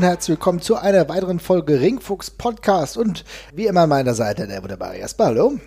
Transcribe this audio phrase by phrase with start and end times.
[0.00, 3.22] und herzlich willkommen zu einer weiteren Folge Ringfuchs Podcast und
[3.54, 5.26] wie immer an meiner Seite der wunderbare Jasper.
[5.26, 5.58] Hallo.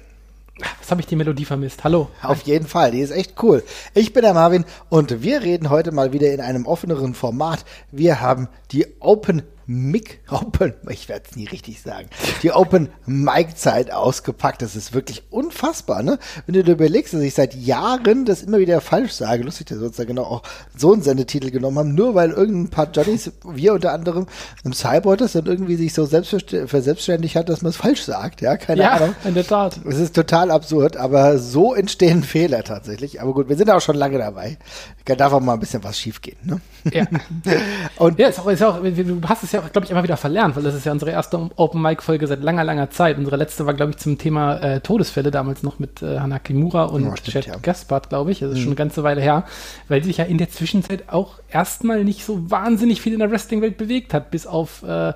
[0.79, 1.83] Was habe ich die Melodie vermisst?
[1.83, 2.09] Hallo.
[2.23, 3.63] Auf jeden Fall, die ist echt cool.
[3.93, 7.63] Ich bin der Marvin und wir reden heute mal wieder in einem offeneren Format.
[7.91, 12.07] Wir haben die Open Mic Open, ich werde es nie richtig sagen,
[12.41, 14.61] die Open Mic Zeit ausgepackt.
[14.61, 16.19] Das ist wirklich unfassbar, ne?
[16.45, 19.79] Wenn du dir überlegst, dass ich seit Jahren das immer wieder falsch sage, lustig, dass
[19.79, 20.43] wir uns da genau auch
[20.77, 24.27] so einen Sendetitel genommen haben, nur weil irgendein paar Johnnies, wir unter anderem
[24.63, 28.57] im Cyborg das dann irgendwie sich so verselbstständig hat, dass man es falsch sagt, ja,
[28.57, 29.15] keine ja, Ahnung.
[29.23, 29.79] in der Tat.
[29.87, 33.21] Es ist total absurd, aber so entstehen Fehler tatsächlich.
[33.21, 34.57] Aber gut, wir sind auch schon lange dabei.
[35.05, 36.61] Da darf auch mal ein bisschen was schief gehen, ne?
[36.91, 37.05] Ja.
[37.97, 40.55] Und ja, ist auch, ist auch, du hast es ja, glaube ich, immer wieder verlernt,
[40.55, 43.17] weil das ist ja unsere erste Open Mic Folge seit langer, langer Zeit.
[43.17, 46.83] Unsere letzte war, glaube ich, zum Thema äh, Todesfälle, damals noch mit äh, Hana Kimura
[46.85, 47.55] und stimmt, Chad ja.
[47.61, 48.39] Gaspard, glaube ich.
[48.39, 48.61] Das ist Mhm.
[48.61, 49.45] schon eine ganze Weile her,
[49.87, 53.77] weil sich ja in der Zwischenzeit auch erstmal nicht so wahnsinnig viel in der Wrestling-Welt
[53.77, 55.13] bewegt hat, bis auf äh,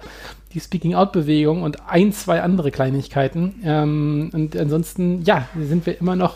[0.53, 3.61] die Speaking-Out-Bewegung und ein, zwei andere Kleinigkeiten.
[3.63, 6.35] Ähm, und ansonsten, ja, sind wir immer noch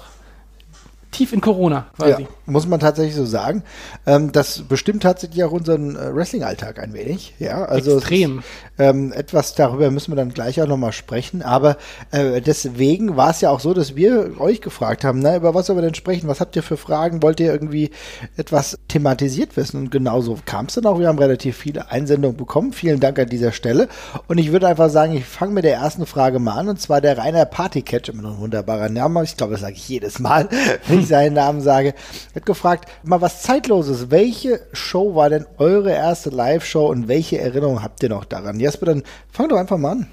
[1.12, 2.24] tief in Corona quasi.
[2.24, 3.64] Ja, muss man tatsächlich so sagen.
[4.06, 7.36] Ähm, das bestimmt tatsächlich auch unseren äh, Wrestling-Alltag ein wenig.
[7.40, 8.40] Ja, also Extrem.
[8.40, 8.46] Ist,
[8.80, 11.42] ähm, etwas darüber müssen wir dann gleich auch nochmal sprechen.
[11.42, 11.78] Aber
[12.12, 15.68] äh, deswegen war es ja auch so, dass wir euch gefragt haben, na, über was
[15.68, 16.28] sollen wir denn sprechen?
[16.28, 17.22] Was habt ihr für Fragen?
[17.22, 17.92] Wollt ihr irgendwie
[18.38, 19.78] etwas thematisiert wissen?
[19.78, 21.00] Und genauso kam es dann auch.
[21.00, 22.74] Wir haben relativ viele Einsendungen bekommen.
[22.74, 23.88] Vielen Dank an dieser Stelle.
[24.28, 26.70] Und ich würde einfach sagen, ich fange mit der ersten Frage mal an.
[26.70, 29.24] Und zwar der Rainer Partycatch, immer noch ein wunderbarer Name.
[29.24, 30.48] Ich glaube, das sage ich jedes Mal,
[31.02, 31.94] ich seinen Namen sage.
[32.34, 34.12] Hat gefragt, mal was Zeitloses.
[34.12, 38.60] Welche Show war denn eure erste Live-Show und welche Erinnerung habt ihr noch daran?
[38.60, 40.08] Jesper, dann fang doch einfach mal an.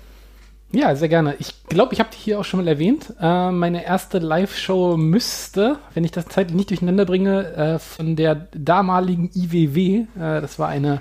[0.70, 1.34] Ja, sehr gerne.
[1.38, 3.14] Ich glaube, ich habe die hier auch schon mal erwähnt.
[3.18, 8.48] Äh, meine erste Live-Show müsste, wenn ich das zeitlich nicht durcheinander bringe, äh, von der
[8.52, 11.00] damaligen IWW, äh, das war eine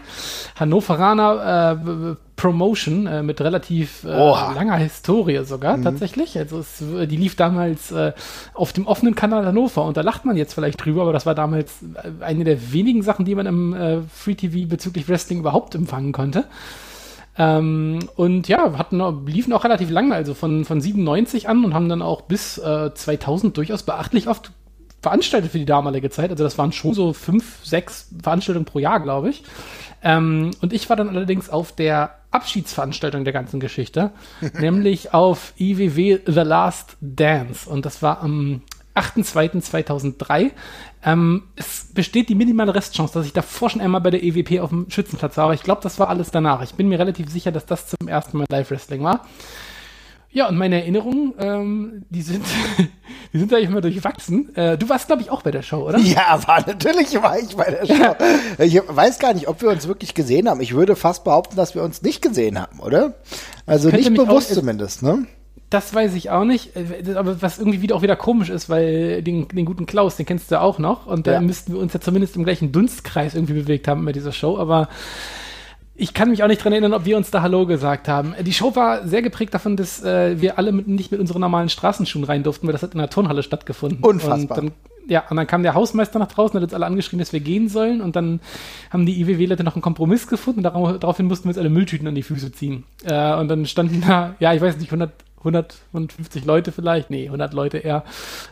[0.58, 6.38] Hannoveraner äh, Promotion äh, mit relativ äh, langer Historie sogar tatsächlich.
[6.38, 7.94] Also es, die lief damals
[8.54, 11.36] auf dem offenen Kanal Hannover und da lacht man jetzt vielleicht drüber, aber das war
[11.36, 11.80] damals
[12.22, 16.46] eine der wenigen Sachen, die man im Free TV bezüglich Wrestling überhaupt empfangen konnte.
[17.38, 21.90] Ähm, und ja, hatten, liefen auch relativ lange, also von, von 97 an und haben
[21.90, 24.52] dann auch bis äh, 2000 durchaus beachtlich oft
[25.02, 26.32] veranstaltet für die damalige Zeit.
[26.32, 29.44] Also das waren schon so fünf, sechs Veranstaltungen pro Jahr, glaube ich.
[30.04, 34.12] Ähm, und ich war dann allerdings auf der Abschiedsveranstaltung der ganzen Geschichte,
[34.60, 37.70] nämlich auf IWW The Last Dance.
[37.70, 38.62] Und das war am
[38.96, 40.52] 8.2.2003.
[41.04, 44.70] Ähm, es besteht die minimale Restchance, dass ich davor schon einmal bei der EWP auf
[44.70, 46.62] dem Schützenplatz war, aber ich glaube, das war alles danach.
[46.64, 49.26] Ich bin mir relativ sicher, dass das zum ersten Mal Live-Wrestling war.
[50.30, 52.44] Ja, und meine Erinnerungen, ähm, die sind,
[53.34, 54.54] die sind eigentlich immer durchwachsen.
[54.56, 55.98] Äh, du warst, glaube ich, auch bei der Show, oder?
[56.00, 58.16] Ja, war natürlich war ich bei der Show.
[58.64, 60.62] Ich weiß gar nicht, ob wir uns wirklich gesehen haben.
[60.62, 63.16] Ich würde fast behaupten, dass wir uns nicht gesehen haben, oder?
[63.66, 65.26] Also Könnte nicht bewusst auch- zumindest, ne?
[65.70, 66.76] Das weiß ich auch nicht.
[66.76, 70.26] Äh, Aber was irgendwie wieder auch wieder komisch ist, weil den, den guten Klaus, den
[70.26, 71.08] kennst du auch noch.
[71.08, 71.42] Und da Ja.
[71.42, 74.58] müssten wir uns ja zumindest im gleichen Dunstkreis irgendwie bewegt haben bei dieser Show.
[74.58, 74.88] Aber
[75.96, 78.34] ich kann mich auch nicht dran erinnern, ob wir uns da Hallo gesagt haben.
[78.42, 81.70] Die Show war sehr geprägt davon, dass äh, wir alle mit, nicht mit unseren normalen
[81.70, 84.00] Straßenschuhen rein durften, weil das hat in der Turnhalle stattgefunden.
[84.04, 84.60] Unfassbar.
[84.60, 84.72] Und dann,
[85.10, 87.68] ja, und dann kam der Hausmeister nach draußen, hat uns alle angeschrien, dass wir gehen
[87.68, 88.02] sollen.
[88.02, 88.40] Und dann
[88.92, 90.64] haben die IWW-Leute noch einen Kompromiss gefunden.
[90.64, 92.84] Darauf, daraufhin mussten wir uns alle Mülltüten an die Füße ziehen.
[93.04, 97.54] Äh, und dann standen da, ja, ich weiß nicht, 100, 150 Leute vielleicht, nee, 100
[97.54, 98.04] Leute eher,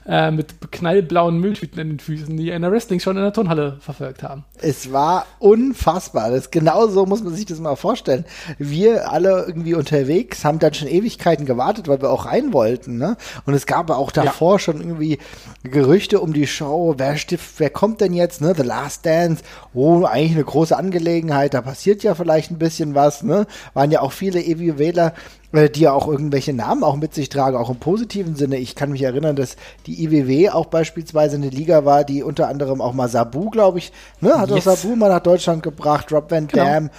[0.05, 3.77] äh, mit knallblauen Mülltüten in den Füßen, die in der Wrestling schon in der Turnhalle
[3.79, 4.45] verfolgt haben.
[4.61, 6.29] Es war unfassbar.
[6.31, 8.25] Das genau so muss man sich das mal vorstellen.
[8.59, 13.17] Wir alle irgendwie unterwegs haben dann schon Ewigkeiten gewartet, weil wir auch rein wollten, ne?
[13.45, 15.17] Und es gab auch davor schon irgendwie
[15.63, 16.95] Gerüchte um die Show.
[16.97, 18.53] Wer stift, wer kommt denn jetzt, ne?
[18.55, 19.43] The Last Dance.
[19.73, 21.53] Oh, eigentlich eine große Angelegenheit.
[21.53, 23.47] Da passiert ja vielleicht ein bisschen was, ne?
[23.73, 25.11] Waren ja auch viele EW-Wähler äh,
[25.55, 28.57] die ja auch irgendwelche Namen auch mit sich tragen, auch im positiven Sinne.
[28.57, 29.55] Ich kann mich erinnern, dass
[29.85, 33.91] die IWW auch beispielsweise eine Liga war, die unter anderem auch mal Sabu, glaube ich,
[34.21, 34.67] ne, hat Yes.
[34.67, 36.63] auch Sabu mal nach Deutschland gebracht, Rob Van Genau.
[36.65, 36.89] Dam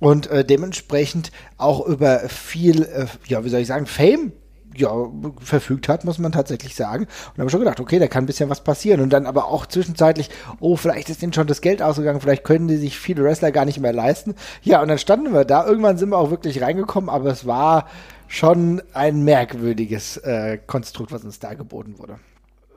[0.00, 4.32] und äh, dementsprechend auch über viel, äh, ja, wie soll ich sagen, Fame
[4.78, 4.92] ja,
[5.40, 7.06] verfügt hat, muss man tatsächlich sagen.
[7.34, 9.00] Und habe schon gedacht, okay, da kann ein bisschen was passieren.
[9.00, 10.30] Und dann aber auch zwischenzeitlich,
[10.60, 13.64] oh, vielleicht ist denen schon das Geld ausgegangen, vielleicht können die sich viele Wrestler gar
[13.64, 14.34] nicht mehr leisten.
[14.62, 15.66] Ja, und dann standen wir da.
[15.66, 17.86] Irgendwann sind wir auch wirklich reingekommen, aber es war
[18.28, 22.18] schon ein merkwürdiges äh, Konstrukt, was uns da geboten wurde.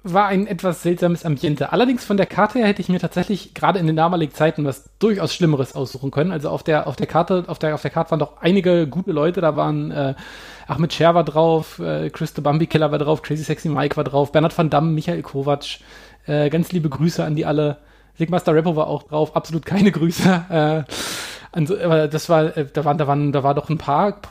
[0.03, 1.73] War ein etwas seltsames Ambiente.
[1.73, 4.89] Allerdings von der Karte her hätte ich mir tatsächlich gerade in den damaligen Zeiten was
[4.99, 6.31] durchaus Schlimmeres aussuchen können.
[6.31, 9.11] Also auf der, auf der Karte, auf der, auf der Karte waren doch einige gute
[9.11, 9.41] Leute.
[9.41, 10.15] Da waren äh,
[10.67, 14.03] Ahmed Scher war drauf, äh, Chris the Bambi Killer war drauf, Crazy Sexy Mike war
[14.03, 15.79] drauf, Bernhard van Damme, Michael Kovac.
[16.25, 17.77] Äh, ganz liebe Grüße an die alle.
[18.15, 20.45] Sigmaster Rappo war auch drauf, absolut keine Grüße.
[20.49, 20.83] Äh,
[21.51, 24.21] also, das war, äh, da waren, da waren, da war doch ein paar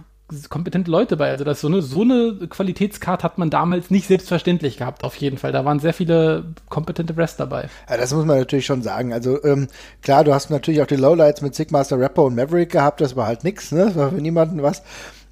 [0.48, 1.30] kompetente Leute bei.
[1.30, 5.04] Also das so eine so eine Qualitätskarte hat man damals nicht selbstverständlich gehabt.
[5.04, 7.68] Auf jeden Fall, da waren sehr viele kompetente Wrestler dabei.
[7.88, 9.12] Ja, das muss man natürlich schon sagen.
[9.12, 9.68] Also ähm,
[10.02, 13.00] klar, du hast natürlich auch die Lowlights mit Sigmaster Rapper und Maverick gehabt.
[13.00, 13.86] Das war halt nix, ne?
[13.86, 14.82] Das war für niemanden was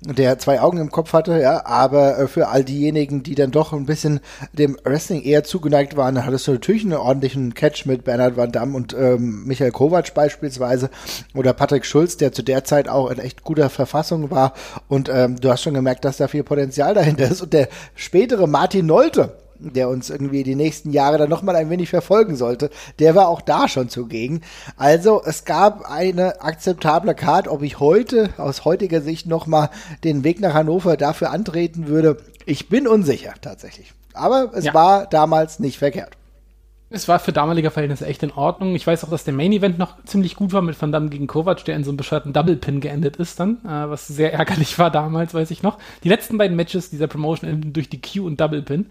[0.01, 3.73] der zwei Augen im Kopf hatte, ja, aber äh, für all diejenigen, die dann doch
[3.73, 4.21] ein bisschen
[4.53, 8.77] dem Wrestling eher zugeneigt waren, hattest du natürlich einen ordentlichen Catch mit Bernhard Van Damme
[8.77, 10.91] und ähm, Michael Kovac beispielsweise
[11.35, 14.53] oder Patrick Schulz, der zu der Zeit auch in echt guter Verfassung war.
[14.89, 17.43] Und ähm, du hast schon gemerkt, dass da viel Potenzial dahinter ist.
[17.43, 21.91] Und der spätere Martin Nolte, der uns irgendwie die nächsten Jahre dann nochmal ein wenig
[21.91, 24.43] verfolgen sollte, der war auch da schon zugegen.
[24.77, 29.71] Also es gab eine akzeptable Card, ob ich heute aus heutiger Sicht nochmal
[30.05, 32.19] den Weg nach Hannover dafür antreten würde.
[32.45, 33.93] Ich bin unsicher tatsächlich.
[34.15, 34.75] Aber es ja.
[34.75, 36.17] war damals nicht verkehrt.
[36.89, 38.77] Es war für damalige Verhältnisse echt in Ordnung.
[38.77, 41.27] Ich weiß auch, dass der Main Event noch ziemlich gut war mit Van Damme gegen
[41.27, 44.79] Kovac, der in so einem bescheuerten Double Pin geendet ist dann, äh, was sehr ärgerlich
[44.79, 45.79] war damals, weiß ich noch.
[46.05, 48.87] Die letzten beiden Matches dieser Promotion enden durch die Q und Double Pin.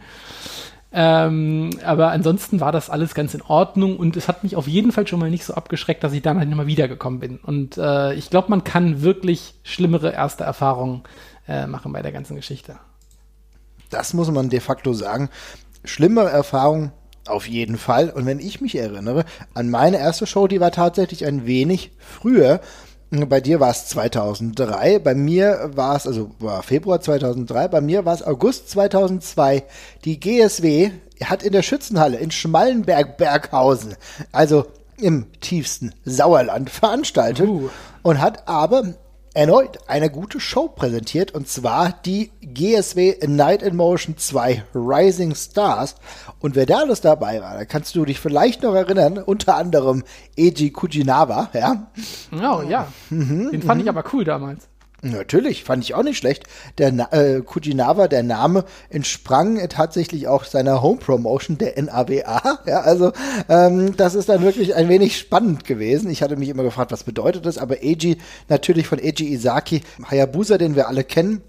[0.91, 4.91] Ähm, aber ansonsten war das alles ganz in Ordnung und es hat mich auf jeden
[4.91, 7.37] Fall schon mal nicht so abgeschreckt, dass ich dann halt nochmal wiedergekommen bin.
[7.37, 11.03] Und äh, ich glaube, man kann wirklich schlimmere erste Erfahrungen
[11.47, 12.77] äh, machen bei der ganzen Geschichte.
[13.89, 15.29] Das muss man de facto sagen.
[15.83, 16.91] Schlimmere Erfahrungen
[17.27, 18.09] auf jeden Fall.
[18.09, 22.61] Und wenn ich mich erinnere an meine erste Show, die war tatsächlich ein wenig früher.
[23.11, 28.03] Bei dir war es 2003, bei mir war es, also war Februar 2003, bei mir
[28.03, 29.63] war es August 2002.
[30.03, 30.91] Die GSW
[31.23, 33.95] hat in der Schützenhalle in Schmallenberg-Berghausen,
[34.31, 34.65] also
[34.97, 37.69] im tiefsten Sauerland, veranstaltet uh.
[38.01, 38.95] und hat aber
[39.35, 45.95] erneut eine gute Show präsentiert und zwar die GSW Night in Motion 2 Rising Stars.
[46.39, 50.03] Und wer da alles dabei war, da kannst du dich vielleicht noch erinnern, unter anderem
[50.39, 51.87] Eiji Kujinawa, ja?
[52.31, 53.97] Oh ja, mhm, den fand ich mhm.
[53.97, 54.69] aber cool damals.
[55.11, 56.45] Natürlich, fand ich auch nicht schlecht.
[56.79, 62.59] Der äh, Kujinawa, der Name, entsprang tatsächlich auch seiner Home-Promotion, der NAWA.
[62.65, 63.11] Ja, also
[63.47, 66.09] ähm, das ist dann wirklich ein wenig spannend gewesen.
[66.09, 68.17] Ich hatte mich immer gefragt, was bedeutet das, aber Eiji,
[68.49, 71.41] natürlich von Eiji Isaki, Hayabusa, den wir alle kennen,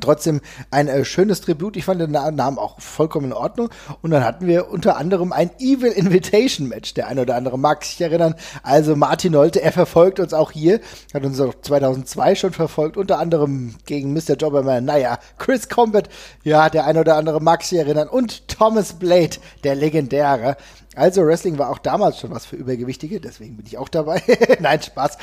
[0.00, 0.40] trotzdem
[0.70, 1.76] ein äh, schönes Tribut.
[1.76, 3.68] Ich fand den Namen auch vollkommen in Ordnung.
[4.02, 6.94] Und dann hatten wir unter anderem ein Evil Invitation Match.
[6.94, 8.34] Der eine oder andere mag sich erinnern.
[8.62, 10.80] Also Martin Nolte, er verfolgt uns auch hier.
[11.12, 12.96] Hat uns auch 2002 schon verfolgt.
[12.96, 14.36] Unter anderem gegen Mr.
[14.38, 14.84] Jobberman.
[14.84, 16.08] Naja, Chris Combat.
[16.42, 18.08] Ja, der eine oder andere mag sich erinnern.
[18.08, 20.56] Und Thomas Blade, der legendäre.
[20.96, 24.22] Also Wrestling war auch damals schon was für Übergewichtige, deswegen bin ich auch dabei.
[24.60, 25.18] Nein, Spaß.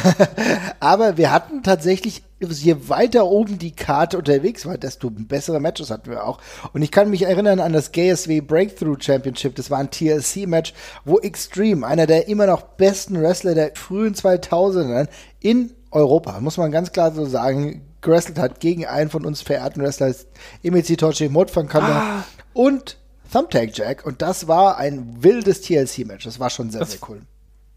[0.80, 6.10] Aber wir hatten tatsächlich, je weiter oben die Karte unterwegs war, desto bessere Matches hatten
[6.10, 6.38] wir auch.
[6.72, 9.54] Und ich kann mich erinnern an das GSW Breakthrough Championship.
[9.56, 10.74] Das war ein TLC-Match,
[11.04, 15.08] wo Extreme, einer der immer noch besten Wrestler der frühen 2000er
[15.40, 19.82] in Europa, muss man ganz klar so sagen, gewrestelt hat gegen einen von uns verehrten
[19.82, 20.26] Wrestlers,
[20.62, 22.24] Emizi Tochi, Mod van ah.
[22.52, 22.98] und
[23.32, 26.24] Thumbtack Jack und das war ein wildes TLC-Match.
[26.24, 27.22] Das war schon sehr, das, sehr cool.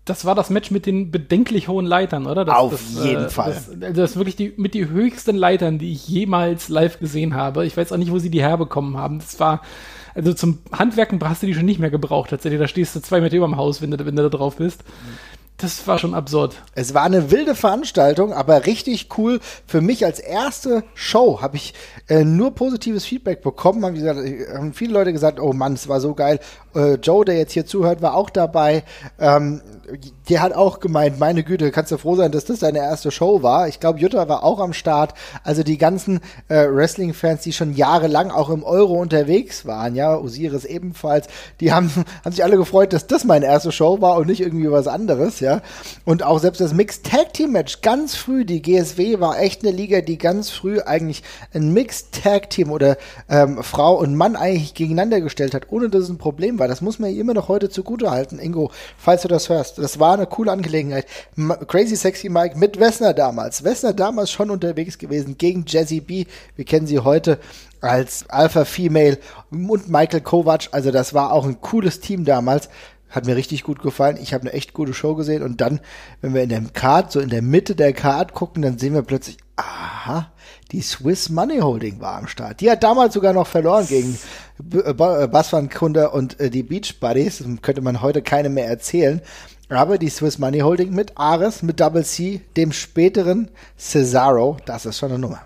[0.05, 2.45] Das war das Match mit den bedenklich hohen Leitern, oder?
[2.45, 3.53] Das, Auf das, jeden äh, Fall.
[3.53, 7.35] Das, also das ist wirklich die, mit die höchsten Leitern, die ich jemals live gesehen
[7.35, 7.65] habe.
[7.65, 9.19] Ich weiß auch nicht, wo sie die herbekommen haben.
[9.19, 9.61] Das war,
[10.15, 12.59] also zum Handwerken hast du die schon nicht mehr gebraucht tatsächlich.
[12.59, 14.83] Da stehst du zwei Meter über dem Haus, wenn du, wenn du da drauf bist.
[14.83, 15.28] Mhm.
[15.61, 16.55] Das war schon absurd.
[16.73, 19.41] Es war eine wilde Veranstaltung, aber richtig cool.
[19.67, 21.73] Für mich als erste Show habe ich
[22.07, 23.83] äh, nur positives Feedback bekommen.
[23.83, 24.19] Haben, gesagt,
[24.53, 26.39] haben viele Leute gesagt, oh Mann, es war so geil.
[26.75, 28.83] Äh, Joe, der jetzt hier zuhört, war auch dabei.
[29.19, 29.61] Ähm,
[30.29, 33.41] der hat auch gemeint, meine Güte, kannst du froh sein, dass das deine erste Show
[33.41, 33.67] war.
[33.67, 35.13] Ich glaube, Jutta war auch am Start.
[35.43, 40.65] Also die ganzen äh, Wrestling-Fans, die schon jahrelang auch im Euro unterwegs waren, ja, Osiris
[40.65, 41.27] ebenfalls,
[41.59, 41.91] die haben,
[42.23, 45.39] haben sich alle gefreut, dass das meine erste Show war und nicht irgendwie was anderes,
[45.39, 45.61] ja.
[46.05, 49.75] Und auch selbst das Mixed Tag Team Match ganz früh, die GSW war echt eine
[49.75, 51.23] Liga, die ganz früh eigentlich
[51.53, 52.97] ein Mixed Tag Team oder
[53.29, 56.67] ähm, Frau und Mann eigentlich gegeneinander gestellt hat, ohne dass es ein Problem war.
[56.67, 59.77] Das muss man immer noch heute zugute halten, Ingo, falls du das hörst.
[59.77, 61.05] Das war eine coole Angelegenheit.
[61.67, 63.63] Crazy Sexy Mike mit Wessner damals.
[63.63, 66.25] Wessner damals schon unterwegs gewesen gegen Jazzy B.
[66.55, 67.39] Wir kennen sie heute
[67.81, 69.17] als Alpha Female
[69.51, 70.69] und Michael Kovac.
[70.71, 72.69] Also das war auch ein cooles Team damals.
[73.09, 74.19] Hat mir richtig gut gefallen.
[74.21, 75.41] Ich habe eine echt gute Show gesehen.
[75.41, 75.79] Und dann,
[76.21, 79.01] wenn wir in dem Card, so in der Mitte der Card gucken, dann sehen wir
[79.01, 80.31] plötzlich, Aha,
[80.71, 82.61] die Swiss Money Holding war am Start.
[82.61, 84.17] Die hat damals sogar noch verloren gegen
[84.71, 87.43] äh, Bass van Kunde und äh, die Beach Buddies.
[87.61, 89.21] Könnte man heute keine mehr erzählen.
[89.67, 94.97] Aber die Swiss Money Holding mit Ares, mit Double C, dem späteren Cesaro, das ist
[94.97, 95.41] schon eine Nummer.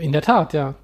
[0.00, 0.74] In der Tat, ja.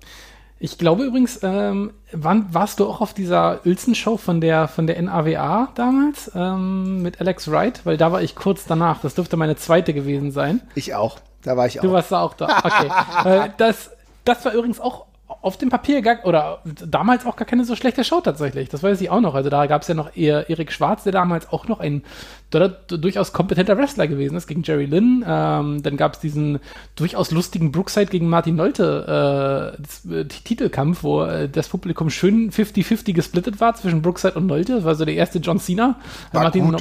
[0.60, 5.02] Ich glaube übrigens, ähm, wann warst du auch auf dieser Uelzen-Show von der, von der
[5.02, 7.84] NAWA damals ähm, mit Alex Wright?
[7.84, 9.00] Weil da war ich kurz danach.
[9.00, 10.60] Das dürfte meine zweite gewesen sein.
[10.76, 11.18] Ich auch.
[11.42, 11.84] Da war ich auch.
[11.84, 12.62] Du warst da auch da.
[12.64, 12.90] Okay.
[13.46, 13.90] äh, das,
[14.24, 15.06] das war übrigens auch
[15.40, 18.68] auf dem Papier gar, oder damals auch gar keine so schlechte Show tatsächlich.
[18.68, 19.34] Das weiß ich auch noch.
[19.34, 22.02] Also da gab es ja noch eher Erik Schwarz, der damals auch noch ein
[22.50, 25.24] durchaus kompetenter Wrestler gewesen ist gegen Jerry Lynn.
[25.26, 26.60] Ähm, dann gab es diesen
[26.96, 32.50] durchaus lustigen Brookside gegen Martin Nolte äh, das, äh, Titelkampf, wo äh, das Publikum schön
[32.50, 34.76] 50-50 gesplittet war zwischen Brookside und Nolte.
[34.76, 35.96] Das war so der erste John Cena.
[36.32, 36.76] Martin,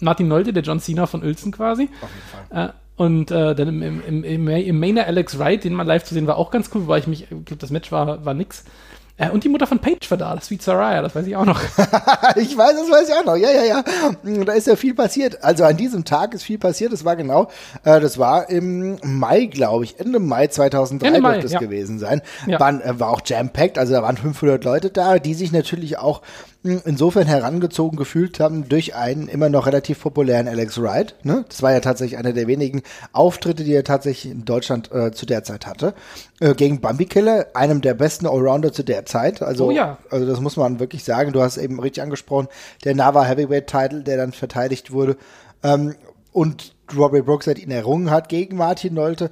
[0.00, 1.88] Martin Nolte, der John Cena von Uelzen quasi.
[2.00, 2.74] Auf jeden Fall.
[2.96, 6.26] Und äh, dann im, im, im, im Mainer Alex Wright, den mal live zu sehen,
[6.26, 8.64] war auch ganz cool, weil ich mich, ich glaube, das Match war, war nix.
[9.18, 11.44] Äh, und die Mutter von Paige war da, das Sweet Saraya, das weiß ich auch
[11.44, 11.60] noch.
[12.36, 13.36] ich weiß, das weiß ich auch noch.
[13.36, 14.44] Ja, ja, ja.
[14.44, 15.44] Da ist ja viel passiert.
[15.44, 16.92] Also an diesem Tag ist viel passiert.
[16.92, 17.48] Das war genau,
[17.84, 21.60] äh, das war im Mai, glaube ich, Ende Mai 2003 Ende Mai, das ja.
[21.60, 22.22] gewesen sein.
[22.46, 22.58] Ja.
[22.58, 26.22] Waren, äh, war auch jam-packed, also da waren 500 Leute da, die sich natürlich auch
[26.64, 31.16] insofern herangezogen gefühlt haben durch einen immer noch relativ populären Alex Wright.
[31.24, 31.44] Ne?
[31.48, 35.26] Das war ja tatsächlich einer der wenigen Auftritte, die er tatsächlich in Deutschland äh, zu
[35.26, 35.94] der Zeit hatte.
[36.40, 39.42] Äh, gegen Bambi Killer, einem der besten Allrounder zu der Zeit.
[39.42, 39.98] Also, oh ja.
[40.10, 41.32] also das muss man wirklich sagen.
[41.32, 42.48] Du hast eben richtig angesprochen,
[42.84, 45.16] der Nava Heavyweight Title, der dann verteidigt wurde.
[45.64, 45.96] Ähm,
[46.30, 49.30] und Robbie Brooks hat ihn errungen hat gegen Martin Nolte.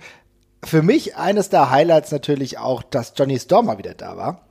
[0.65, 4.43] Für mich eines der Highlights natürlich auch, dass Johnny Stormer wieder da war.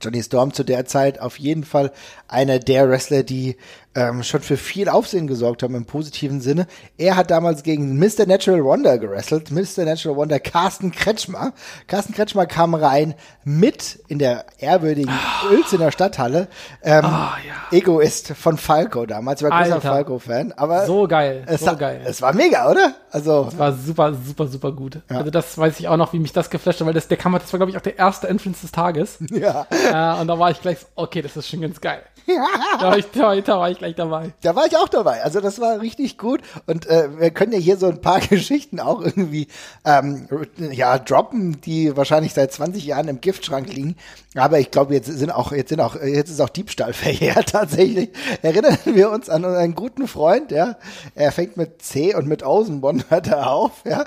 [0.00, 1.92] Johnny Storm zu der Zeit auf jeden Fall
[2.28, 3.56] einer der Wrestler, die
[3.94, 6.66] ähm, schon für viel Aufsehen gesorgt haben im positiven Sinne.
[6.96, 8.26] Er hat damals gegen Mr.
[8.26, 9.50] Natural Wonder gerestelt.
[9.50, 9.84] Mr.
[9.84, 11.52] Natural Wonder Carsten Kretschmer.
[11.88, 15.54] Carsten Kretschmer kam rein mit in der ehrwürdigen oh.
[15.54, 16.46] Uelzener Stadthalle.
[16.82, 17.36] Ähm, oh, ja.
[17.72, 19.42] Egoist von Falco damals.
[19.42, 20.52] Ich war großer Falco-Fan.
[20.52, 21.44] Aber so geil.
[21.46, 22.02] Es, so geil.
[22.04, 22.94] es war mega, oder?
[23.10, 23.48] Also.
[23.48, 25.00] Es war super, super, super gut.
[25.10, 25.18] Ja.
[25.18, 27.32] Also das weiß ich auch noch, wie mich das geflasht hat, weil das, der kam,
[27.32, 29.18] das war, glaube ich, auch der erste Entrance des Tages.
[29.30, 29.66] Ja.
[29.70, 32.02] Äh, und da war ich gleich okay, das ist schon ganz geil.
[32.26, 32.46] Ja.
[32.78, 34.32] Da, war ich, da, da war ich gleich dabei.
[34.42, 35.22] Da war ich auch dabei.
[35.22, 36.40] Also das war richtig gut.
[36.66, 39.48] Und äh, wir können ja hier so ein paar Geschichten auch irgendwie
[39.84, 43.96] ähm, ja droppen, die wahrscheinlich seit 20 Jahren im Giftschrank liegen.
[44.36, 48.10] Aber ich glaube, jetzt sind auch jetzt sind auch jetzt ist auch Diebstahl verjährt tatsächlich.
[48.42, 50.76] Erinnern wir uns an einen guten Freund, ja.
[51.14, 53.82] Er fängt mit C und mit Ausenbonn hört er auf.
[53.84, 54.04] Ja.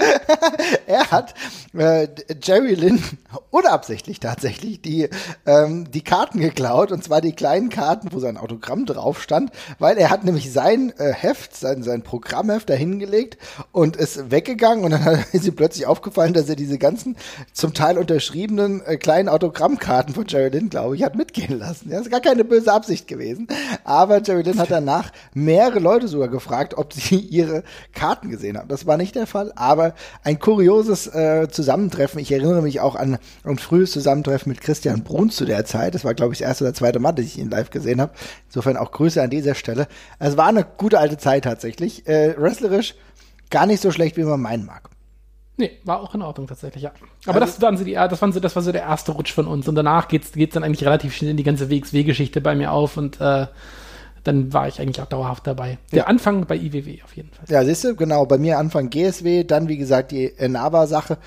[0.88, 1.34] er hat
[1.74, 2.08] äh,
[2.42, 3.04] Jerry Lynn
[3.50, 5.10] unabsichtlich tatsächlich die
[5.46, 9.98] ähm, die Karten geklaut und zwar die kleinen Karten, wo sein Autogramm drauf stand, weil
[9.98, 13.38] er hat nämlich sein äh, Heft, sein, sein Programmheft da hingelegt
[13.72, 17.16] und ist weggegangen und dann ist ihm plötzlich aufgefallen, dass er diese ganzen
[17.52, 21.90] zum Teil unterschriebenen äh, kleinen Autogrammkarten von Jerry Lynn, glaube ich, hat mitgehen lassen.
[21.90, 23.48] Ja, ist gar keine böse Absicht gewesen.
[23.84, 28.68] Aber Jerry Lynn hat danach mehrere Leute sogar gefragt, ob sie ihre Karten gesehen haben.
[28.68, 29.94] Das war nicht der Fall, aber
[30.24, 32.20] ein kurioses äh, Zusammentreffen.
[32.20, 35.96] Ich erinnere mich auch an ein frühes Zusammentreffen mit Christian Bruns zu der Zeit.
[35.96, 38.14] Das war, glaube ich, das erste oder zweite Mal, dass ich ihn live gesehen habe.
[38.48, 39.88] Insofern auch Grüße an dieser Stelle.
[40.20, 42.08] Es war eine gute alte Zeit tatsächlich.
[42.08, 42.96] Äh, wrestlerisch
[43.50, 44.90] gar nicht so schlecht, wie man meinen mag.
[45.56, 46.92] Nee, war auch in Ordnung tatsächlich, ja.
[47.28, 49.32] Aber also, das, waren so die, das, waren so, das war so der erste Rutsch
[49.32, 49.68] von uns.
[49.68, 52.98] Und danach geht's, geht's dann eigentlich relativ schnell in die ganze WXW-Geschichte bei mir auf
[52.98, 53.46] und äh,
[54.24, 55.78] dann war ich eigentlich auch dauerhaft dabei.
[55.92, 56.06] Der ja.
[56.06, 57.46] Anfang bei IWW auf jeden Fall.
[57.50, 58.26] Ja, siehst du, genau.
[58.26, 61.18] Bei mir Anfang GSW, dann wie gesagt die äh, Nava-Sache.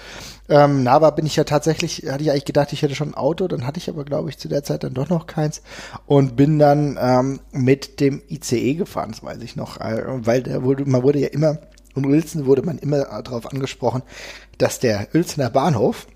[0.48, 3.48] Ähm, Nava bin ich ja tatsächlich, hatte ich eigentlich gedacht, ich hätte schon ein Auto,
[3.48, 5.62] dann hatte ich aber, glaube ich, zu der Zeit dann doch noch keins
[6.06, 10.62] und bin dann ähm, mit dem ICE gefahren, das weiß ich noch, äh, weil der
[10.62, 11.58] wurde, man wurde ja immer,
[11.94, 14.02] um Uelzen wurde man immer darauf angesprochen,
[14.58, 16.06] dass der Uelzener Bahnhof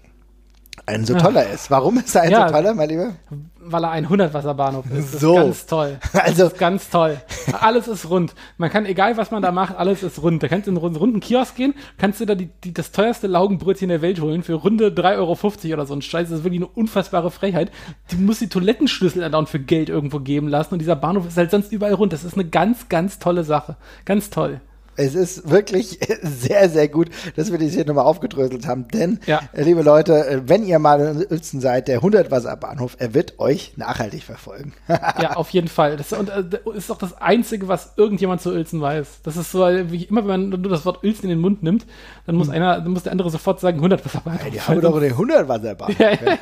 [0.86, 1.54] ein so toller Ach.
[1.54, 1.70] ist.
[1.70, 3.12] Warum ist er ein ja, so toller, mein Lieber?
[3.60, 5.14] Weil er ein 100-Wasserbahnhof ist.
[5.14, 5.36] Das so.
[5.36, 5.98] ist ganz toll.
[6.12, 7.20] Das also ist ganz toll.
[7.52, 8.34] Alles ist rund.
[8.58, 10.42] Man kann, egal was man da macht, alles ist rund.
[10.42, 13.26] Da kannst du in einen runden Kiosk gehen, kannst du da die, die, das teuerste
[13.26, 16.28] Laugenbrötchen der Welt holen für runde 3,50 Euro oder so ein Scheiß.
[16.28, 17.70] Das ist wirklich eine unfassbare Frechheit.
[18.10, 21.50] Du musst die Toilettenschlüssel dann für Geld irgendwo geben lassen und dieser Bahnhof ist halt
[21.50, 22.12] sonst überall rund.
[22.12, 23.76] Das ist eine ganz, ganz tolle Sache.
[24.04, 24.60] Ganz toll.
[24.96, 28.88] Es ist wirklich sehr, sehr gut, dass wir das hier nochmal aufgedröselt haben.
[28.88, 29.40] Denn, ja.
[29.52, 33.72] Äh, liebe Leute, äh, wenn ihr mal in Uelzen seid, der 100-Wasser-Bahnhof, er wird euch
[33.76, 34.74] nachhaltig verfolgen.
[34.88, 35.96] ja, auf jeden Fall.
[35.96, 36.44] Das äh,
[36.74, 39.20] ist doch das Einzige, was irgendjemand zu Uelzen weiß.
[39.22, 41.86] Das ist so, wie immer, wenn man nur das Wort Uelzen in den Mund nimmt,
[42.26, 42.54] dann muss hm.
[42.54, 44.44] einer, dann muss der andere sofort sagen 100-Wasser-Bahnhof.
[44.44, 45.96] Ja, die haben doch den 100-Wasser-Bahnhof.
[46.00, 46.38] Ja, ja.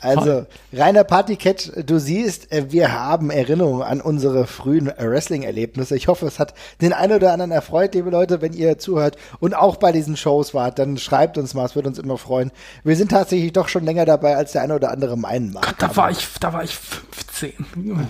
[0.00, 5.96] also, reiner Partycat, du siehst, wir haben Erinnerungen an unsere frühen Wrestling-Erlebnisse.
[5.96, 9.54] Ich hoffe, es hat den einen oder anderen erfreut, liebe Leute, wenn ihr zuhört und
[9.54, 12.50] auch bei diesen Shows wart, dann schreibt uns mal, es würde uns immer freuen.
[12.84, 15.78] Wir sind tatsächlich doch schon länger dabei, als der eine oder andere meinen mag.
[15.78, 17.25] Da war ich, da war ich 15.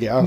[0.01, 0.27] Ja.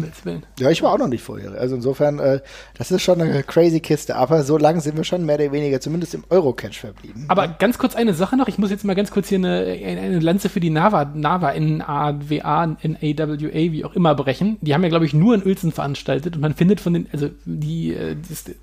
[0.59, 1.51] ja, ich war auch noch nicht vorher.
[1.51, 2.39] Also insofern, äh,
[2.77, 5.79] das ist schon eine crazy Kiste, aber so lange sind wir schon mehr oder weniger,
[5.79, 7.25] zumindest im Eurocatch verblieben.
[7.27, 10.19] Aber ganz kurz eine Sache noch, ich muss jetzt mal ganz kurz hier eine, eine
[10.19, 14.57] Lanze für die NAVA, NAVA, N-A-W-A, N-A-W-A, wie auch immer brechen.
[14.61, 17.29] Die haben ja, glaube ich, nur in Uelzen veranstaltet und man findet von den, also
[17.45, 18.15] die, äh,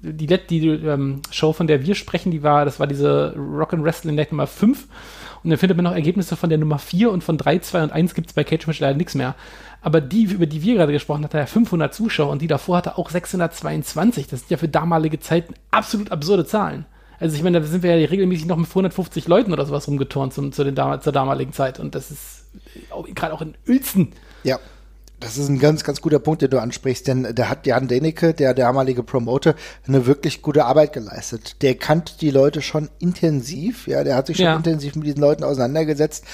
[0.03, 3.73] die, die, die ähm, Show, von der wir sprechen, die war, das war diese Rock
[3.73, 4.87] and Wrestling Night Nummer 5
[5.47, 7.93] und dann findet man noch Ergebnisse von der Nummer 4 und von 3, 2 und
[7.93, 9.37] 1 gibt es bei Cage Match leider nichts mehr.
[9.87, 12.79] Aber die, über die wir gerade gesprochen haben, hatte ja 500 Zuschauer und die davor
[12.79, 14.27] hatte auch 622.
[14.27, 16.87] Das sind ja für damalige Zeiten absolut absurde Zahlen.
[17.21, 20.35] Also ich meine, da sind wir ja regelmäßig noch mit 250 Leuten oder sowas rumgeturnt
[20.35, 21.79] zum, zu den, zur damaligen Zeit.
[21.79, 22.47] Und das ist
[23.15, 24.13] gerade auch in Uelzen.
[24.43, 24.59] Ja.
[25.19, 28.35] Das ist ein ganz, ganz guter Punkt, den du ansprichst, denn da hat Jan Denecke,
[28.35, 29.55] der damalige Promoter,
[29.89, 31.63] eine wirklich gute Arbeit geleistet.
[31.63, 34.57] Der kannte die Leute schon intensiv, ja, der hat sich schon ja.
[34.57, 36.25] intensiv mit diesen Leuten auseinandergesetzt.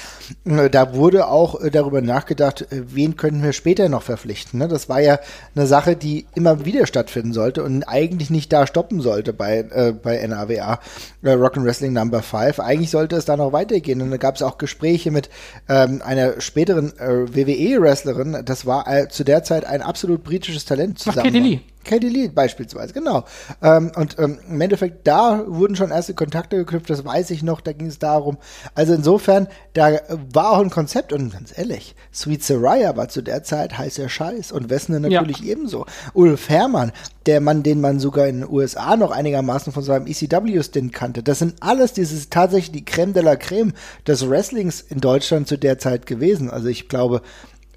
[0.43, 4.59] Äh, da wurde auch äh, darüber nachgedacht, äh, wen könnten wir später noch verpflichten.
[4.59, 4.67] Ne?
[4.67, 5.19] Das war ja
[5.55, 9.93] eine Sache, die immer wieder stattfinden sollte und eigentlich nicht da stoppen sollte bei, äh,
[9.93, 10.79] bei NAWA,
[11.21, 12.59] äh, Rock and Wrestling Number 5.
[12.59, 14.01] Eigentlich sollte es da noch weitergehen.
[14.01, 15.29] Und da gab es auch Gespräche mit
[15.69, 20.65] ähm, einer späteren äh, WWE-Wrestlerin, das war war äh, zu der Zeit ein absolut britisches
[20.65, 21.29] Talent zusammen.
[21.29, 21.59] Ach, Lee.
[21.83, 23.25] Katie Lee beispielsweise, genau.
[23.61, 27.61] Ähm, und ähm, im Endeffekt, da wurden schon erste Kontakte geknüpft, das weiß ich noch,
[27.61, 28.37] da ging es darum.
[28.73, 29.99] Also insofern, da
[30.33, 34.51] war auch ein Konzept und ganz ehrlich, Sweet Saraya war zu der Zeit heißer Scheiß
[34.51, 35.51] und Wessner natürlich ja.
[35.51, 35.85] ebenso.
[36.13, 36.93] Ulf Herrmann,
[37.25, 41.39] der Mann, den man sogar in den USA noch einigermaßen von seinem ECW-Stint kannte, das
[41.39, 43.73] sind alles dieses tatsächlich die Creme de la Creme
[44.07, 46.49] des Wrestlings in Deutschland zu der Zeit gewesen.
[46.49, 47.21] Also ich glaube,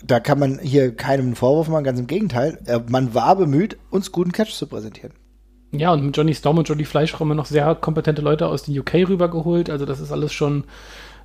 [0.07, 2.59] da kann man hier keinem Vorwurf machen, ganz im Gegenteil.
[2.89, 5.13] Man war bemüht, uns guten Catch zu präsentieren.
[5.73, 8.63] Ja, und mit Johnny Storm und Jody Fleisch haben wir noch sehr kompetente Leute aus
[8.63, 9.69] den UK rübergeholt.
[9.69, 10.65] Also das ist alles schon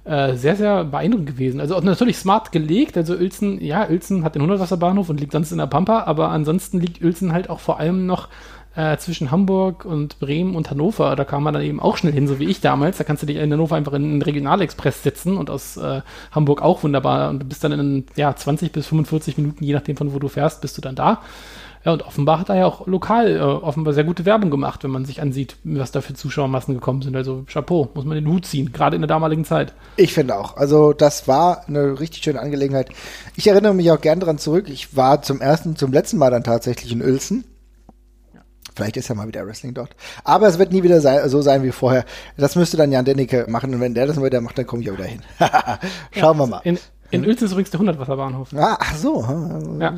[0.04, 1.60] äh, sehr, sehr beeindruckend gewesen.
[1.60, 2.98] Also natürlich smart gelegt.
[2.98, 6.80] Also Uelzen, ja, Uelzen hat den 100-Wasserbahnhof und liegt sonst in der Pampa, aber ansonsten
[6.80, 8.28] liegt Uelzen halt auch vor allem noch
[8.76, 11.16] äh, zwischen Hamburg und Bremen und Hannover.
[11.16, 12.98] Da kam man dann eben auch schnell hin, so wie ich damals.
[12.98, 16.62] Da kannst du dich in Hannover einfach in einen Regionalexpress setzen und aus äh, Hamburg
[16.62, 17.30] auch wunderbar.
[17.30, 20.28] Und du bist dann in ja, 20 bis 45 Minuten, je nachdem von wo du
[20.28, 21.22] fährst, bist du dann da.
[21.84, 24.92] Ja, und offenbar hat er ja auch lokal äh, offenbar sehr gute Werbung gemacht, wenn
[24.92, 27.16] man sich ansieht, was da für Zuschauermassen gekommen sind.
[27.16, 29.74] Also Chapeau, muss man den Hut ziehen, gerade in der damaligen Zeit.
[29.96, 30.58] Ich finde auch.
[30.58, 32.90] Also das war eine richtig schöne Angelegenheit.
[33.36, 34.70] Ich erinnere mich auch gern daran zurück.
[34.70, 37.46] Ich war zum ersten, zum letzten Mal dann tatsächlich in Uelzen
[38.76, 39.96] Vielleicht ist ja mal wieder Wrestling dort.
[40.24, 42.06] Aber es wird nie wieder sein, so sein wie vorher.
[42.38, 43.74] Das müsste dann Jan Dennecke machen.
[43.74, 45.22] Und wenn der das mal wieder macht, dann komme ich auch wieder hin.
[46.12, 46.62] Schauen ja, wir mal.
[46.64, 46.80] In,
[47.12, 48.54] in Uelzen ist übrigens der 100-Wasserbahnhof.
[48.56, 49.22] Ah, ach so.
[49.80, 49.96] Ja.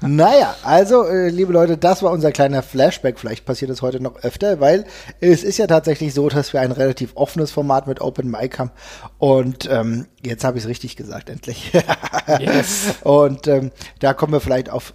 [0.00, 3.18] Naja, also, äh, liebe Leute, das war unser kleiner Flashback.
[3.18, 4.84] Vielleicht passiert es heute noch öfter, weil
[5.20, 8.70] es ist ja tatsächlich so, dass wir ein relativ offenes Format mit Open Mic haben.
[9.18, 11.72] Und ähm, jetzt habe ich es richtig gesagt, endlich.
[12.38, 12.94] yes.
[13.02, 14.94] Und ähm, da kommen wir vielleicht auf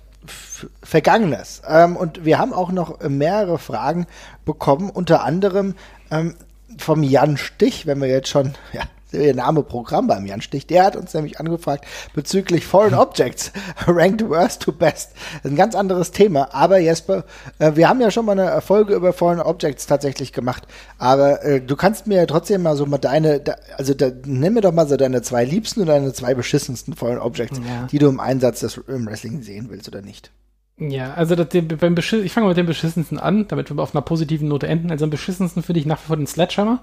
[0.84, 1.62] Vergangenes.
[1.68, 4.06] Ähm, und wir haben auch noch mehrere Fragen
[4.46, 5.76] bekommen, unter anderem
[6.12, 6.36] ähm,
[6.78, 10.84] vom Jan Stich, wenn wir jetzt schon, ja, der Name Programm beim Jan Stich, der
[10.84, 13.52] hat uns nämlich angefragt bezüglich Foreign Objects,
[13.88, 15.12] ranked worst to best.
[15.44, 17.26] Ein ganz anderes Thema, aber Jesper,
[17.60, 21.62] äh, wir haben ja schon mal eine Folge über Foreign Objects tatsächlich gemacht, aber äh,
[21.62, 23.42] du kannst mir ja trotzdem mal so mal deine,
[23.78, 27.20] also da, nimm mir doch mal so deine zwei liebsten und deine zwei beschissensten Foreign
[27.20, 27.88] Objects, ja.
[27.92, 30.32] die du im Einsatz des im Wrestling sehen willst oder nicht.
[30.78, 33.94] Ja, also das, beim Beschiss, ich fange mal mit dem beschissensten an, damit wir auf
[33.94, 34.90] einer positiven Note enden.
[34.90, 36.80] Also am beschissensten finde ich nach wie vor den Sledgehammer,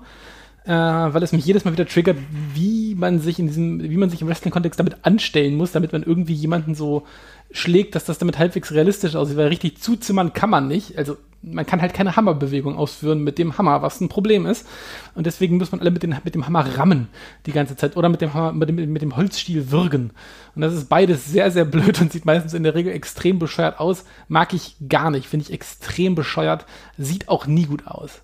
[0.68, 2.18] äh, weil es mich jedes Mal wieder triggert,
[2.52, 6.02] wie man sich in diesem, wie man sich im Wrestling-Kontext damit anstellen muss, damit man
[6.02, 7.07] irgendwie jemanden so
[7.50, 10.98] schlägt, dass das damit halbwegs realistisch aussieht, weil richtig zuzimmern kann man nicht.
[10.98, 14.66] Also man kann halt keine Hammerbewegung ausführen mit dem Hammer, was ein Problem ist.
[15.14, 17.09] Und deswegen muss man alle mit, den, mit dem Hammer rammen
[17.46, 20.11] die ganze Zeit oder mit dem Hammer, mit dem, mit dem Holzstiel würgen.
[20.54, 23.81] Und das ist beides sehr, sehr blöd und sieht meistens in der Regel extrem bescheuert
[23.81, 24.04] aus.
[24.28, 26.66] Mag ich gar nicht, finde ich extrem bescheuert,
[26.98, 28.20] sieht auch nie gut aus.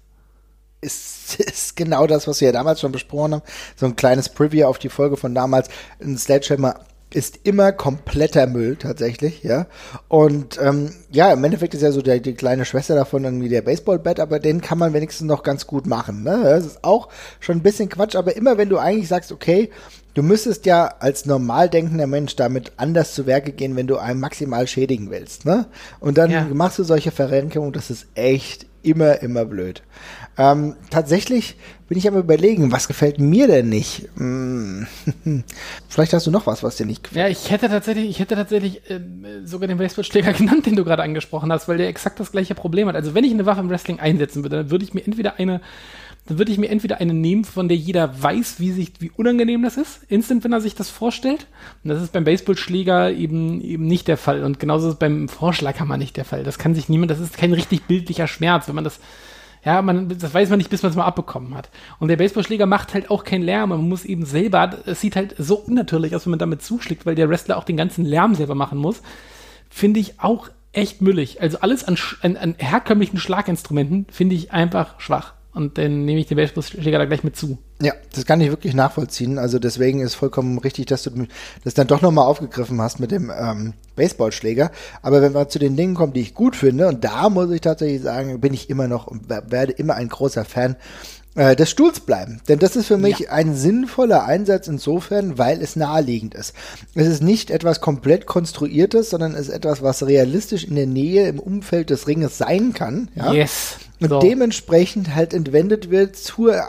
[0.85, 3.43] Ist, ist genau das, was wir ja damals schon besprochen haben.
[3.77, 5.69] So ein kleines Preview auf die Folge von damals.
[6.01, 6.81] Ein Sledgehammer
[7.15, 9.67] ist immer kompletter Müll tatsächlich, ja.
[10.09, 13.63] Und ähm, ja, im Endeffekt ist ja so der, die kleine Schwester davon irgendwie der
[13.63, 16.25] Baseballbat, aber den kann man wenigstens noch ganz gut machen.
[16.25, 16.41] Ne?
[16.43, 19.71] Das ist auch schon ein bisschen Quatsch, aber immer wenn du eigentlich sagst, okay,
[20.15, 24.21] Du müsstest ja als normal denkender Mensch damit anders zu Werke gehen, wenn du einen
[24.21, 25.67] maximal schädigen willst, ne?
[26.01, 26.47] Und dann ja.
[26.53, 29.83] machst du solche Verrenkungen, das ist echt immer, immer blöd.
[30.37, 31.57] Ähm, tatsächlich
[31.89, 34.09] bin ich am überlegen, was gefällt mir denn nicht?
[34.17, 34.87] Hm.
[35.89, 37.25] Vielleicht hast du noch was, was dir nicht gefällt.
[37.25, 39.01] Ja, ich hätte tatsächlich, ich hätte tatsächlich äh,
[39.45, 42.89] sogar den Baseballschläger genannt, den du gerade angesprochen hast, weil der exakt das gleiche Problem
[42.89, 42.97] hat.
[42.97, 45.61] Also wenn ich eine Waffe im Wrestling einsetzen würde, dann würde ich mir entweder eine
[46.27, 49.63] dann würde ich mir entweder eine nehmen, von der jeder weiß, wie sich, wie unangenehm
[49.63, 51.47] das ist, instant, wenn er sich das vorstellt.
[51.83, 54.43] Und das ist beim Baseballschläger eben, eben nicht der Fall.
[54.43, 56.43] Und genauso ist es beim Vorschlaghammer nicht der Fall.
[56.43, 59.01] Das kann sich niemand, das ist kein richtig bildlicher Schmerz, wenn man das,
[59.67, 61.69] ja, man, das weiß man nicht, bis man es mal abbekommen hat.
[61.99, 63.69] Und der Baseballschläger macht halt auch keinen Lärm.
[63.69, 67.17] Man muss eben selber, es sieht halt so unnatürlich aus, wenn man damit zuschlägt, weil
[67.17, 69.03] der Wrestler auch den ganzen Lärm selber machen muss.
[69.69, 71.43] Finde ich auch echt müllig.
[71.43, 76.27] Also alles an, an, an herkömmlichen Schlaginstrumenten finde ich einfach schwach und dann nehme ich
[76.27, 77.59] den Baseballschläger da gleich mit zu.
[77.81, 79.39] Ja, das kann ich wirklich nachvollziehen.
[79.39, 81.11] Also deswegen ist vollkommen richtig, dass du
[81.63, 84.73] das dann doch nochmal aufgegriffen hast mit dem ähm, Baseballschläger.
[85.01, 87.61] Aber wenn wir zu den Dingen kommen, die ich gut finde, und da muss ich
[87.61, 90.75] tatsächlich sagen, bin ich immer noch und werde immer ein großer Fan
[91.35, 92.41] äh, des Stuhls bleiben.
[92.49, 93.31] Denn das ist für mich ja.
[93.31, 96.55] ein sinnvoller Einsatz insofern, weil es naheliegend ist.
[96.95, 101.29] Es ist nicht etwas komplett konstruiertes, sondern es ist etwas, was realistisch in der Nähe
[101.29, 103.11] im Umfeld des Ringes sein kann.
[103.15, 103.33] Ja?
[103.33, 103.79] Yes.
[104.01, 104.21] Und so.
[104.21, 106.63] dementsprechend halt entwendet wird zur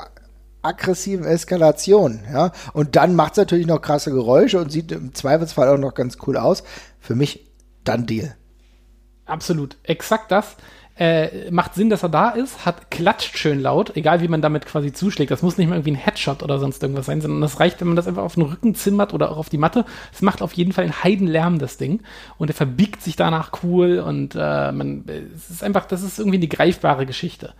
[0.62, 2.51] aggressiven Eskalation, ja.
[2.73, 6.17] Und dann macht es natürlich noch krasse Geräusche und sieht im Zweifelsfall auch noch ganz
[6.25, 6.63] cool aus.
[6.99, 7.45] Für mich
[7.84, 8.36] dann Deal.
[9.25, 9.78] Absolut.
[9.84, 10.56] Exakt das
[10.97, 14.65] äh, macht Sinn, dass er da ist, hat klatscht schön laut, egal wie man damit
[14.65, 15.29] quasi zuschlägt.
[15.29, 17.88] Das muss nicht mal irgendwie ein Headshot oder sonst irgendwas sein, sondern das reicht, wenn
[17.88, 19.84] man das einfach auf den Rücken zimmert oder auch auf die Matte.
[20.13, 22.01] Es macht auf jeden Fall einen Heidenlärm, das Ding.
[22.38, 25.03] Und er verbiegt sich danach cool und äh, man,
[25.36, 27.53] es ist einfach, das ist irgendwie eine greifbare Geschichte.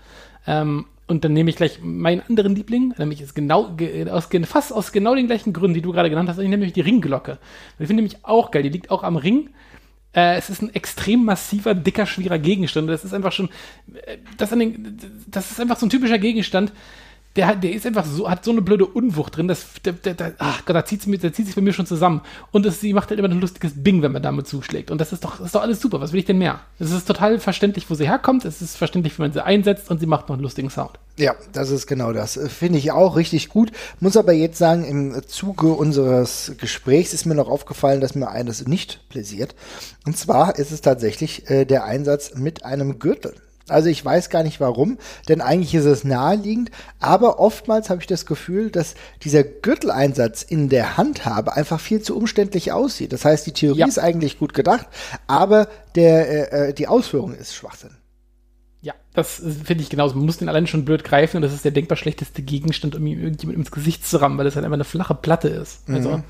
[0.48, 3.76] Ähm, und dann nehme ich gleich meinen anderen Liebling, nämlich ist genau,
[4.10, 7.38] aus, fast aus genau den gleichen Gründen, die du gerade genannt hast, nämlich die Ringglocke.
[7.78, 9.50] Ich finde nämlich auch geil, die liegt auch am Ring
[10.16, 12.90] äh, es ist ein extrem massiver, dicker, schwerer Gegenstand.
[12.90, 13.50] Das ist einfach schon,
[14.06, 14.98] äh, das, den,
[15.28, 16.72] das ist einfach so ein typischer Gegenstand,
[17.36, 20.34] der, der ist einfach so, hat so eine blöde Unwucht drin, dass, der, der, der,
[20.38, 22.22] ach Gott, da zieht sie da zieht sich bei mir schon zusammen.
[22.52, 24.90] Und es, sie macht halt immer ein lustiges Bing, wenn man damit zuschlägt.
[24.90, 26.00] Und das ist doch, das ist doch alles super.
[26.00, 26.62] Was will ich denn mehr?
[26.80, 28.46] Es ist total verständlich, wo sie herkommt.
[28.46, 30.92] Es ist verständlich, wie man sie einsetzt und sie macht noch einen lustigen Sound.
[31.18, 32.40] Ja, das ist genau das.
[32.48, 33.72] Finde ich auch richtig gut.
[34.00, 38.66] Muss aber jetzt sagen, im Zuge unseres Gesprächs ist mir noch aufgefallen, dass mir eines
[38.68, 39.56] nicht pläsiert.
[40.06, 43.36] Und zwar ist es tatsächlich äh, der Einsatz mit einem Gürtel.
[43.68, 48.08] Also ich weiß gar nicht warum, denn eigentlich ist es naheliegend, aber oftmals habe ich
[48.08, 53.12] das Gefühl, dass dieser Gürteleinsatz in der Handhabe einfach viel zu umständlich aussieht.
[53.12, 53.88] Das heißt, die Theorie ja.
[53.88, 54.88] ist eigentlich gut gedacht,
[55.26, 57.92] aber der, äh, äh die Ausführung ist Schwachsinn.
[58.82, 60.16] Ja, das finde ich genauso.
[60.16, 63.08] Man muss den allein schon blöd greifen und das ist der denkbar schlechteste Gegenstand, um
[63.08, 65.90] ihm irgendjemand ins Gesicht zu rammen, weil das halt einfach eine flache Platte ist.
[65.90, 66.24] Also, mhm.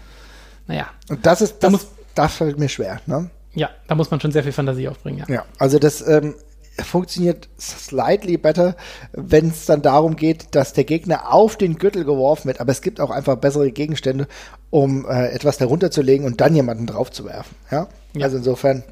[0.67, 0.87] naja.
[1.09, 3.29] Und das ist, das, da muss, das fällt mir schwer, ne?
[3.55, 5.35] Ja, da muss man schon sehr viel Fantasie aufbringen, ja.
[5.35, 6.35] Ja, also das, ähm,
[6.83, 8.75] funktioniert slightly better,
[9.13, 12.59] wenn es dann darum geht, dass der Gegner auf den Gürtel geworfen wird.
[12.59, 14.27] Aber es gibt auch einfach bessere Gegenstände,
[14.69, 17.55] um äh, etwas darunter zu legen und dann jemanden drauf zu werfen.
[17.71, 17.87] Ja?
[18.13, 18.25] ja?
[18.25, 18.83] Also insofern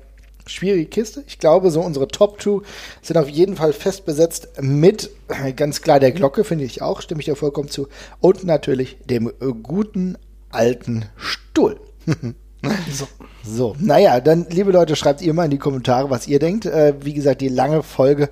[0.46, 1.24] schwierige Kiste.
[1.28, 2.66] Ich glaube, so unsere Top 2
[3.02, 7.02] sind auf jeden Fall fest besetzt mit äh, ganz klar der Glocke, finde ich auch,
[7.02, 7.88] stimme ich dir vollkommen zu.
[8.20, 10.18] Und natürlich dem äh, guten
[10.50, 11.80] alten Stuhl.
[12.92, 13.08] So.
[13.46, 16.66] So, naja, dann, liebe Leute, schreibt ihr mal in die Kommentare, was ihr denkt.
[16.66, 18.30] Äh, wie gesagt, die lange Folge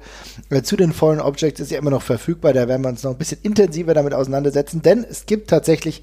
[0.49, 2.53] äh, zu den Foreign Objects ist ja immer noch verfügbar.
[2.53, 6.01] Da werden wir uns noch ein bisschen intensiver damit auseinandersetzen, denn es gibt tatsächlich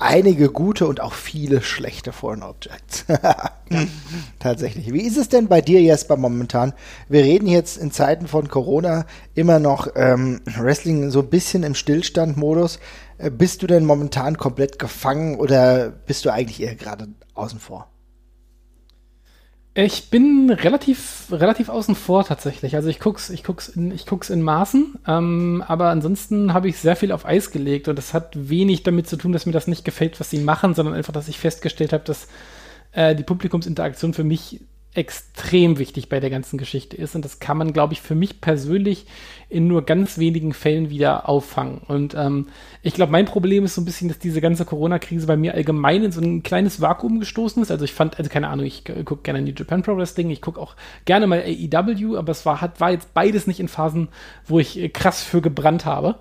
[0.00, 3.06] einige gute und auch viele schlechte Foreign Objects.
[4.38, 4.92] Tatsächlich.
[4.92, 6.74] Wie ist es denn bei dir, Jesper, momentan?
[7.08, 11.74] Wir reden jetzt in Zeiten von Corona immer noch ähm, Wrestling so ein bisschen im
[11.74, 12.78] Stillstand-Modus.
[13.20, 17.88] Äh, bist du denn momentan komplett gefangen oder bist du eigentlich eher gerade außen vor?
[19.74, 22.74] Ich bin relativ, relativ außen vor tatsächlich.
[22.74, 26.78] Also ich guck's, ich guck's in, ich guck's in Maßen, ähm, aber ansonsten habe ich
[26.78, 29.68] sehr viel auf Eis gelegt und das hat wenig damit zu tun, dass mir das
[29.68, 32.26] nicht gefällt, was sie machen, sondern einfach, dass ich festgestellt habe, dass
[32.92, 34.60] äh, die Publikumsinteraktion für mich
[34.92, 37.14] extrem wichtig bei der ganzen Geschichte ist.
[37.14, 39.06] Und das kann man, glaube ich, für mich persönlich
[39.48, 41.78] in nur ganz wenigen Fällen wieder auffangen.
[41.86, 42.48] Und ähm,
[42.82, 46.02] ich glaube, mein Problem ist so ein bisschen, dass diese ganze Corona-Krise bei mir allgemein
[46.02, 47.70] in so ein kleines Vakuum gestoßen ist.
[47.70, 50.60] Also ich fand, also keine Ahnung, ich gucke gerne die Japan Pro Wrestling, ich gucke
[50.60, 50.74] auch
[51.04, 54.08] gerne mal AEW, aber es war, hat, war jetzt beides nicht in Phasen,
[54.46, 56.16] wo ich äh, krass für gebrannt habe.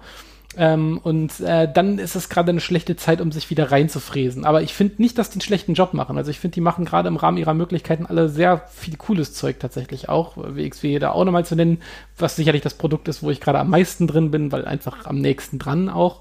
[0.62, 4.44] Ähm, und äh, dann ist es gerade eine schlechte Zeit, um sich wieder reinzufräsen.
[4.44, 6.18] Aber ich finde nicht, dass die einen schlechten Job machen.
[6.18, 9.62] Also ich finde, die machen gerade im Rahmen ihrer Möglichkeiten alle sehr viel cooles Zeug
[9.62, 10.36] tatsächlich auch.
[10.36, 11.82] WXW da auch nochmal zu nennen,
[12.18, 15.22] was sicherlich das Produkt ist, wo ich gerade am meisten drin bin, weil einfach am
[15.22, 16.20] nächsten dran auch.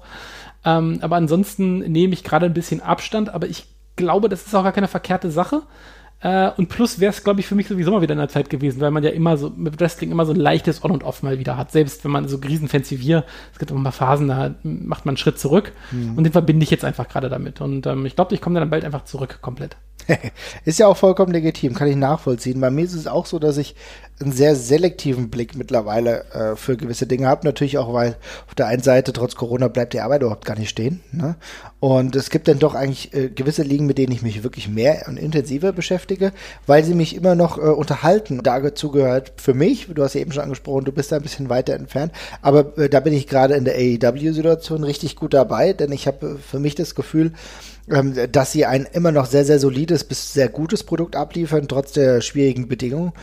[0.63, 3.65] Ähm, aber ansonsten nehme ich gerade ein bisschen Abstand, aber ich
[3.97, 5.63] glaube, das ist auch gar keine verkehrte Sache.
[6.21, 8.49] Äh, und plus wäre es, glaube ich, für mich sowieso mal wieder in der Zeit
[8.49, 11.23] gewesen, weil man ja immer so mit Wrestling immer so ein leichtes On und Off
[11.23, 11.71] mal wieder hat.
[11.71, 15.13] Selbst wenn man so Riesenfans wie wir, es gibt immer mal Phasen, da macht man
[15.13, 15.71] einen Schritt zurück.
[15.91, 16.17] Mhm.
[16.17, 17.61] Und den verbinde ich jetzt einfach gerade damit.
[17.61, 19.77] Und ähm, ich glaube, ich komme dann bald einfach zurück komplett.
[20.65, 22.59] ist ja auch vollkommen legitim, kann ich nachvollziehen.
[22.59, 23.75] Bei mir ist es auch so, dass ich
[24.21, 27.45] einen sehr selektiven Blick mittlerweile äh, für gewisse Dinge habe.
[27.45, 30.69] Natürlich auch, weil auf der einen Seite trotz Corona bleibt die Arbeit überhaupt gar nicht
[30.69, 31.01] stehen.
[31.11, 31.35] Ne?
[31.79, 35.05] Und es gibt dann doch eigentlich äh, gewisse Ligen, mit denen ich mich wirklich mehr
[35.07, 36.33] und intensiver beschäftige,
[36.67, 38.41] weil sie mich immer noch äh, unterhalten.
[38.43, 41.47] Dazu gehört für mich, du hast ja eben schon angesprochen, du bist da ein bisschen
[41.47, 45.93] weiter entfernt, aber äh, da bin ich gerade in der AEW-Situation richtig gut dabei, denn
[45.93, 47.31] ich habe äh, für mich das Gefühl,
[47.89, 51.93] ähm, dass sie ein immer noch sehr, sehr solides bis sehr gutes Produkt abliefern, trotz
[51.93, 53.13] der schwierigen Bedingungen.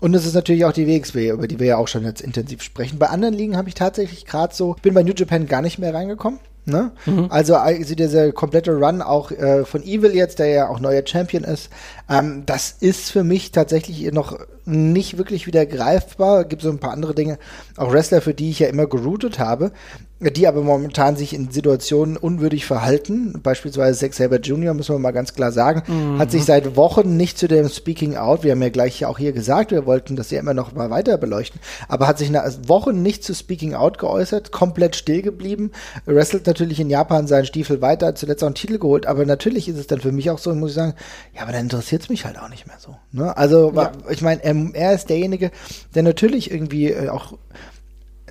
[0.00, 2.62] Und es ist natürlich auch die WXW, über die wir ja auch schon jetzt intensiv
[2.62, 2.98] sprechen.
[2.98, 5.94] Bei anderen Ligen habe ich tatsächlich gerade so, bin bei New Japan gar nicht mehr
[5.94, 6.40] reingekommen.
[6.66, 6.92] Ne?
[7.04, 7.26] Mhm.
[7.28, 11.44] Also, also dieser komplette Run auch äh, von Evil jetzt, der ja auch neuer Champion
[11.44, 11.68] ist,
[12.08, 16.44] ähm, das ist für mich tatsächlich noch nicht wirklich wieder greifbar.
[16.44, 17.38] Gibt so ein paar andere Dinge,
[17.76, 19.72] auch Wrestler, für die ich ja immer geroutet habe,
[20.20, 23.40] die aber momentan sich in Situationen unwürdig verhalten.
[23.42, 26.18] Beispielsweise Zack Saber Jr., müssen wir mal ganz klar sagen, mhm.
[26.18, 29.32] hat sich seit Wochen nicht zu dem Speaking Out, wir haben ja gleich auch hier
[29.32, 33.02] gesagt, wir wollten das ja immer noch mal weiter beleuchten, aber hat sich nach Wochen
[33.02, 35.72] nicht zu Speaking Out geäußert, komplett still geblieben,
[36.06, 39.78] wrestelt natürlich in Japan seinen Stiefel weiter, zuletzt auch einen Titel geholt, aber natürlich ist
[39.78, 40.94] es dann für mich auch so, muss ich sagen,
[41.34, 42.96] ja, aber dann interessiert es mich halt auch nicht mehr so.
[43.12, 43.36] Ne?
[43.36, 43.92] Also, ja.
[44.08, 45.50] ich meine, er, er ist derjenige,
[45.94, 47.34] der natürlich irgendwie äh, auch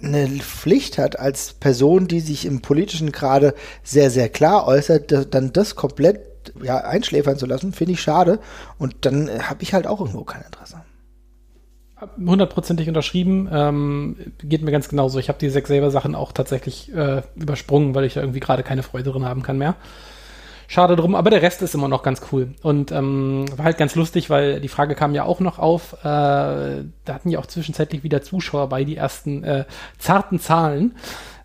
[0.01, 5.53] eine Pflicht hat als Person, die sich im politischen gerade sehr, sehr klar äußert, dann
[5.53, 6.19] das komplett
[6.62, 8.39] ja, einschläfern zu lassen, finde ich schade.
[8.77, 10.83] Und dann äh, habe ich halt auch irgendwo kein Interesse.
[12.17, 13.49] Hundertprozentig unterschrieben.
[13.51, 15.19] Ähm, geht mir ganz genauso.
[15.19, 18.63] Ich habe die sechs selber Sachen auch tatsächlich äh, übersprungen, weil ich da irgendwie gerade
[18.63, 19.75] keine Freude drin haben kann mehr.
[20.67, 22.55] Schade drum, aber der Rest ist immer noch ganz cool.
[22.63, 25.93] Und ähm, war halt ganz lustig, weil die Frage kam ja auch noch auf.
[25.99, 29.65] Äh, da hatten ja auch zwischenzeitlich wieder Zuschauer bei, die ersten äh,
[29.99, 30.95] zarten Zahlen,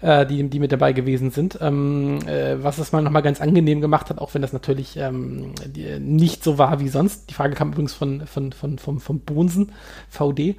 [0.01, 1.59] äh, die, die mit dabei gewesen sind.
[1.61, 5.53] Ähm, äh, was es mal nochmal ganz angenehm gemacht hat, auch wenn das natürlich ähm,
[5.67, 7.31] die, nicht so war wie sonst.
[7.31, 9.73] Die Frage kam übrigens von, von, von, vom, vom Bonsen
[10.09, 10.57] VD.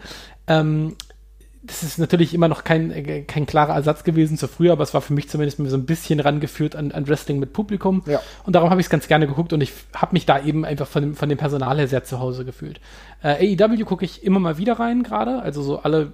[0.48, 0.96] Ähm,
[1.62, 4.94] das ist natürlich immer noch kein, äh, kein klarer Ersatz gewesen zu früher, aber es
[4.94, 8.04] war für mich zumindest so ein bisschen rangeführt an, an Wrestling mit Publikum.
[8.06, 8.22] Ja.
[8.46, 10.88] Und darum habe ich es ganz gerne geguckt und ich habe mich da eben einfach
[10.88, 12.80] von dem, von dem Personal her sehr zu Hause gefühlt.
[13.22, 16.14] Äh, AEW gucke ich immer mal wieder rein gerade, also so alle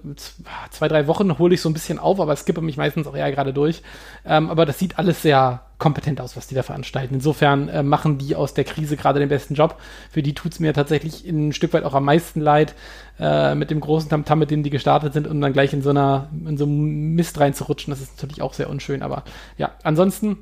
[0.70, 3.30] zwei, drei Wochen hole ich so ein bisschen auf, aber skippe mich meistens auch eher
[3.30, 3.82] gerade durch.
[4.24, 7.14] Ähm, aber das sieht alles sehr kompetent aus, was die da veranstalten.
[7.14, 9.78] Insofern äh, machen die aus der Krise gerade den besten Job.
[10.10, 12.74] Für die tut es mir tatsächlich ein Stück weit auch am meisten leid,
[13.20, 15.90] äh, mit dem großen Tamtam, mit dem die gestartet sind und dann gleich in so
[15.90, 17.90] einer, in so einem Mist reinzurutschen.
[17.90, 19.02] Das ist natürlich auch sehr unschön.
[19.02, 19.24] Aber
[19.58, 20.38] ja, ansonsten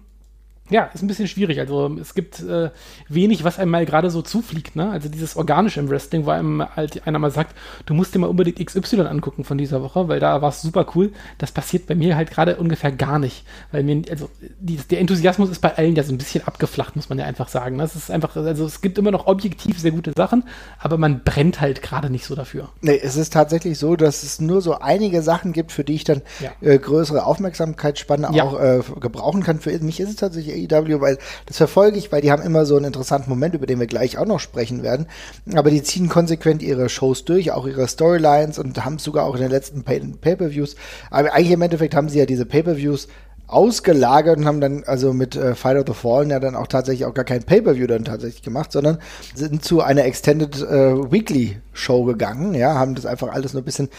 [0.70, 1.61] ja, ist ein bisschen schwierig.
[1.61, 2.70] Also es gibt äh,
[3.09, 4.77] wenig, was einem mal gerade so zufliegt.
[4.77, 4.90] Ne?
[4.90, 8.29] Also dieses Organische im Wrestling, wo einem halt einer mal sagt, du musst dir mal
[8.29, 11.12] unbedingt XY angucken von dieser Woche, weil da war es super cool.
[11.37, 13.44] Das passiert bei mir halt gerade ungefähr gar nicht.
[13.72, 17.11] Weil mir, also die, der Enthusiasmus ist bei allen ja so ein bisschen abgeflacht, muss
[17.11, 17.77] man ja einfach sagen.
[17.77, 20.44] Das ist einfach, also es gibt immer noch objektiv sehr gute Sachen,
[20.79, 22.70] aber man brennt halt gerade nicht so dafür.
[22.81, 26.05] Nee, es ist tatsächlich so, dass es nur so einige Sachen gibt, für die ich
[26.05, 26.53] dann ja.
[26.62, 28.44] äh, größere Aufmerksamkeitsspanne ja.
[28.44, 29.61] auch äh, gebrauchen kann.
[29.61, 32.77] Für mich ist es tatsächlich AEW, weil das verfolge ich, weil die haben immer so
[32.77, 35.07] einen interessanten Moment, über den wir gleich auch noch sprechen werden.
[35.55, 39.35] Aber die ziehen konsequent ihre Shows durch, auch ihre Storylines und haben es sogar auch
[39.35, 40.77] in den letzten Pay-per-Views.
[41.11, 43.09] Aber eigentlich im Endeffekt haben sie ja diese Pay-per-Views
[43.47, 47.05] ausgelagert und haben dann also mit äh, Fight of the Fallen ja dann auch tatsächlich
[47.05, 48.99] auch gar kein Pay-per-View dann tatsächlich gemacht, sondern
[49.35, 53.67] sind zu einer Extended äh, Weekly Show gegangen, ja, haben das einfach alles nur ein
[53.67, 53.90] bisschen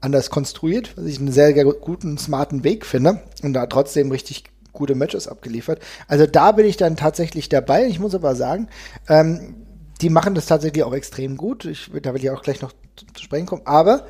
[0.00, 4.44] anders konstruiert, was ich einen sehr, sehr guten, smarten Weg finde und da trotzdem richtig
[4.76, 5.80] gute Matches abgeliefert.
[6.06, 7.86] Also da bin ich dann tatsächlich dabei.
[7.86, 8.68] Ich muss aber sagen,
[9.08, 9.56] ähm,
[10.00, 11.64] die machen das tatsächlich auch extrem gut.
[11.64, 13.62] Ich, da will ich auch gleich noch zu, sprechen kommen.
[13.64, 14.06] Aber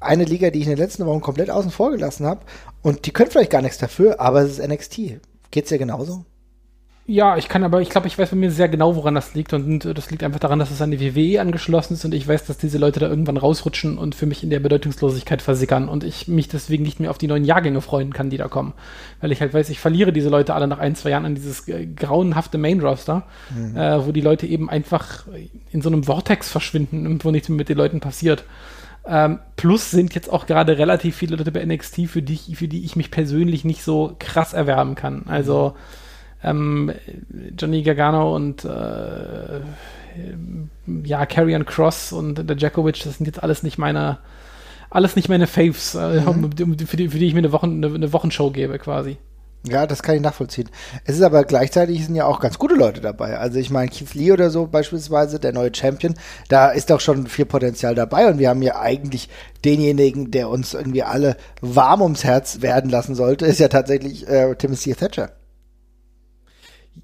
[0.00, 2.40] eine Liga, die ich in den letzten Wochen komplett außen vor gelassen habe,
[2.82, 5.20] und die können vielleicht gar nichts dafür, aber es ist NXT.
[5.50, 6.24] Geht's dir genauso?
[7.04, 9.52] Ja, ich kann aber, ich glaube, ich weiß bei mir sehr genau, woran das liegt.
[9.52, 12.46] Und das liegt einfach daran, dass es an die WWE angeschlossen ist und ich weiß,
[12.46, 16.28] dass diese Leute da irgendwann rausrutschen und für mich in der Bedeutungslosigkeit versickern und ich
[16.28, 18.72] mich deswegen nicht mehr auf die neuen Jahrgänge freuen kann, die da kommen.
[19.20, 21.66] Weil ich halt weiß, ich verliere diese Leute alle nach ein, zwei Jahren an dieses
[21.66, 23.76] äh, grauenhafte Main-Roster, mhm.
[23.76, 25.26] äh, wo die Leute eben einfach
[25.72, 28.44] in so einem Vortex verschwinden und wo nichts mehr mit den Leuten passiert.
[29.04, 32.84] Ähm, plus sind jetzt auch gerade relativ viele Leute bei NXT, für die, für die
[32.84, 35.24] ich mich persönlich nicht so krass erwerben kann.
[35.26, 36.01] Also, mhm
[36.42, 36.92] ähm,
[37.58, 39.60] Johnny Gargano und äh,
[41.04, 44.18] ja, Carrion Cross und der Djakovic, das sind jetzt alles nicht meine,
[44.90, 46.50] alles nicht meine Faves, äh, mhm.
[46.86, 49.16] für, die, für die ich mir eine, Wochen, eine, eine Wochenshow gebe quasi.
[49.64, 50.68] Ja, das kann ich nachvollziehen.
[51.04, 53.38] Es ist aber gleichzeitig sind ja auch ganz gute Leute dabei.
[53.38, 56.14] Also ich meine, Keith Lee oder so beispielsweise, der neue Champion,
[56.48, 59.28] da ist doch schon viel Potenzial dabei und wir haben ja eigentlich
[59.64, 64.56] denjenigen, der uns irgendwie alle warm ums Herz werden lassen sollte, ist ja tatsächlich äh,
[64.56, 65.30] Timothy Thatcher.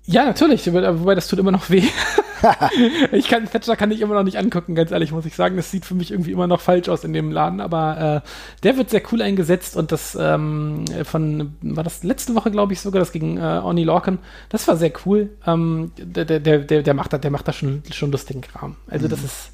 [0.05, 1.83] Ja, natürlich, wobei das tut immer noch weh.
[3.13, 5.57] ich kann, Thatcher kann ich immer noch nicht angucken, ganz ehrlich, muss ich sagen.
[5.57, 8.29] Das sieht für mich irgendwie immer noch falsch aus in dem Laden, aber äh,
[8.63, 12.81] der wird sehr cool eingesetzt und das ähm, von, war das letzte Woche, glaube ich,
[12.81, 15.31] sogar, das gegen äh, Oni Lorcan, das war sehr cool.
[15.47, 18.77] Ähm, der, der, der, der macht da, der macht da schon, schon lustigen Kram.
[18.89, 19.11] Also mhm.
[19.11, 19.51] das ist,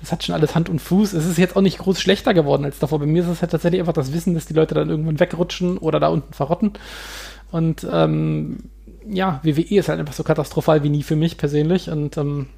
[0.00, 1.12] das hat schon alles Hand und Fuß.
[1.12, 2.98] Es ist jetzt auch nicht groß schlechter geworden als davor.
[2.98, 5.78] Bei mir ist es halt tatsächlich einfach das Wissen, dass die Leute dann irgendwann wegrutschen
[5.78, 6.72] oder da unten verrotten.
[7.50, 8.58] Und ähm,
[9.08, 12.48] ja, WWE ist halt einfach so katastrophal wie nie für mich persönlich und ähm,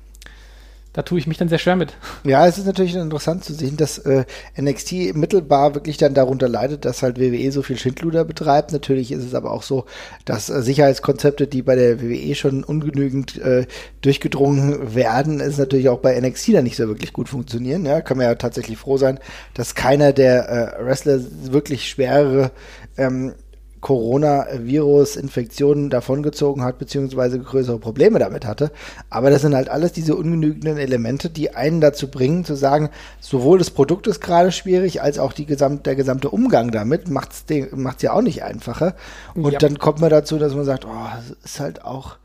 [0.93, 1.95] da tue ich mich dann sehr schwer mit.
[2.25, 4.25] Ja, es ist natürlich interessant zu sehen, dass äh,
[4.61, 8.73] NXT mittelbar wirklich dann darunter leidet, dass halt WWE so viel Schindluder betreibt.
[8.73, 9.87] Natürlich ist es aber auch so,
[10.25, 13.67] dass äh, Sicherheitskonzepte, die bei der WWE schon ungenügend äh,
[14.03, 17.87] durchgedrungen werden, ist natürlich auch bei NXT dann nicht so wirklich gut funktionieren.
[17.87, 19.19] Ja, kann man ja tatsächlich froh sein,
[19.55, 22.51] dass keiner der äh, Wrestler wirklich schwerere
[22.97, 23.35] ähm,
[23.81, 28.71] Coronavirus-Infektionen davongezogen hat, beziehungsweise größere Probleme damit hatte.
[29.09, 32.91] Aber das sind halt alles diese ungenügenden Elemente, die einen dazu bringen, zu sagen,
[33.21, 37.33] sowohl das Produkt ist gerade schwierig, als auch die gesamt, der gesamte Umgang damit macht
[37.33, 38.95] es ja auch nicht einfacher.
[39.35, 39.59] Und ja.
[39.59, 42.17] dann kommt man dazu, dass man sagt, oh, es ist halt auch,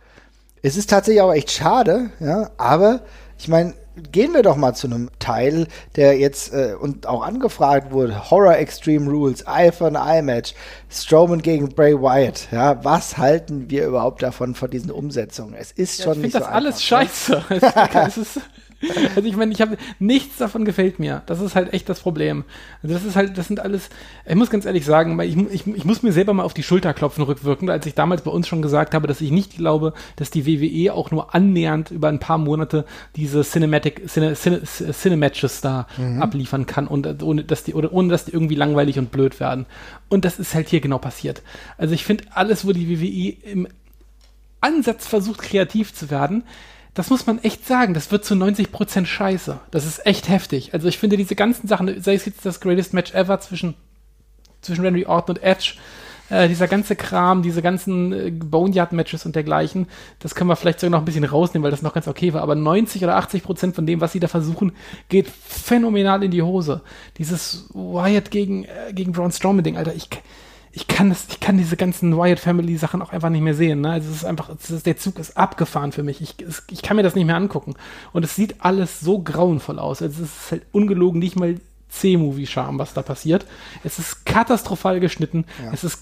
[0.62, 3.02] es ist tatsächlich auch echt schade, ja, aber
[3.38, 3.74] ich meine,
[4.12, 8.30] gehen wir doch mal zu einem Teil, der jetzt äh, und auch angefragt wurde.
[8.30, 10.54] Horror Extreme Rules, Eye for an Eye Match,
[10.90, 12.48] Strowman gegen Bray Wyatt.
[12.52, 15.54] Ja, was halten wir überhaupt davon von diesen Umsetzungen?
[15.54, 16.82] Es ist ja, schon ich nicht so das einfach, alles ne?
[16.82, 17.44] scheiße.
[18.08, 18.42] es ist,
[19.16, 21.22] Also ich meine, ich habe nichts davon gefällt mir.
[21.26, 22.44] Das ist halt echt das Problem.
[22.84, 23.90] Also das ist halt, das sind alles.
[24.26, 26.94] Ich muss ganz ehrlich sagen, ich, ich, ich muss mir selber mal auf die Schulter
[26.94, 30.32] klopfen rückwirkend, als ich damals bei uns schon gesagt habe, dass ich nicht glaube, dass
[30.32, 35.88] die WWE auch nur annähernd über ein paar Monate diese Cinematic Cine, Cine, Cinematches da
[35.98, 36.22] mhm.
[36.22, 39.66] abliefern kann und ohne dass die oder ohne dass die irgendwie langweilig und blöd werden.
[40.10, 41.42] Und das ist halt hier genau passiert.
[41.78, 43.68] Also ich finde alles, wo die WWE im
[44.62, 46.44] Ansatz versucht kreativ zu werden,
[46.96, 49.60] das muss man echt sagen, das wird zu 90% scheiße.
[49.70, 50.74] Das ist echt heftig.
[50.74, 53.76] Also ich finde diese ganzen Sachen, sei es jetzt das Greatest Match ever zwischen,
[54.62, 55.74] zwischen Randy Orton und Edge,
[56.30, 59.88] äh, dieser ganze Kram, diese ganzen äh, Boneyard-Matches und dergleichen,
[60.20, 62.42] das können wir vielleicht sogar noch ein bisschen rausnehmen, weil das noch ganz okay war.
[62.42, 64.72] Aber 90 oder 80 Prozent von dem, was sie da versuchen,
[65.10, 66.82] geht phänomenal in die Hose.
[67.18, 70.10] Dieses Wyatt gegen, äh, gegen Braun Strowman-Ding, Alter, ich,
[70.76, 73.80] ich kann das, ich kann diese ganzen Wyatt Family Sachen auch einfach nicht mehr sehen.
[73.80, 73.92] Ne?
[73.92, 76.20] Also es ist einfach, es ist, der Zug ist abgefahren für mich.
[76.20, 77.76] Ich, es, ich kann mir das nicht mehr angucken.
[78.12, 80.02] Und es sieht alles so grauenvoll aus.
[80.02, 81.56] Also es ist halt ungelogen nicht mal
[81.88, 83.46] C-Movie-Charme, was da passiert.
[83.86, 85.46] Es ist katastrophal geschnitten.
[85.64, 85.72] Ja.
[85.72, 86.02] Es ist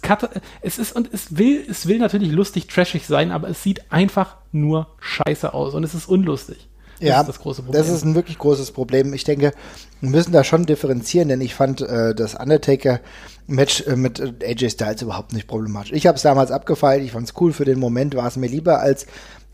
[0.63, 4.37] es ist und es will, es will natürlich lustig, trashig sein, aber es sieht einfach
[4.51, 6.67] nur scheiße aus und es ist unlustig.
[6.99, 7.79] Das ja, ist das große Problem.
[7.79, 9.13] Das ist ein wirklich großes Problem.
[9.13, 9.53] Ich denke,
[10.03, 15.01] wir müssen da schon differenzieren, denn ich fand äh, das Undertaker-Match äh, mit AJ Styles
[15.01, 15.93] überhaupt nicht problematisch.
[15.93, 18.47] Ich habe es damals abgefeilt, ich fand es cool für den Moment, war es mir
[18.47, 19.05] lieber als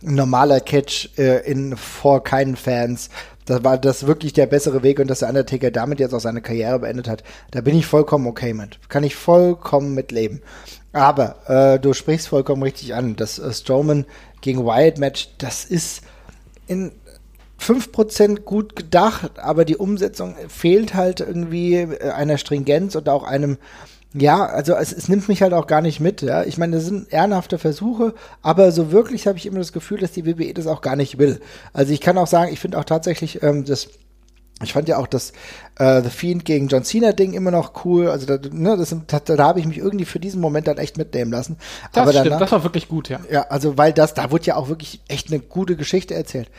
[0.02, 3.12] normaler Catch äh, in vor keinen Fans.
[3.46, 6.42] Das war das wirklich der bessere Weg und dass der Undertaker damit jetzt auch seine
[6.42, 7.24] Karriere beendet hat.
[7.52, 8.80] Da bin ich vollkommen okay mit.
[8.90, 10.42] Kann ich vollkommen mitleben.
[10.94, 13.16] Aber äh, du sprichst vollkommen richtig an.
[13.16, 14.06] Das äh, Strowman
[14.42, 16.02] gegen Wyatt Match, das ist
[16.66, 16.92] in
[17.60, 23.58] 5% gut gedacht, aber die Umsetzung fehlt halt irgendwie äh, einer Stringenz und auch einem,
[24.14, 26.22] ja, also es, es nimmt mich halt auch gar nicht mit.
[26.22, 26.44] Ja?
[26.44, 30.12] Ich meine, das sind ehrenhafte Versuche, aber so wirklich habe ich immer das Gefühl, dass
[30.12, 31.40] die WWE das auch gar nicht will.
[31.74, 33.90] Also ich kann auch sagen, ich finde auch tatsächlich ähm, das
[34.64, 35.32] ich fand ja auch das
[35.80, 38.10] äh, The Fiend gegen John Cena Ding immer noch cool.
[38.10, 40.98] Also da, ne, das, da, da habe ich mich irgendwie für diesen Moment dann echt
[40.98, 41.58] mitnehmen lassen.
[41.94, 43.20] Das Aber stimmt, danach, das war wirklich gut, ja.
[43.32, 46.50] Ja, also weil das, da wurde ja auch wirklich echt eine gute Geschichte erzählt.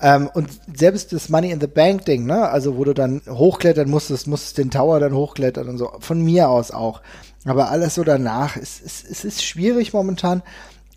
[0.00, 3.88] Ähm, und selbst das Money in the Bank Ding, ne, also wo du dann hochklettern
[3.88, 5.92] musstest, musstest den Tower dann hochklettern und so.
[6.00, 7.02] Von mir aus auch.
[7.44, 10.42] Aber alles so danach, es, es, es ist schwierig momentan.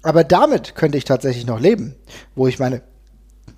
[0.04, 1.96] Aber damit könnte ich tatsächlich noch leben,
[2.36, 2.82] wo ich meine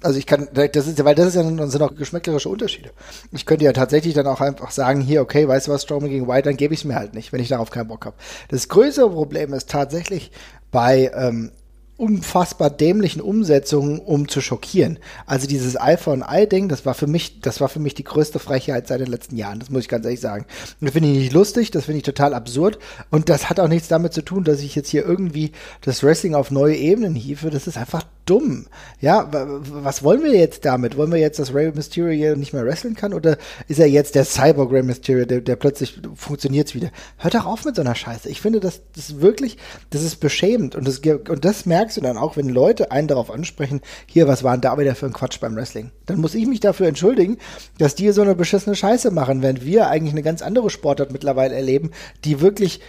[0.05, 2.91] also ich kann, das ist ja, weil das ist ja, dann sind auch geschmäcklerische Unterschiede.
[3.31, 6.27] Ich könnte ja tatsächlich dann auch einfach sagen, hier, okay, weißt du was, Strowman gegen
[6.27, 8.15] White, dann gebe ich es mir halt nicht, wenn ich darauf keinen Bock habe.
[8.49, 10.31] Das größere Problem ist tatsächlich
[10.71, 11.51] bei ähm,
[11.97, 14.99] unfassbar dämlichen Umsetzungen, um zu schockieren.
[15.25, 18.03] Also dieses for an Eye Ding, das war für mich, das war für mich die
[18.03, 19.59] größte Frechheit seit den letzten Jahren.
[19.59, 20.45] Das muss ich ganz ehrlich sagen.
[20.81, 22.79] Das finde ich nicht lustig, das finde ich total absurd.
[23.11, 26.35] Und das hat auch nichts damit zu tun, dass ich jetzt hier irgendwie das Wrestling
[26.35, 27.49] auf neue Ebenen hiefe.
[27.49, 28.65] Das ist einfach dumm.
[28.99, 30.97] Ja, was wollen wir jetzt damit?
[30.97, 33.13] Wollen wir jetzt, dass Rey Mysterio nicht mehr wresteln kann?
[33.13, 36.91] Oder ist er jetzt der Cyborg Rey Mysterio, der, der plötzlich funktioniert wieder?
[37.17, 38.29] Hört doch auf mit so einer Scheiße.
[38.29, 39.57] Ich finde, das, das wirklich,
[39.91, 40.75] das ist beschämend.
[40.75, 44.43] Und das, und das merkst du dann auch, wenn Leute einen darauf ansprechen, hier, was
[44.43, 45.91] war denn da wieder für ein Quatsch beim Wrestling?
[46.07, 47.37] Dann muss ich mich dafür entschuldigen,
[47.77, 51.53] dass die so eine beschissene Scheiße machen, während wir eigentlich eine ganz andere Sportart mittlerweile
[51.53, 51.91] erleben,
[52.23, 52.79] die wirklich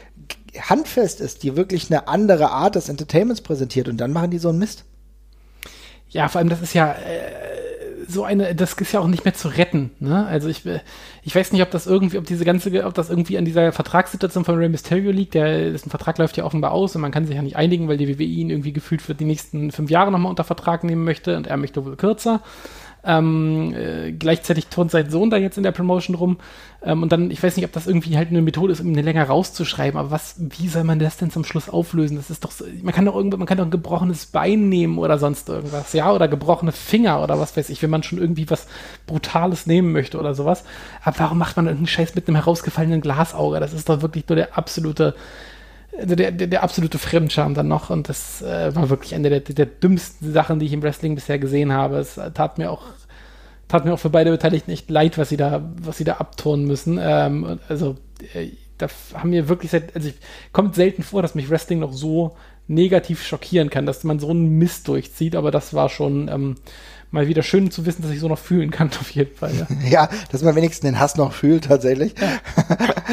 [0.59, 4.49] handfest ist, die wirklich eine andere Art des Entertainments präsentiert und dann machen die so
[4.49, 4.85] einen Mist.
[6.09, 7.66] Ja, vor allem, das ist ja äh,
[8.09, 9.91] so eine, das ist ja auch nicht mehr zu retten.
[10.01, 10.27] Ne?
[10.27, 10.63] Also ich,
[11.23, 14.45] ich weiß nicht, ob das irgendwie, ob diese ganze, ob das irgendwie an dieser Vertragssituation
[14.45, 15.35] von Rey Mysterio liegt.
[15.35, 17.97] Der, dessen Vertrag läuft ja offenbar aus und man kann sich ja nicht einigen, weil
[17.97, 21.37] die WWE ihn irgendwie gefühlt für die nächsten fünf Jahre nochmal unter Vertrag nehmen möchte
[21.37, 22.43] und er möchte wohl kürzer.
[23.07, 26.39] Ähm, äh, gleichzeitig turnt sein Sohn da jetzt in der Promotion rum.
[26.83, 28.95] Ähm, und dann, ich weiß nicht, ob das irgendwie halt eine Methode ist, um ihn
[28.95, 32.17] länger rauszuschreiben, aber was, wie soll man das denn zum Schluss auflösen?
[32.17, 34.99] Das ist doch so, man kann doch irgendwann, man kann doch ein gebrochenes Bein nehmen
[34.99, 38.51] oder sonst irgendwas, ja, oder gebrochene Finger oder was weiß ich, wenn man schon irgendwie
[38.51, 38.67] was
[39.07, 40.65] Brutales nehmen möchte oder sowas.
[41.03, 43.61] Aber warum macht man irgendeinen Scheiß mit einem herausgefallenen Glasauge?
[43.61, 45.15] Das ist doch wirklich nur der absolute,
[46.03, 49.67] der, der, der absolute Fremdscham dann noch und das äh, war wirklich eine der, der,
[49.67, 51.99] dümmsten Sachen, die ich im Wrestling bisher gesehen habe.
[51.99, 52.83] Es tat mir auch
[53.69, 56.67] tat mir auch für beide Beteiligten echt leid, was sie da, was sie da abturnen
[56.67, 56.99] müssen.
[57.03, 57.97] Ähm, also
[58.35, 60.17] äh, da haben wir wirklich seit, also ich,
[60.53, 62.37] kommt selten vor, dass mich Wrestling noch so
[62.69, 66.57] negativ schockieren kann, dass man so einen Mist durchzieht, aber das war schon ähm,
[67.11, 69.53] mal wieder schön zu wissen, dass ich so noch fühlen kann, auf jeden Fall.
[69.55, 72.15] Ja, ja dass man wenigstens den Hass noch fühlt, tatsächlich.
[72.21, 72.41] Ja.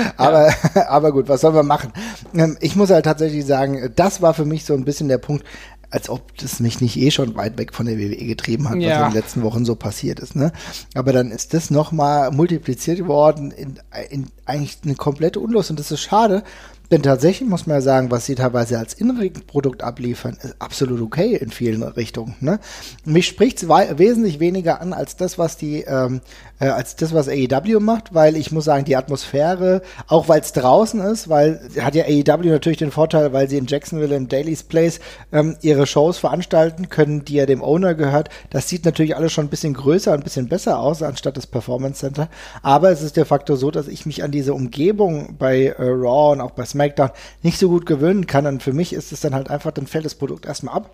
[0.17, 0.55] aber, ja.
[0.89, 1.93] aber gut, was sollen wir machen?
[2.33, 5.45] Ähm, ich muss halt tatsächlich sagen, das war für mich so ein bisschen der Punkt,
[5.89, 8.89] als ob das mich nicht eh schon weit weg von der WWE getrieben hat, ja.
[8.89, 10.35] was in den letzten Wochen so passiert ist.
[10.35, 10.51] Ne?
[10.95, 13.79] Aber dann ist das nochmal multipliziert worden in,
[14.09, 16.43] in eigentlich eine komplette Unlust und das ist schade,
[16.93, 21.35] denn tatsächlich muss man ja sagen, was sie teilweise als Innenprodukt abliefern, ist absolut okay
[21.35, 22.35] in vielen Richtungen.
[22.39, 22.59] Ne?
[23.03, 26.21] Mich spricht es wesentlich weniger an als das, was die, ähm,
[26.59, 30.53] äh, als das, was AEW macht, weil ich muss sagen, die Atmosphäre, auch weil es
[30.53, 34.63] draußen ist, weil hat ja AEW natürlich den Vorteil, weil sie in Jacksonville im Daily's
[34.63, 34.99] Place
[35.31, 38.29] ähm, ihre Shows veranstalten können, die ja dem Owner gehört.
[38.49, 41.47] Das sieht natürlich alles schon ein bisschen größer und ein bisschen besser aus, anstatt das
[41.47, 42.29] Performance Center.
[42.61, 46.33] Aber es ist de facto so, dass ich mich an diese Umgebung bei äh, Raw
[46.33, 47.09] und auch bei SmackDown
[47.41, 48.45] nicht so gut gewöhnen kann.
[48.45, 50.91] Und für mich ist es dann halt einfach, dann fällt das Produkt erstmal ab.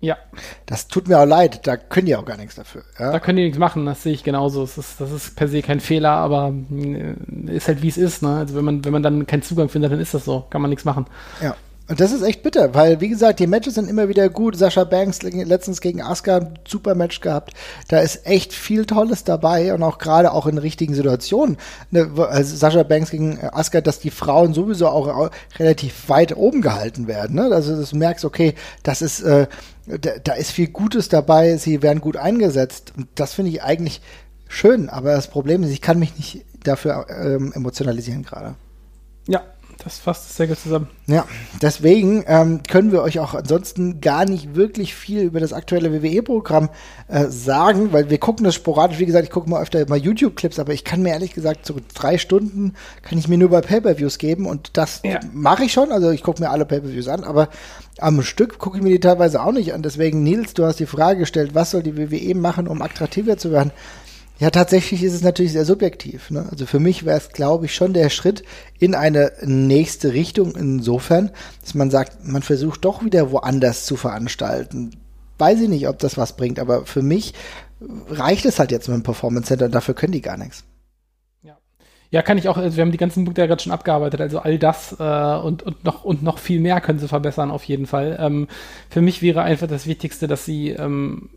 [0.00, 0.18] Ja.
[0.66, 2.82] Das tut mir auch leid, da können die auch gar nichts dafür.
[2.98, 3.12] Ja?
[3.12, 4.60] Da können die nichts machen, das sehe ich genauso.
[4.62, 7.14] Das ist, das ist per se kein Fehler, aber äh,
[7.46, 8.22] ist halt wie es ist.
[8.22, 8.36] Ne?
[8.36, 10.70] Also wenn man, wenn man dann keinen Zugang findet, dann ist das so, kann man
[10.70, 11.06] nichts machen.
[11.40, 11.56] Ja.
[11.86, 14.56] Und das ist echt bitter, weil, wie gesagt, die Matches sind immer wieder gut.
[14.56, 17.52] Sascha Banks letztens gegen Asuka ein super Match gehabt.
[17.88, 21.58] Da ist echt viel Tolles dabei und auch gerade auch in richtigen Situationen.
[21.90, 27.06] Ne, also Sascha Banks gegen Asuka, dass die Frauen sowieso auch relativ weit oben gehalten
[27.06, 27.36] werden.
[27.36, 27.54] Ne?
[27.54, 29.46] Also du merkst, okay, das ist, äh,
[29.86, 32.94] da, da ist viel Gutes dabei, sie werden gut eingesetzt.
[32.96, 34.00] Und das finde ich eigentlich
[34.48, 38.54] schön, aber das Problem ist, ich kann mich nicht dafür ähm, emotionalisieren gerade.
[39.26, 39.42] Ja,
[39.82, 40.88] das fasst sehr gut zusammen.
[41.06, 41.26] Ja,
[41.60, 46.70] deswegen ähm, können wir euch auch ansonsten gar nicht wirklich viel über das aktuelle WWE-Programm
[47.08, 48.98] äh, sagen, weil wir gucken das sporadisch.
[48.98, 51.76] Wie gesagt, ich gucke mal öfter mal YouTube-Clips, aber ich kann mir ehrlich gesagt so
[51.94, 55.20] drei Stunden kann ich mir nur bei Pay-per-Views geben und das ja.
[55.32, 55.92] mache ich schon.
[55.92, 57.48] Also ich gucke mir alle Pay-per-Views an, aber
[57.98, 59.82] am Stück gucke ich mir die teilweise auch nicht an.
[59.82, 63.52] Deswegen, Nils, du hast die Frage gestellt, was soll die WWE machen, um attraktiver zu
[63.52, 63.72] werden?
[64.38, 66.30] Ja, tatsächlich ist es natürlich sehr subjektiv.
[66.30, 66.46] Ne?
[66.50, 68.42] Also für mich wäre es, glaube ich, schon der Schritt
[68.78, 71.30] in eine nächste Richtung insofern,
[71.60, 74.96] dass man sagt, man versucht doch wieder woanders zu veranstalten.
[75.38, 77.34] Weiß ich nicht, ob das was bringt, aber für mich
[78.08, 80.64] reicht es halt jetzt mit dem Performance Center und dafür können die gar nichts.
[82.14, 84.38] Ja, kann ich auch, also wir haben die ganzen Punkte ja gerade schon abgearbeitet, also
[84.38, 87.86] all das äh, und, und, noch, und noch viel mehr können sie verbessern auf jeden
[87.86, 88.16] Fall.
[88.20, 88.46] Ähm,
[88.88, 91.30] für mich wäre einfach das Wichtigste, dass sie ähm,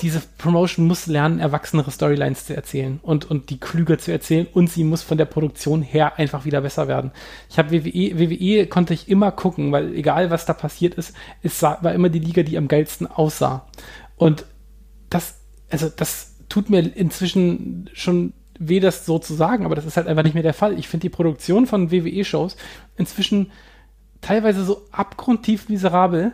[0.00, 4.70] diese Promotion muss lernen, erwachsenere Storylines zu erzählen und, und die klüger zu erzählen und
[4.70, 7.12] sie muss von der Produktion her einfach wieder besser werden.
[7.48, 11.62] Ich habe WWE, WWE konnte ich immer gucken, weil egal was da passiert ist, es
[11.62, 13.66] war, immer die Liga, die am geilsten aussah.
[14.16, 14.44] Und
[15.08, 19.96] das, also das tut mir inzwischen schon weh, das so zu sagen, aber das ist
[19.96, 20.78] halt einfach nicht mehr der Fall.
[20.78, 22.56] Ich finde die Produktion von WWE-Shows
[22.96, 23.50] inzwischen
[24.20, 26.32] teilweise so abgrundtief miserabel,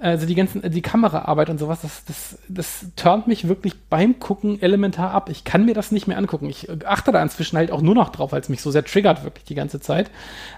[0.00, 4.62] also die ganzen, die Kameraarbeit und sowas, das, das, das turnt mich wirklich beim Gucken
[4.62, 5.28] elementar ab.
[5.28, 6.48] Ich kann mir das nicht mehr angucken.
[6.48, 9.24] Ich achte da inzwischen halt auch nur noch drauf, weil es mich so sehr triggert,
[9.24, 10.10] wirklich die ganze Zeit.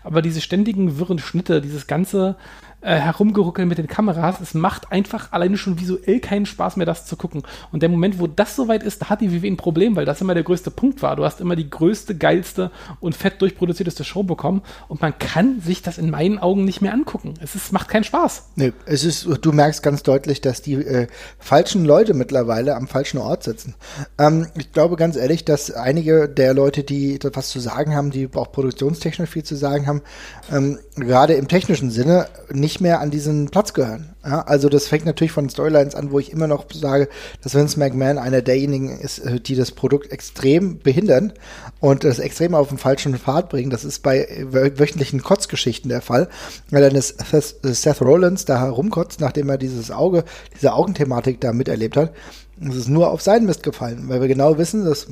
[0.05, 2.37] Aber diese ständigen wirren Schnitte, dieses ganze,
[2.81, 4.41] äh, herumgeruckelt mit den Kameras.
[4.41, 7.43] Es macht einfach alleine schon visuell keinen Spaß mehr, das zu gucken.
[7.73, 10.21] Und der Moment, wo das soweit ist, da hat die WWE ein Problem, weil das
[10.21, 11.17] immer der größte Punkt war.
[11.17, 12.71] Du hast immer die größte, geilste
[13.01, 16.93] und fett durchproduzierteste Show bekommen und man kann sich das in meinen Augen nicht mehr
[16.93, 17.35] angucken.
[17.41, 18.45] Es ist, macht keinen Spaß.
[18.57, 21.07] Nee, es ist, du merkst ganz deutlich, dass die äh,
[21.39, 23.75] falschen Leute mittlerweile am falschen Ort sitzen.
[24.19, 28.29] Ähm, ich glaube ganz ehrlich, dass einige der Leute, die was zu sagen haben, die
[28.35, 30.03] auch produktionstechnisch viel zu sagen haben,
[30.51, 34.15] ähm, gerade im technischen Sinne nicht mehr an diesen Platz gehören.
[34.25, 37.09] Ja, also das fängt natürlich von Storylines an, wo ich immer noch sage,
[37.43, 41.33] dass Vince McMahon einer derjenigen ist, äh, die das Produkt extrem behindern
[41.81, 43.71] und das extrem auf den falschen Pfad bringen.
[43.71, 46.29] Das ist bei wöchentlichen Kotzgeschichten der Fall.
[46.71, 47.17] Weil dann ist
[47.63, 52.13] Seth Rollins da herumkotzt, nachdem er dieses Auge, diese Augenthematik da miterlebt hat.
[52.61, 55.09] Es ist nur auf seinen Mist gefallen, weil wir genau wissen, dass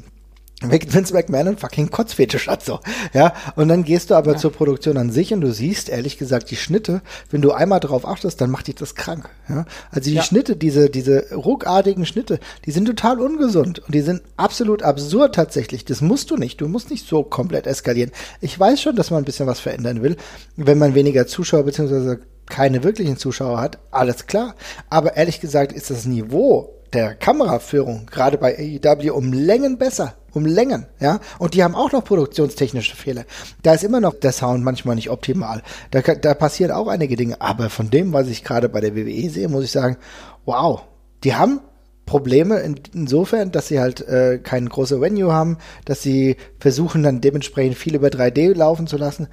[0.61, 2.81] Vince McMahon ein fucking Kotzfetisch hat so.
[3.13, 4.39] Ja, und dann gehst du aber ja.
[4.39, 7.01] zur Produktion an sich und du siehst ehrlich gesagt die Schnitte,
[7.31, 9.67] wenn du einmal drauf achtest, dann macht dich das krank, ja?
[9.93, 10.23] Also die ja.
[10.23, 15.85] Schnitte, diese diese ruckartigen Schnitte, die sind total ungesund und die sind absolut absurd tatsächlich.
[15.85, 18.11] Das musst du nicht, du musst nicht so komplett eskalieren.
[18.41, 20.17] Ich weiß schon, dass man ein bisschen was verändern will,
[20.57, 24.55] wenn man weniger Zuschauer beziehungsweise keine wirklichen Zuschauer hat, alles klar,
[24.91, 30.47] aber ehrlich gesagt ist das Niveau der Kameraführung gerade bei AEW um Längen besser um
[30.47, 31.21] Längen, ja.
[31.39, 33.25] Und die haben auch noch produktionstechnische Fehler.
[33.63, 35.63] Da ist immer noch der Sound manchmal nicht optimal.
[35.91, 37.41] Da, da passieren auch einige Dinge.
[37.41, 39.97] Aber von dem, was ich gerade bei der WWE sehe, muss ich sagen,
[40.45, 40.83] wow,
[41.25, 41.61] die haben
[42.07, 47.21] Probleme in, insofern, dass sie halt äh, kein großes Venue haben, dass sie versuchen dann
[47.21, 49.29] dementsprechend viel über 3D laufen zu lassen.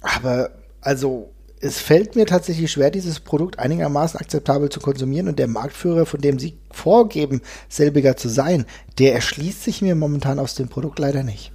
[0.00, 0.50] Aber
[0.80, 1.30] also
[1.60, 6.20] es fällt mir tatsächlich schwer, dieses Produkt einigermaßen akzeptabel zu konsumieren und der Marktführer, von
[6.20, 8.64] dem Sie vorgeben, selbiger zu sein,
[8.98, 11.52] der erschließt sich mir momentan aus dem Produkt leider nicht.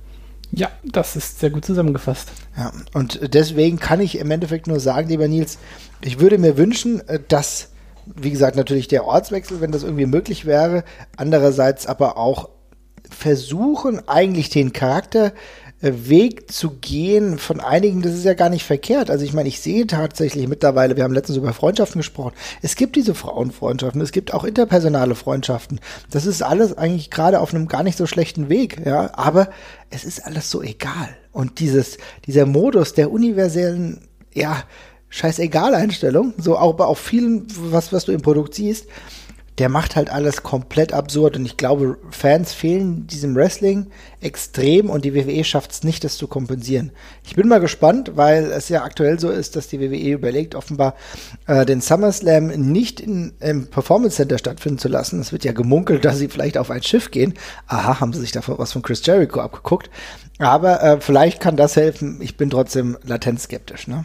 [0.51, 2.31] Ja, das ist sehr gut zusammengefasst.
[2.55, 5.57] Ja, und deswegen kann ich im Endeffekt nur sagen, lieber Nils,
[6.01, 7.69] ich würde mir wünschen, äh, dass,
[8.05, 10.83] wie gesagt, natürlich der Ortswechsel, wenn das irgendwie möglich wäre,
[11.17, 12.49] andererseits aber auch
[13.09, 15.33] versuchen, eigentlich den Charakter
[15.85, 19.09] Weg zu gehen von einigen, das ist ja gar nicht verkehrt.
[19.09, 22.95] Also ich meine, ich sehe tatsächlich mittlerweile, wir haben letztens über Freundschaften gesprochen, es gibt
[22.95, 25.79] diese Frauenfreundschaften, es gibt auch interpersonale Freundschaften.
[26.09, 29.49] Das ist alles eigentlich gerade auf einem gar nicht so schlechten Weg, ja, aber
[29.89, 31.09] es ist alles so egal.
[31.31, 34.63] Und dieses, dieser Modus der universellen, ja,
[35.09, 38.87] scheißegal Einstellung, so auch bei auch vielen, was, was du im Produkt siehst,
[39.57, 43.87] der macht halt alles komplett absurd und ich glaube, Fans fehlen diesem Wrestling
[44.19, 46.91] extrem und die WWE schafft es nicht, das zu kompensieren.
[47.23, 50.95] Ich bin mal gespannt, weil es ja aktuell so ist, dass die WWE überlegt, offenbar
[51.47, 55.21] äh, den SummerSlam nicht in, im Performance Center stattfinden zu lassen.
[55.21, 57.33] Es wird ja gemunkelt, dass sie vielleicht auf ein Schiff gehen.
[57.67, 59.89] Aha, haben sie sich da was von Chris Jericho abgeguckt.
[60.37, 62.19] Aber äh, vielleicht kann das helfen.
[62.21, 64.03] Ich bin trotzdem latent skeptisch, ne?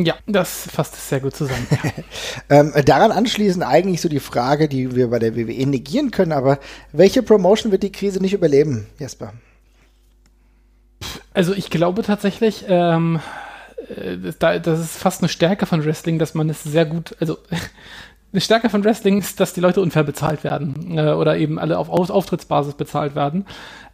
[0.00, 1.66] Ja, das fasst es sehr gut zusammen.
[2.50, 6.60] ähm, daran anschließend eigentlich so die Frage, die wir bei der WWE negieren können, aber
[6.92, 9.32] welche Promotion wird die Krise nicht überleben, Jesper?
[11.34, 13.18] Also ich glaube tatsächlich, ähm,
[13.88, 17.38] äh, das ist fast eine Stärke von Wrestling, dass man es sehr gut, also
[18.32, 21.76] eine Stärke von Wrestling ist, dass die Leute unfair bezahlt werden äh, oder eben alle
[21.76, 23.46] auf Auftrittsbasis bezahlt werden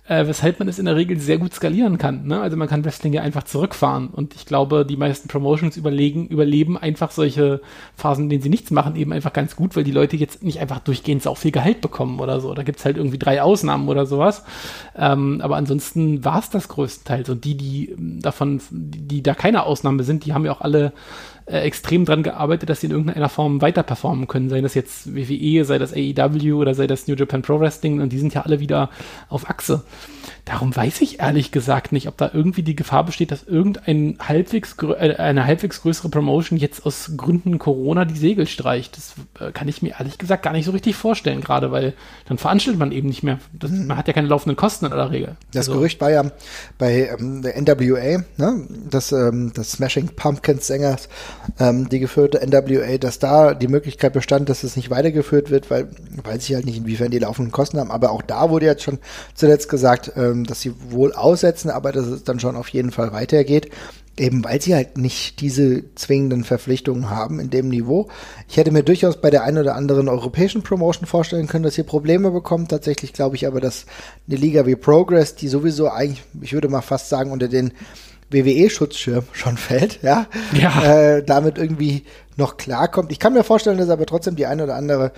[0.07, 2.27] äh, weshalb man es in der Regel sehr gut skalieren kann.
[2.27, 2.41] Ne?
[2.41, 6.77] Also man kann Wrestling ja einfach zurückfahren und ich glaube, die meisten Promotions überlegen, überleben
[6.77, 7.63] einfach solche
[7.97, 10.61] Phasen, in denen sie nichts machen, eben einfach ganz gut, weil die Leute jetzt nicht
[10.61, 12.53] einfach durchgehend so viel Gehalt bekommen oder so.
[12.53, 14.45] Da gibt's halt irgendwie drei Ausnahmen oder sowas.
[14.95, 19.63] Ähm, aber ansonsten war es das größtenteils und die, die davon, die, die da keine
[19.63, 20.93] Ausnahme sind, die haben ja auch alle
[21.47, 24.49] äh, extrem dran gearbeitet, dass sie in irgendeiner Form weiter performen können.
[24.49, 28.13] Sei das jetzt WWE, sei das AEW oder sei das New Japan Pro Wrestling und
[28.13, 28.91] die sind ja alle wieder
[29.29, 29.83] auf Achse.
[30.45, 34.77] Darum weiß ich ehrlich gesagt nicht, ob da irgendwie die Gefahr besteht, dass irgendein halbwegs
[34.83, 38.95] äh, eine halbwegs größere Promotion jetzt aus Gründen Corona die Segel streicht.
[38.99, 41.95] Das äh, kann ich mir ehrlich gesagt gar nicht so richtig vorstellen, gerade weil
[42.29, 43.39] dann veranstaltet man eben nicht mehr.
[43.55, 43.87] Das, mhm.
[43.87, 45.37] Man hat ja keine laufenden Kosten in aller Regel.
[45.53, 45.79] Das also.
[45.79, 46.31] Gerücht war ja
[46.77, 48.69] bei ähm, der NWA, ne?
[48.91, 51.09] das, ähm, das Smashing Pumpkins Sängers,
[51.59, 55.89] ähm, die geführte NWA, dass da die Möglichkeit bestand, dass es nicht weitergeführt wird, weil
[56.23, 57.91] weiß ich halt nicht, inwiefern die laufenden Kosten haben.
[57.91, 58.99] Aber auch da wurde jetzt schon
[59.35, 62.91] zuletzt gesagt, ähm, ähm, dass sie wohl aussetzen, aber dass es dann schon auf jeden
[62.91, 63.71] Fall weitergeht.
[64.17, 68.09] Eben weil sie halt nicht diese zwingenden Verpflichtungen haben in dem Niveau.
[68.49, 71.85] Ich hätte mir durchaus bei der einen oder anderen europäischen Promotion vorstellen können, dass ihr
[71.85, 72.71] Probleme bekommt.
[72.71, 73.87] Tatsächlich glaube ich aber, dass
[74.29, 77.73] eine Liga wie Progress, die sowieso eigentlich, ich würde mal fast sagen, unter den
[78.31, 81.17] WWE-Schutzschirm schon fällt, ja, ja.
[81.17, 82.05] Äh, damit irgendwie
[82.37, 83.11] noch klarkommt.
[83.11, 85.11] Ich kann mir vorstellen, dass aber trotzdem die eine oder andere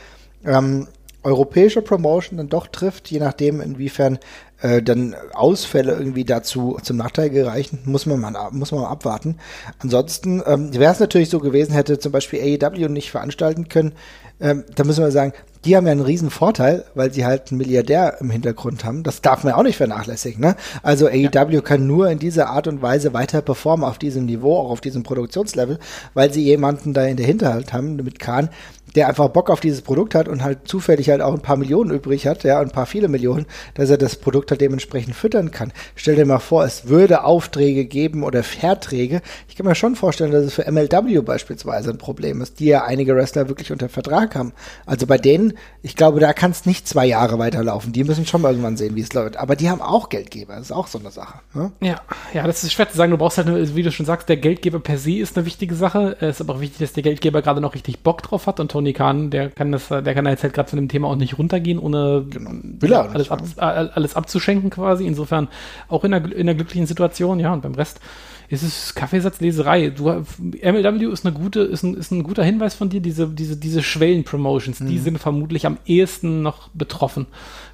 [0.45, 0.89] ähm,
[1.27, 4.19] europäische Promotion dann doch trifft, je nachdem, inwiefern
[4.61, 9.37] äh, dann Ausfälle irgendwie dazu zum Nachteil gereichen, muss man mal, muss man mal abwarten.
[9.81, 13.93] Ansonsten ähm, wäre es natürlich so gewesen, hätte zum Beispiel AEW nicht veranstalten können,
[14.39, 15.33] ähm, da müssen wir sagen,
[15.65, 19.03] die haben ja einen riesen Vorteil, weil sie halt einen Milliardär im Hintergrund haben.
[19.03, 20.41] Das darf man ja auch nicht vernachlässigen.
[20.41, 20.57] Ne?
[20.83, 21.61] Also AEW ja.
[21.61, 25.03] kann nur in dieser Art und Weise weiter performen auf diesem Niveau, auch auf diesem
[25.03, 25.79] Produktionslevel,
[26.15, 28.51] weil sie jemanden da in der Hinterhalt haben mit Kahn,
[28.97, 31.91] der einfach Bock auf dieses Produkt hat und halt zufällig halt auch ein paar Millionen
[31.91, 35.73] übrig hat, ja, ein paar viele Millionen, dass er das Produkt halt dementsprechend füttern kann.
[35.95, 39.21] Stell dir mal vor, es würde Aufträge geben oder Verträge.
[39.49, 42.85] Ich kann mir schon vorstellen, dass es für MLW beispielsweise ein Problem ist, die ja
[42.85, 44.53] einige Wrestler wirklich unter Vertrag haben.
[44.87, 47.93] Also bei denen, ich glaube, da kann es nicht zwei Jahre weiterlaufen.
[47.93, 49.37] Die müssen schon mal irgendwann sehen, wie es läuft.
[49.37, 50.55] Aber die haben auch Geldgeber.
[50.55, 51.41] Das ist auch so eine Sache.
[51.55, 51.73] Ne?
[51.81, 52.01] Ja,
[52.33, 53.11] ja, das ist schwer zu sagen.
[53.11, 56.17] Du brauchst halt, wie du schon sagst, der Geldgeber per se ist eine wichtige Sache.
[56.21, 58.71] Es ist aber auch wichtig, dass der Geldgeber gerade noch richtig Bock drauf hat und
[58.71, 61.17] Tony Tony Khan, der kann das, der kann jetzt halt gerade von dem Thema auch
[61.17, 62.53] nicht runtergehen, ohne genau.
[62.83, 65.07] Er alles, ab, alles abzuschenken quasi.
[65.07, 65.49] Insofern
[65.89, 68.01] auch in einer, in einer glücklichen Situation, ja, und beim Rest
[68.49, 69.91] ist es Kaffeesatzleserei.
[69.91, 73.01] Du, MLW ist eine gute, ist ein, ist ein guter Hinweis von dir.
[73.01, 74.87] Diese, diese, diese Schwellen-Promotions, mhm.
[74.87, 77.27] die sind vermutlich am ehesten noch betroffen,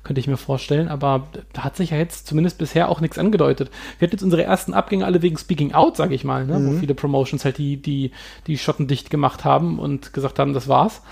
[0.03, 0.89] könnte ich mir vorstellen.
[0.89, 3.71] Aber da hat sich ja jetzt zumindest bisher auch nichts angedeutet.
[3.99, 6.59] Wir hatten jetzt unsere ersten Abgänge alle wegen Speaking Out, sage ich mal, ne?
[6.59, 6.67] Mhm.
[6.67, 8.13] wo viele Promotions halt die, die,
[8.47, 11.03] die Schotten dicht gemacht haben und gesagt haben, das war's.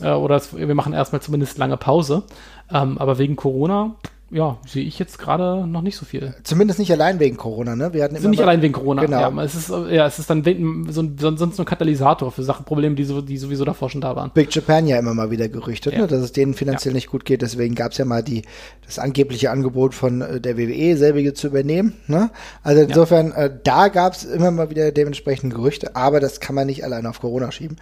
[0.00, 0.14] Ja.
[0.14, 2.24] Äh, oder das, wir machen erstmal zumindest lange Pause.
[2.72, 3.96] Ähm, aber wegen Corona
[4.32, 6.34] ja, sehe ich jetzt gerade noch nicht so viel.
[6.44, 7.92] Zumindest nicht allein wegen Corona, ne?
[7.92, 9.20] Wir hatten immer nicht allein wegen Corona, genau.
[9.20, 9.42] ja.
[9.42, 12.94] Es ist, ja, es ist dann so ein, sonst nur ein Katalysator für Sachen, Probleme,
[12.94, 14.30] die, so, die sowieso davor schon da waren.
[14.32, 16.00] Big Japan ja immer mal wieder gerüchtet, ja.
[16.00, 16.06] ne?
[16.06, 16.96] dass es denen finanziell ja.
[16.96, 17.42] nicht gut geht.
[17.42, 18.42] Deswegen gab es ja mal die,
[18.86, 21.94] das angebliche Angebot von äh, der WWE, selbige zu übernehmen.
[22.06, 22.30] Ne?
[22.62, 23.46] Also insofern, ja.
[23.46, 27.04] äh, da gab es immer mal wieder dementsprechend Gerüchte, aber das kann man nicht allein
[27.06, 27.78] auf Corona schieben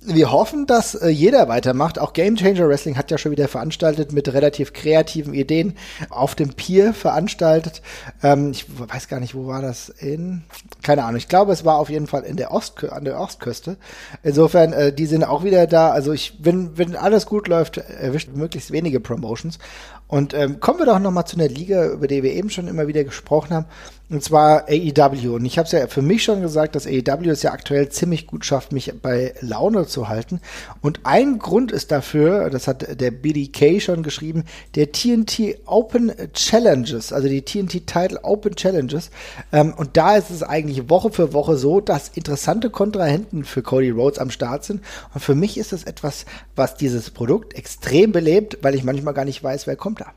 [0.00, 1.98] wir hoffen, dass äh, jeder weitermacht.
[1.98, 5.76] Auch Game Changer Wrestling hat ja schon wieder veranstaltet mit relativ kreativen Ideen
[6.08, 7.82] auf dem Pier veranstaltet.
[8.22, 10.44] Ähm, ich weiß gar nicht, wo war das in?
[10.82, 11.16] Keine Ahnung.
[11.16, 13.76] Ich glaube, es war auf jeden Fall in der Ostkü an der Ostküste.
[14.22, 15.90] Insofern, äh, die sind auch wieder da.
[15.90, 19.58] Also ich, wenn, wenn alles gut läuft, erwischt möglichst wenige Promotions.
[20.06, 22.68] Und ähm, kommen wir doch noch mal zu einer Liga, über die wir eben schon
[22.68, 23.66] immer wieder gesprochen haben,
[24.10, 25.36] und zwar AEW.
[25.36, 28.26] Und ich habe es ja für mich schon gesagt, dass AEW es ja aktuell ziemlich
[28.26, 30.40] gut schafft, mich bei Laune zu halten.
[30.80, 34.44] Und ein Grund ist dafür, das hat der BDK schon geschrieben,
[34.74, 39.10] der TNT Open Challenges, also die TNT Title Open Challenges.
[39.52, 43.90] Ähm, und da ist es eigentlich Woche für Woche so, dass interessante Kontrahenten für Cody
[43.90, 44.82] Rhodes am Start sind.
[45.14, 49.24] Und für mich ist das etwas, was dieses Produkt extrem belebt, weil ich manchmal gar
[49.24, 50.12] nicht weiß, wer kommt da.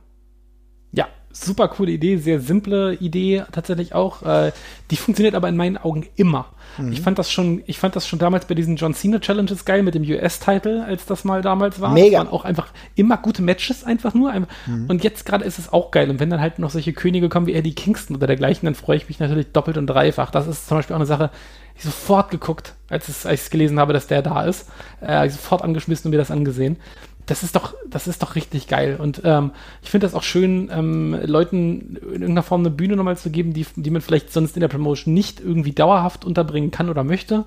[0.91, 4.21] Ja, super coole Idee, sehr simple Idee tatsächlich auch.
[4.23, 4.51] Äh,
[4.91, 6.47] die funktioniert aber in meinen Augen immer.
[6.77, 6.91] Mhm.
[6.91, 9.83] Ich fand das schon, ich fand das schon damals bei diesen John Cena Challenges geil
[9.83, 11.93] mit dem US-Title, als das mal damals war.
[11.93, 12.19] Mega.
[12.19, 14.31] Das waren auch einfach immer gute Matches einfach nur.
[14.31, 14.85] Mhm.
[14.87, 16.09] Und jetzt gerade ist es auch geil.
[16.09, 18.97] Und wenn dann halt noch solche Könige kommen wie Eddie Kingston oder dergleichen, dann freue
[18.97, 20.29] ich mich natürlich doppelt und dreifach.
[20.29, 21.31] Das ist zum Beispiel auch eine Sache,
[21.75, 24.69] ich sofort geguckt, als, es, als ich es gelesen habe, dass der da ist.
[25.01, 26.77] Äh, sofort angeschmissen und mir das angesehen
[27.25, 28.97] das ist doch, das ist doch richtig geil.
[28.99, 29.51] Und ähm,
[29.81, 33.53] ich finde das auch schön, ähm, Leuten in irgendeiner Form eine Bühne nochmal zu geben,
[33.53, 37.45] die, die man vielleicht sonst in der Promotion nicht irgendwie dauerhaft unterbringen kann oder möchte.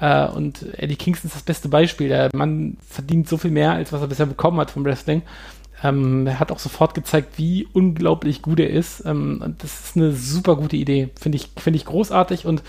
[0.00, 2.08] Äh, und Eddie Kingston ist das beste Beispiel.
[2.08, 5.22] Der Mann verdient so viel mehr, als was er bisher bekommen hat vom Wrestling.
[5.82, 9.04] Ähm, er hat auch sofort gezeigt, wie unglaublich gut er ist.
[9.04, 11.10] Ähm, und das ist eine super gute Idee.
[11.20, 12.62] Finde ich, finde ich großartig und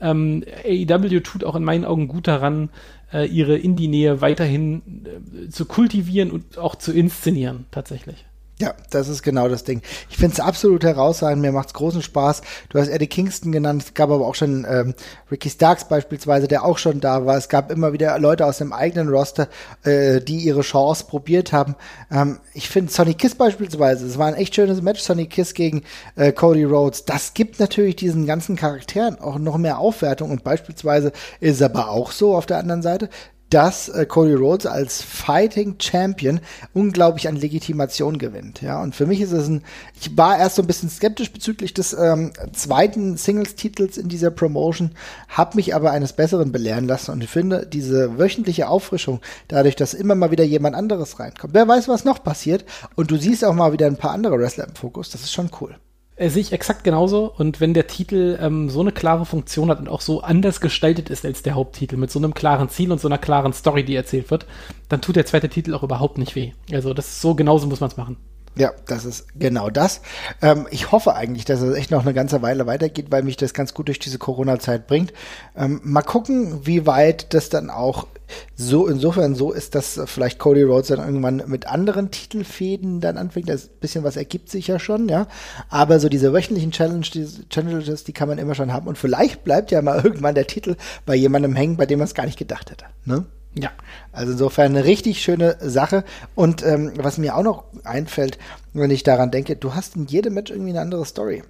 [0.00, 2.68] ähm, AEW tut auch in meinen Augen gut daran,
[3.12, 8.25] äh, ihre Indie-Nähe weiterhin äh, zu kultivieren und auch zu inszenieren, tatsächlich.
[8.58, 9.82] Ja, das ist genau das Ding.
[10.08, 12.40] Ich finde es absolut herausragend, mir macht es großen Spaß.
[12.70, 14.94] Du hast Eddie Kingston genannt, es gab aber auch schon ähm,
[15.30, 17.36] Ricky Starks beispielsweise, der auch schon da war.
[17.36, 19.48] Es gab immer wieder Leute aus dem eigenen Roster,
[19.84, 21.74] äh, die ihre Chance probiert haben.
[22.10, 25.82] Ähm, ich finde Sonny Kiss beispielsweise, es war ein echt schönes Match, Sonny Kiss gegen
[26.14, 27.04] äh, Cody Rhodes.
[27.04, 31.90] Das gibt natürlich diesen ganzen Charakteren auch noch mehr Aufwertung und beispielsweise ist es aber
[31.90, 33.10] auch so auf der anderen Seite,
[33.50, 36.40] dass äh, Cody Rhodes als Fighting Champion
[36.74, 38.60] unglaublich an Legitimation gewinnt.
[38.60, 39.62] Ja, und für mich ist es ein,
[40.00, 44.92] ich war erst so ein bisschen skeptisch bezüglich des ähm, zweiten Singles-Titels in dieser Promotion,
[45.28, 49.94] habe mich aber eines Besseren belehren lassen und ich finde diese wöchentliche Auffrischung, dadurch, dass
[49.94, 52.64] immer mal wieder jemand anderes reinkommt, wer weiß, was noch passiert
[52.96, 55.50] und du siehst auch mal wieder ein paar andere Wrestler im Fokus, das ist schon
[55.60, 55.76] cool.
[56.16, 57.32] Äh, sehe ich exakt genauso.
[57.36, 61.10] Und wenn der Titel ähm, so eine klare Funktion hat und auch so anders gestaltet
[61.10, 63.94] ist als der Haupttitel, mit so einem klaren Ziel und so einer klaren Story, die
[63.94, 64.46] erzählt wird,
[64.88, 66.52] dann tut der zweite Titel auch überhaupt nicht weh.
[66.72, 68.16] Also das ist so genauso muss man es machen.
[68.58, 70.00] Ja, das ist genau das.
[70.40, 73.52] Ähm, ich hoffe eigentlich, dass es echt noch eine ganze Weile weitergeht, weil mich das
[73.52, 75.12] ganz gut durch diese Corona-Zeit bringt.
[75.54, 78.06] Ähm, mal gucken, wie weit das dann auch
[78.54, 83.48] so insofern so ist, dass vielleicht Cody Rhodes dann irgendwann mit anderen Titelfäden dann anfängt.
[83.48, 85.28] Das bisschen was ergibt sich ja schon, ja.
[85.68, 88.88] Aber so diese wöchentlichen Challenge, die, Challenges, die kann man immer schon haben.
[88.88, 92.14] Und vielleicht bleibt ja mal irgendwann der Titel bei jemandem hängen, bei dem man es
[92.14, 92.86] gar nicht gedacht hätte.
[93.04, 93.24] Ne?
[93.58, 93.70] Ja.
[94.12, 96.04] Also insofern eine richtig schöne Sache.
[96.34, 98.38] Und ähm, was mir auch noch einfällt,
[98.72, 101.42] wenn ich daran denke, du hast in jedem Match irgendwie eine andere Story.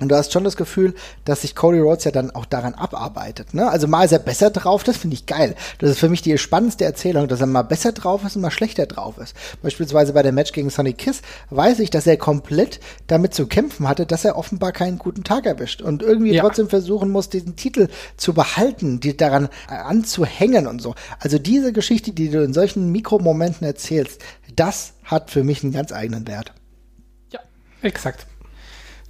[0.00, 3.54] Und du hast schon das Gefühl, dass sich Cody Rhodes ja dann auch daran abarbeitet.
[3.54, 3.70] Ne?
[3.70, 5.54] Also mal ist er besser drauf, das finde ich geil.
[5.78, 8.50] Das ist für mich die spannendste Erzählung, dass er mal besser drauf ist und mal
[8.50, 9.36] schlechter drauf ist.
[9.62, 13.86] Beispielsweise bei dem Match gegen Sonny Kiss weiß ich, dass er komplett damit zu kämpfen
[13.86, 16.42] hatte, dass er offenbar keinen guten Tag erwischt und irgendwie ja.
[16.42, 17.86] trotzdem versuchen muss, diesen Titel
[18.16, 20.96] zu behalten, die daran anzuhängen und so.
[21.20, 24.20] Also diese Geschichte, die du in solchen Mikromomenten erzählst,
[24.56, 26.52] das hat für mich einen ganz eigenen Wert.
[27.30, 27.38] Ja,
[27.82, 28.26] exakt.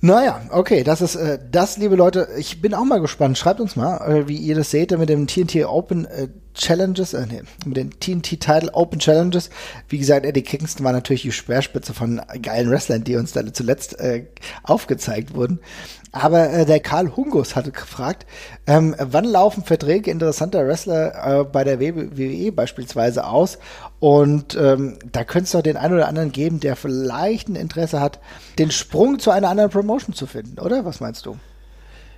[0.05, 2.29] Naja, okay, das ist äh, das, liebe Leute.
[2.37, 3.39] Ich bin auch mal gespannt.
[3.39, 7.25] Schreibt uns mal, äh, wie ihr das seht mit dem TNT Open äh, Challenges, äh,
[7.27, 9.49] nee, mit den TNT Title Open Challenges.
[9.89, 13.99] Wie gesagt, Eddie Kingston war natürlich die Speerspitze von geilen Wrestlern, die uns da zuletzt
[13.99, 14.27] äh,
[14.63, 15.61] aufgezeigt wurden.
[16.15, 18.25] Aber äh, der Karl Hungus hatte gefragt,
[18.69, 23.59] ähm, wann laufen Verträge interessanter Wrestler äh, bei der WWE beispielsweise aus?
[23.99, 28.01] Und ähm, da könnte es doch den einen oder anderen geben, der vielleicht ein Interesse
[28.01, 28.21] hat,
[28.61, 30.85] den Sprung zu einer anderen Promotion zu finden, oder?
[30.85, 31.37] Was meinst du?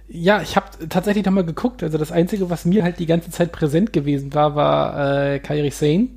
[0.09, 1.83] Ja, ich habe tatsächlich nochmal geguckt.
[1.83, 5.71] Also das Einzige, was mir halt die ganze Zeit präsent gewesen war, war äh, Kairi
[5.71, 6.09] Sane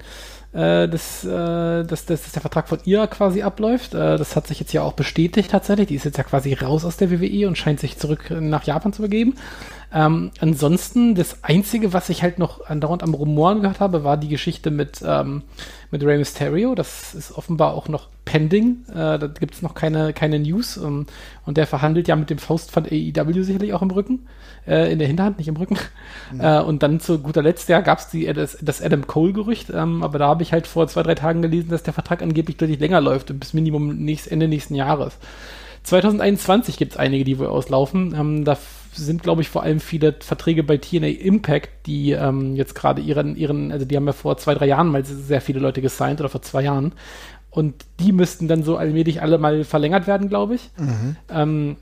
[0.51, 3.93] dass, äh, dass, dass, dass der Vertrag von ihr quasi abläuft.
[3.93, 5.87] Äh, das hat sich jetzt ja auch bestätigt tatsächlich.
[5.87, 8.93] Die ist jetzt ja quasi raus aus der WWE und scheint sich zurück nach Japan
[8.93, 9.35] zu begeben.
[9.91, 14.27] Ähm, ansonsten, das Einzige, was ich halt noch andauernd am Rumoren gehört habe, war die
[14.27, 15.41] Geschichte mit, ähm,
[15.89, 16.75] mit Rey Mysterio.
[16.75, 18.85] Das ist offenbar auch noch pending.
[18.89, 20.77] Äh, da gibt es noch keine, keine News.
[20.77, 21.07] Um,
[21.45, 24.27] und der verhandelt ja mit dem Faustpfand AEW sicherlich auch im Rücken.
[24.67, 25.77] Äh, in der Hinterhand, nicht im Rücken.
[26.31, 26.41] Mhm.
[26.41, 29.71] Äh, und dann zu guter Letzt, ja, gab es das, das Adam Cole-Gerücht.
[29.71, 32.57] Ähm, aber da habe ich halt vor zwei, drei Tagen gelesen, dass der Vertrag angeblich
[32.57, 35.17] deutlich länger läuft, bis Minimum nächst, Ende nächsten Jahres.
[35.81, 38.13] 2021 gibt es einige, die wohl auslaufen.
[38.15, 38.57] Ähm, da
[38.93, 43.35] sind, glaube ich, vor allem viele Verträge bei TNA Impact, die ähm, jetzt gerade ihren,
[43.35, 46.29] ihren, also die haben ja vor zwei, drei Jahren mal sehr viele Leute gesigned oder
[46.29, 46.93] vor zwei Jahren.
[47.51, 50.69] Und die müssten dann so allmählich alle mal verlängert werden, glaube ich.
[50.77, 51.15] Mhm.
[51.29, 51.77] Ähm,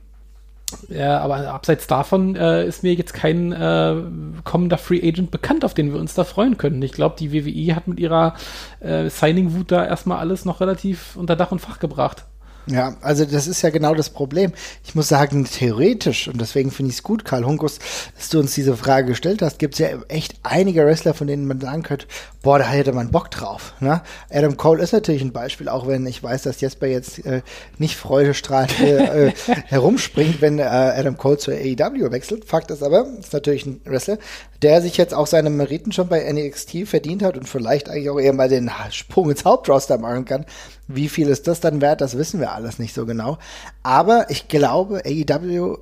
[0.89, 3.95] ja, aber abseits davon äh, ist mir jetzt kein äh,
[4.43, 6.81] kommender Free Agent bekannt, auf den wir uns da freuen können.
[6.81, 8.35] Ich glaube, die WWE hat mit ihrer
[8.81, 12.25] äh, Signing-Wut da erstmal alles noch relativ unter Dach und Fach gebracht.
[12.69, 14.51] Ja, also das ist ja genau das Problem.
[14.83, 17.79] Ich muss sagen, theoretisch, und deswegen finde ich es gut, Karl Hunkus,
[18.17, 21.47] dass du uns diese Frage gestellt hast, gibt es ja echt einige Wrestler, von denen
[21.47, 22.07] man sagen könnte,
[22.41, 23.73] boah, da hätte man Bock drauf.
[23.79, 24.01] Ne?
[24.29, 27.41] Adam Cole ist natürlich ein Beispiel, auch wenn ich weiß, dass Jesper jetzt äh,
[27.77, 29.31] nicht freudestrahlend äh,
[29.67, 32.45] herumspringt, wenn äh, Adam Cole zur AEW wechselt.
[32.45, 34.17] Fakt ist aber, ist natürlich ein Wrestler,
[34.61, 38.19] der sich jetzt auch seine Meriten schon bei NXT verdient hat und vielleicht eigentlich auch
[38.19, 40.45] eher mal den Sprung ins Hauptroster machen kann.
[40.87, 42.01] Wie viel ist das dann wert?
[42.01, 43.37] Das wissen wir alles nicht so genau.
[43.83, 45.77] Aber ich glaube, AEW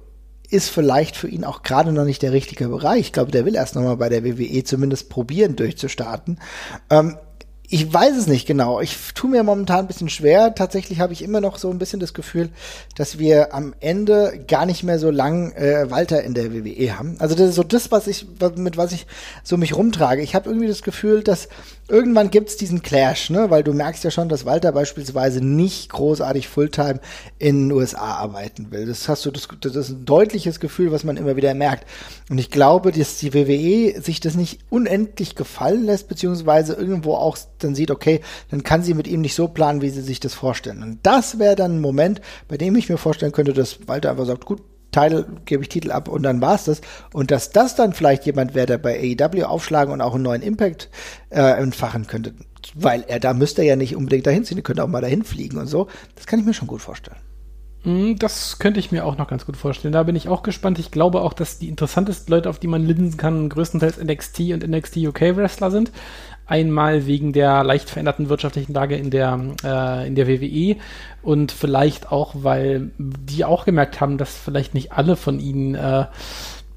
[0.49, 3.01] ist vielleicht für ihn auch gerade noch nicht der richtige Bereich.
[3.01, 6.39] Ich glaube, der will erst noch mal bei der WWE zumindest probieren, durchzustarten.
[6.89, 7.18] Ähm,
[7.70, 8.80] ich weiß es nicht genau.
[8.80, 10.53] Ich tue mir momentan ein bisschen schwer.
[10.55, 12.49] Tatsächlich habe ich immer noch so ein bisschen das Gefühl,
[12.95, 17.16] dass wir am Ende gar nicht mehr so lang äh, Walter in der WWE haben.
[17.20, 19.07] Also das ist so das, was ich, mit was ich
[19.43, 20.22] so mich rumtrage.
[20.22, 21.49] Ich habe irgendwie das Gefühl, dass
[21.88, 23.49] irgendwann gibt's diesen Clash, ne?
[23.49, 26.99] Weil du merkst ja schon, dass Walter beispielsweise nicht großartig Fulltime
[27.38, 28.88] in den USA arbeiten will.
[28.88, 31.88] Das hast du, das, das ist ein deutliches Gefühl, was man immer wieder merkt.
[32.30, 37.38] Und ich glaube, dass die WWE sich das nicht unendlich gefallen lässt, beziehungsweise irgendwo auch
[37.66, 40.34] dann sieht, okay, dann kann sie mit ihm nicht so planen, wie sie sich das
[40.34, 40.84] vorstellen.
[40.84, 44.26] Und das wäre dann ein Moment, bei dem ich mir vorstellen könnte, dass Walter einfach
[44.26, 44.61] sagt, gut,
[44.95, 46.80] Teil gebe ich Titel ab und dann war's das.
[47.11, 50.41] Und dass das dann vielleicht jemand wäre, der bei AEW aufschlagen und auch einen neuen
[50.41, 50.89] Impact
[51.30, 52.34] äh, entfachen könnte.
[52.74, 55.57] Weil er da müsste ja nicht unbedingt dahin ziehen, er könnte auch mal dahin fliegen
[55.57, 55.88] und so.
[56.16, 57.18] Das kann ich mir schon gut vorstellen.
[57.86, 59.91] Mm, das könnte ich mir auch noch ganz gut vorstellen.
[59.91, 60.80] Da bin ich auch gespannt.
[60.80, 64.68] Ich glaube auch, dass die interessantesten Leute, auf die man linsen kann, größtenteils NXT und
[64.68, 65.91] NXT UK Wrestler sind.
[66.48, 70.76] Einmal wegen der leicht veränderten wirtschaftlichen Lage in der, äh, in der WWE
[71.24, 76.06] und vielleicht auch, weil die auch gemerkt haben, dass vielleicht nicht alle von ihnen äh,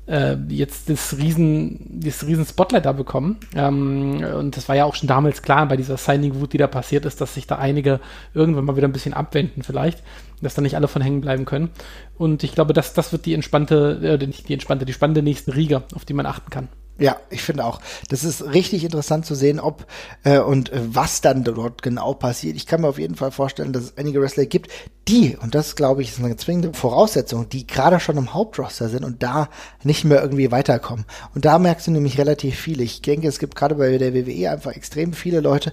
[0.08, 3.36] äh, jetzt das riesen, das riesen Spotlight da bekommen.
[3.54, 7.04] Ähm, und das war ja auch schon damals klar bei dieser Signing-Wut, die da passiert
[7.04, 8.00] ist, dass sich da einige
[8.34, 10.02] irgendwann mal wieder ein bisschen abwenden vielleicht,
[10.40, 11.70] dass da nicht alle von hängen bleiben können.
[12.16, 15.54] Und ich glaube, das, das wird die entspannte, äh, nicht die entspannte, die spannende nächste
[15.54, 16.68] Riege, auf die man achten kann.
[16.98, 17.80] Ja, ich finde auch.
[18.08, 19.86] Das ist richtig interessant zu sehen, ob
[20.24, 22.56] äh, und äh, was dann dort genau passiert.
[22.56, 24.72] Ich kann mir auf jeden Fall vorstellen, dass es einige Wrestler gibt,
[25.06, 29.04] die, und das glaube ich ist eine zwingende Voraussetzung, die gerade schon im Hauptroster sind
[29.04, 29.48] und da
[29.84, 31.04] nicht mehr irgendwie weiterkommen.
[31.36, 32.82] Und da merkst du nämlich relativ viele.
[32.82, 35.72] Ich denke, es gibt gerade bei der WWE einfach extrem viele Leute,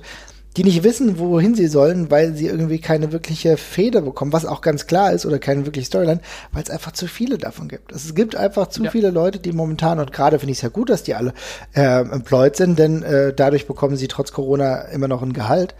[0.58, 4.62] die nicht wissen, wohin sie sollen, weil sie irgendwie keine wirkliche Feder bekommen, was auch
[4.62, 6.22] ganz klar ist, oder keine wirkliche Storyline,
[6.54, 7.92] weil es einfach zu viele davon gibt.
[7.92, 8.92] Es gibt einfach zu ja.
[8.92, 11.34] viele Leute, die momentan, und gerade finde ich es ja gut, dass die alle
[11.74, 15.76] äh, employed sind, denn äh, dadurch bekommen sie trotz Corona immer noch ein Gehalt.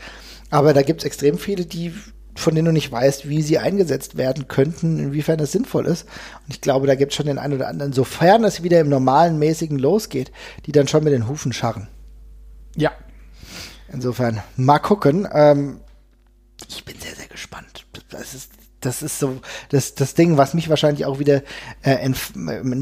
[0.50, 1.94] Aber da gibt es extrem viele, die
[2.38, 6.04] von denen du nicht weißt, wie sie eingesetzt werden könnten, inwiefern das sinnvoll ist.
[6.46, 8.90] Und ich glaube, da gibt es schon den einen oder anderen, sofern es wieder im
[8.90, 10.34] normalen, mäßigen losgeht,
[10.66, 11.88] die dann schon mit den Hufen scharren.
[12.76, 12.92] Ja,
[13.96, 15.26] Insofern, mal gucken.
[15.32, 15.80] Ähm,
[16.68, 17.86] ich bin sehr, sehr gespannt.
[18.10, 19.40] Das ist, das ist so
[19.70, 21.44] das, das Ding, was mich wahrscheinlich auch wieder
[21.82, 22.14] äh, ein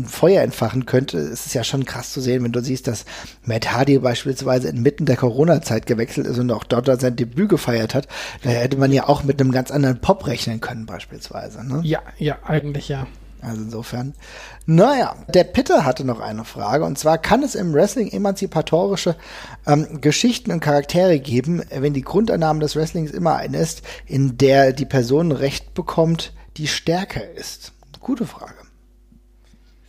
[0.05, 1.19] Feuer entfachen könnte.
[1.19, 3.05] Es ist ja schon krass zu sehen, wenn du siehst, dass
[3.43, 8.07] Matt Hardy beispielsweise inmitten der Corona-Zeit gewechselt ist und auch dort sein Debüt gefeiert hat.
[8.41, 11.63] Da hätte man ja auch mit einem ganz anderen Pop rechnen können, beispielsweise.
[11.63, 11.81] Ne?
[11.83, 13.05] Ja, ja, eigentlich ja.
[13.43, 14.13] Also insofern.
[14.65, 19.15] Naja, der Pitter hatte noch eine Frage und zwar kann es im Wrestling emanzipatorische
[19.67, 24.73] ähm, Geschichten und Charaktere geben, wenn die Grundannahme des Wrestlings immer eine ist, in der
[24.73, 27.73] die Person Recht bekommt, die stärker ist?
[27.99, 28.55] Gute Frage.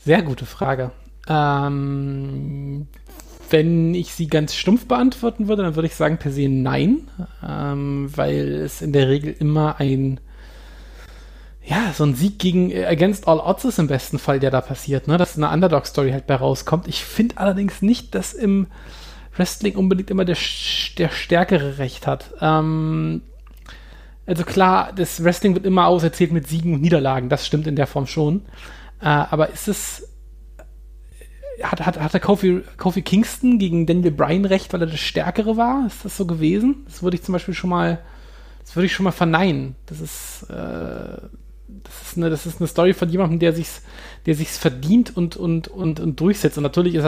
[0.04, 0.90] Sehr gute Frage.
[1.28, 2.86] Ähm,
[3.50, 7.08] wenn ich sie ganz stumpf beantworten würde, dann würde ich sagen per se nein,
[7.46, 10.20] ähm, weil es in der Regel immer ein
[11.66, 14.60] ja, so ein Sieg gegen äh, Against All Odds ist im besten Fall, der da
[14.60, 15.16] passiert, ne?
[15.16, 16.88] Dass eine Underdog-Story halt bei rauskommt.
[16.88, 18.66] Ich finde allerdings nicht, dass im
[19.36, 20.36] Wrestling unbedingt immer der,
[20.98, 22.34] der Stärkere Recht hat.
[22.40, 23.22] Ähm,
[24.26, 27.86] also klar, das Wrestling wird immer auserzählt mit Siegen und Niederlagen, das stimmt in der
[27.86, 28.42] Form schon.
[29.00, 30.08] Äh, aber ist es.
[31.62, 35.56] Hat, hat, hat der Kofi, Kofi Kingston gegen Daniel Bryan recht, weil er das Stärkere
[35.56, 35.86] war?
[35.86, 36.84] Ist das so gewesen?
[36.86, 38.00] Das würde ich zum Beispiel schon mal.
[38.64, 39.76] Das würde ich schon mal verneinen.
[39.86, 40.42] Das ist.
[40.50, 41.18] Äh,
[41.84, 43.82] das ist eine, das ist eine Story von jemandem, der sich's,
[44.26, 46.56] der sich's verdient und, und, und, und durchsetzt.
[46.56, 47.04] Und natürlich ist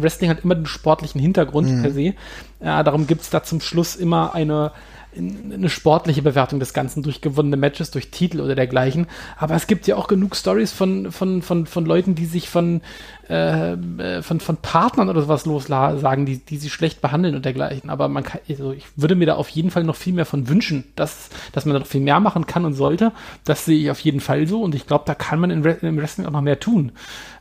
[0.00, 1.82] Wrestling hat immer den sportlichen Hintergrund mhm.
[1.82, 2.14] per se.
[2.60, 4.72] Ja, darum gibt es da zum Schluss immer eine,
[5.16, 9.06] eine sportliche Bewertung des Ganzen durch gewonnene Matches, durch Titel oder dergleichen.
[9.36, 12.82] Aber es gibt ja auch genug Stories von, von, von, von Leuten, die sich von,
[13.28, 17.90] äh, äh von, von Partnern oder sowas lossagen, die, die sie schlecht behandeln und dergleichen.
[17.90, 20.48] Aber man kann, also ich würde mir da auf jeden Fall noch viel mehr von
[20.48, 23.12] wünschen, dass, dass man da noch viel mehr machen kann und sollte.
[23.44, 26.26] Das sehe ich auf jeden Fall so und ich glaube, da kann man im Wrestling
[26.26, 26.92] auch noch mehr tun.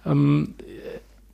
[0.05, 0.55] Ähm,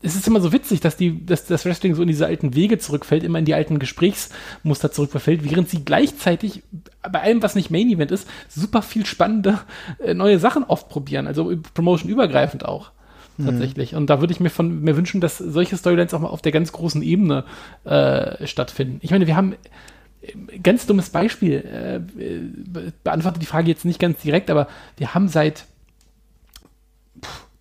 [0.04, 2.78] es ist immer so witzig, dass die, dass das Wrestling so in diese alten Wege
[2.78, 6.62] zurückfällt, immer in die alten Gesprächsmuster zurückverfällt, während sie gleichzeitig
[7.10, 9.62] bei allem, was nicht Main Event ist, super viel spannende
[10.04, 12.92] äh, neue Sachen oft probieren, also Promotion übergreifend auch.
[13.38, 13.46] Mhm.
[13.46, 13.96] Tatsächlich.
[13.96, 16.52] Und da würde ich mir von mir wünschen, dass solche Storylines auch mal auf der
[16.52, 17.46] ganz großen Ebene
[17.86, 19.00] äh, stattfinden.
[19.02, 19.56] Ich meine, wir haben
[20.22, 25.16] äh, ganz dummes Beispiel, äh, äh beantwortet die Frage jetzt nicht ganz direkt, aber wir
[25.16, 25.66] haben seit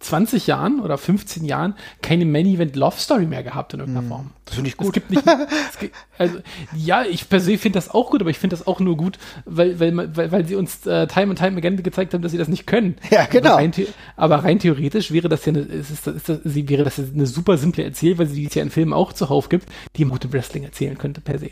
[0.03, 4.09] 20 Jahren oder 15 Jahren keine Main-Event Love Story mehr gehabt in irgendeiner hm.
[4.09, 4.30] Form.
[4.44, 4.88] Das finde ich gut.
[4.88, 5.22] Es gibt nicht,
[5.70, 6.38] es gibt, also,
[6.76, 9.18] ja, ich per se finde das auch gut, aber ich finde das auch nur gut,
[9.44, 12.38] weil, weil, weil, weil sie uns äh, time and time again gezeigt haben, dass sie
[12.38, 12.96] das nicht können.
[13.11, 13.50] Ja, genau.
[13.50, 13.72] Aber rein,
[14.16, 17.26] aber rein theoretisch wäre das ja eine, ist, ist, ist, ist, sie wäre das eine
[17.26, 20.98] super simple Erzählweise, die es ja in Filmen auch zuhauf gibt, die im Wrestling erzählen
[20.98, 21.50] könnte per se.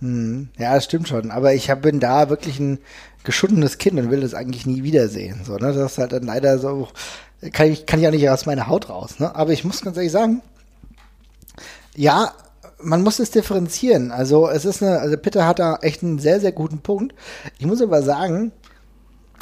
[0.00, 0.48] Hm.
[0.58, 1.30] Ja, das stimmt schon.
[1.30, 2.78] Aber ich hab, bin da wirklich ein
[3.24, 5.40] geschundenes Kind und will das eigentlich nie wiedersehen.
[5.44, 5.72] So, ne?
[5.72, 6.88] Das ist halt dann leider so
[7.52, 9.18] kann ich, kann ich auch nicht aus meiner Haut raus.
[9.18, 9.34] Ne?
[9.34, 10.42] Aber ich muss ganz ehrlich sagen,
[11.94, 12.32] ja,
[12.78, 14.10] man muss es differenzieren.
[14.10, 17.14] Also es ist eine, also Peter hat da echt einen sehr, sehr guten Punkt.
[17.58, 18.52] Ich muss aber sagen,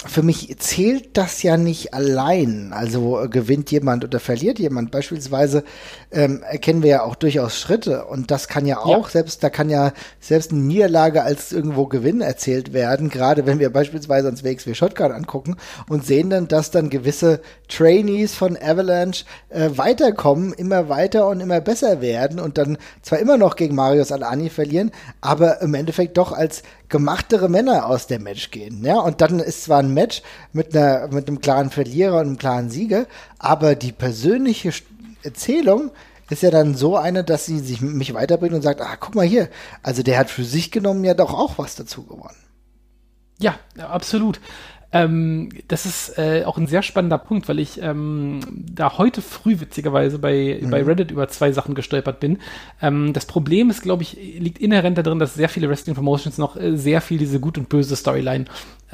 [0.07, 2.73] für mich zählt das ja nicht allein.
[2.73, 4.91] Also äh, gewinnt jemand oder verliert jemand.
[4.91, 5.65] Beispielsweise
[6.13, 9.13] ähm, erkennen wir ja auch durchaus Schritte und das kann ja auch ja.
[9.13, 13.09] selbst, da kann ja selbst eine Niederlage als irgendwo Gewinn erzählt werden.
[13.09, 15.57] Gerade wenn wir beispielsweise uns WXW Shotgun angucken
[15.89, 21.61] und sehen dann, dass dann gewisse Trainees von Avalanche äh, weiterkommen, immer weiter und immer
[21.61, 24.91] besser werden und dann zwar immer noch gegen Marius Alani verlieren,
[25.21, 26.63] aber im Endeffekt doch als
[26.95, 28.85] gemachtere Männer aus dem Match gehen.
[28.85, 30.23] Ja, und dann ist zwar ein Match
[30.53, 33.07] mit einer, mit einem klaren Verlierer und einem klaren Sieger,
[33.41, 34.71] aber die persönliche
[35.25, 35.91] Erzählung
[36.31, 39.27] ist ja dann so eine, dass sie sich mich weiterbringt und sagt, ah, guck mal
[39.27, 39.49] hier,
[39.83, 42.37] also der hat für sich genommen ja doch auch was dazu gewonnen.
[43.41, 44.41] Ja, absolut.
[44.95, 49.59] Ähm, das ist äh, auch ein sehr spannender Punkt, weil ich ähm, da heute früh
[49.59, 50.71] witzigerweise bei, mhm.
[50.71, 52.39] bei Reddit über zwei Sachen gestolpert bin.
[52.81, 56.57] Ähm, das Problem ist, glaube ich, liegt inhärent darin, dass sehr viele Wrestling Promotions noch
[56.57, 58.45] äh, sehr viel diese gut und böse Storyline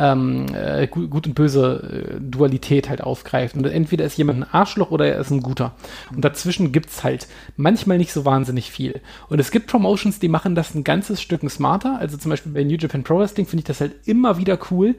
[0.00, 3.54] ähm, äh, gut, gut, und böse äh, Dualität halt aufgreift.
[3.54, 5.74] Und entweder ist jemand ein Arschloch oder er ist ein guter.
[6.14, 9.02] Und dazwischen gibt's halt manchmal nicht so wahnsinnig viel.
[9.28, 11.98] Und es gibt Promotions, die machen das ein ganzes Stück smarter.
[11.98, 14.94] Also zum Beispiel bei New Japan Pro Wrestling finde ich das halt immer wieder cool,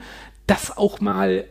[0.48, 1.46] dass auch mal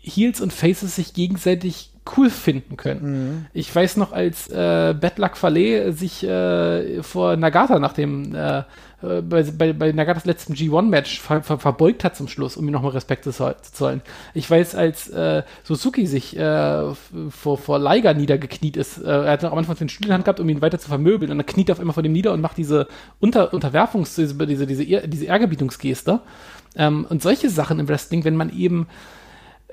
[0.00, 3.00] Heels und Faces sich gegenseitig cool finden können.
[3.02, 3.46] Mhm.
[3.54, 8.64] Ich weiß noch, als äh, Bad Luck Fale sich äh, vor Nagata nach dem äh,
[9.04, 12.72] äh, bei, bei, bei Nagatas letzten G1-Match ver, ver, verbeugt hat zum Schluss, um ihm
[12.72, 14.02] nochmal Respekt zu, zu, zollen.
[14.32, 16.94] Ich weiß, als äh, Suzuki sich äh,
[17.30, 20.24] vor, vor Liger niedergekniet ist, äh, er hat noch am Anfang den Stuhl in Hand
[20.24, 22.32] gehabt, um ihn weiter zu vermöbeln, und dann kniet er auf einmal vor dem nieder
[22.32, 22.86] und macht diese
[23.20, 26.20] Unter Unterwerfungs-, diese, diese, diese, diese Ehrgebietungsgeste.
[26.76, 28.86] Ähm, und solche Sachen im Wrestling, wenn man eben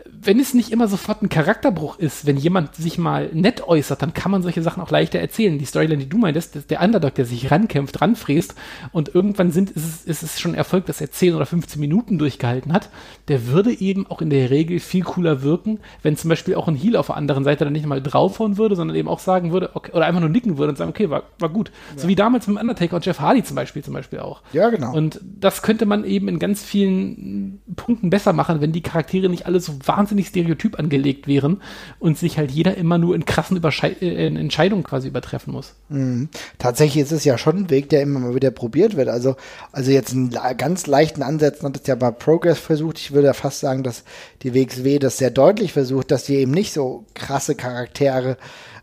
[0.10, 4.14] wenn es nicht immer sofort ein Charakterbruch ist, wenn jemand sich mal nett äußert, dann
[4.14, 5.58] kann man solche Sachen auch leichter erzählen.
[5.58, 8.56] Die Storyline, die du meintest, der Underdog, der sich rankämpft, ranfräst
[8.92, 12.18] und irgendwann sind, ist, es, ist es schon Erfolg, dass er 10 oder 15 Minuten
[12.18, 12.90] durchgehalten hat,
[13.28, 16.76] der würde eben auch in der Regel viel cooler wirken, wenn zum Beispiel auch ein
[16.76, 19.72] Heal auf der anderen Seite dann nicht mal draufhauen würde, sondern eben auch sagen würde,
[19.74, 21.72] okay, oder einfach nur nicken würde und sagen, okay, war, war gut.
[21.96, 22.02] Ja.
[22.04, 24.42] So wie damals mit dem Undertaker und Jeff Hardy zum Beispiel, zum Beispiel auch.
[24.54, 24.94] Ja, genau.
[24.94, 29.46] Und das könnte man eben in ganz vielen Punkten besser machen, wenn die Charaktere nicht
[29.46, 31.62] alle so wahnsinnig stereotyp angelegt wären
[32.00, 35.74] und sich halt jeder immer nur in krassen Überschei äh, in Entscheidungen quasi übertreffen muss.
[35.90, 36.30] Mhm.
[36.58, 39.10] Tatsächlich ist es ja schon ein Weg, der immer mal wieder probiert wird.
[39.10, 39.36] Also,
[39.72, 43.00] also jetzt einen ganz leichten Ansätzen hat es ja bei Progress versucht.
[43.00, 44.04] Ich würde ja fast sagen, dass
[44.44, 48.38] die WXW das sehr deutlich versucht, dass die eben nicht so krasse Charaktere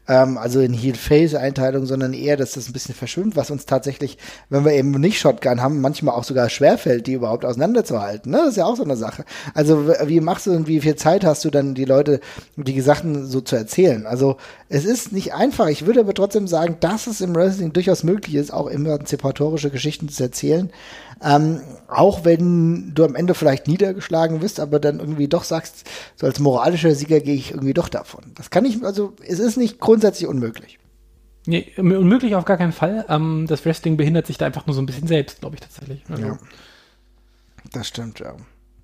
[0.09, 4.65] ähm, also in Heel-Face-Einteilung, sondern eher, dass das ein bisschen verschwimmt, was uns tatsächlich, wenn
[4.65, 8.33] wir eben nicht Shotgun haben, manchmal auch sogar schwerfällt, die überhaupt auseinanderzuhalten.
[8.33, 8.39] Ne?
[8.39, 9.25] Das ist ja auch so eine Sache.
[9.55, 12.21] Also wie machst du und wie viel Zeit hast du dann, die Leute,
[12.57, 14.07] die Sachen so zu erzählen?
[14.07, 14.39] Also
[14.69, 15.69] es ist nicht einfach.
[15.69, 20.09] Ich würde aber trotzdem sagen, dass es im Wrestling durchaus möglich ist, auch emanzipatorische Geschichten
[20.09, 20.71] zu erzählen.
[21.23, 25.85] Ähm, auch wenn du am Ende vielleicht niedergeschlagen bist, aber dann irgendwie doch sagst,
[26.16, 28.33] so als moralischer Sieger gehe ich irgendwie doch davon.
[28.35, 30.79] Das kann ich, also es ist nicht grundsätzlich unmöglich.
[31.47, 33.07] Nee, unmöglich auf gar keinen Fall.
[33.09, 36.03] Ähm, das Wrestling behindert sich da einfach nur so ein bisschen selbst, glaube ich tatsächlich.
[36.09, 36.27] Also.
[36.27, 36.39] Ja.
[37.73, 38.37] Das stimmt, ja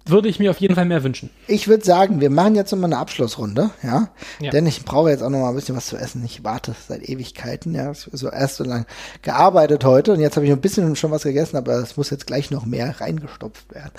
[0.07, 1.31] würde ich mir auf jeden Fall mehr wünschen.
[1.47, 4.11] Ich würde sagen, wir machen jetzt nochmal eine Abschlussrunde, ja?
[4.39, 4.51] ja.
[4.51, 6.23] Denn ich brauche jetzt auch noch mal ein bisschen was zu essen.
[6.25, 7.91] Ich warte seit Ewigkeiten, ja.
[7.91, 8.85] Ich habe so erst so lange
[9.23, 12.27] gearbeitet heute und jetzt habe ich ein bisschen schon was gegessen, aber es muss jetzt
[12.27, 13.93] gleich noch mehr reingestopft werden.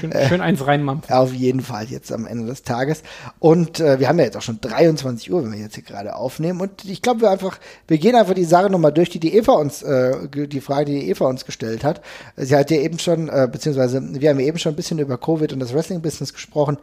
[0.00, 1.14] Schön, schön eins reinmampfen.
[1.14, 3.02] Auf jeden Fall jetzt am Ende des Tages.
[3.38, 6.16] Und äh, wir haben ja jetzt auch schon 23 Uhr, wenn wir jetzt hier gerade
[6.16, 6.60] aufnehmen.
[6.60, 9.52] Und ich glaube, wir einfach, wir gehen einfach die Sache nochmal durch, die die Eva
[9.52, 12.00] uns, äh, die Frage, die, die Eva uns gestellt hat.
[12.36, 15.16] Sie hat ja eben schon, äh, beziehungsweise wir haben ja eben schon ein bisschen über
[15.18, 16.78] Covid und das Wrestling-Business gesprochen,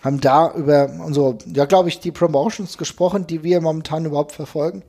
[0.00, 4.82] haben da über unsere, ja, glaube ich, die Promotions gesprochen, die wir momentan überhaupt verfolgen.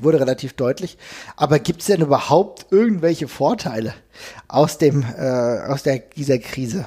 [0.00, 0.98] Wurde relativ deutlich.
[1.36, 3.94] Aber gibt es denn überhaupt irgendwelche Vorteile
[4.46, 6.86] aus dem, äh, aus der, dieser Krise?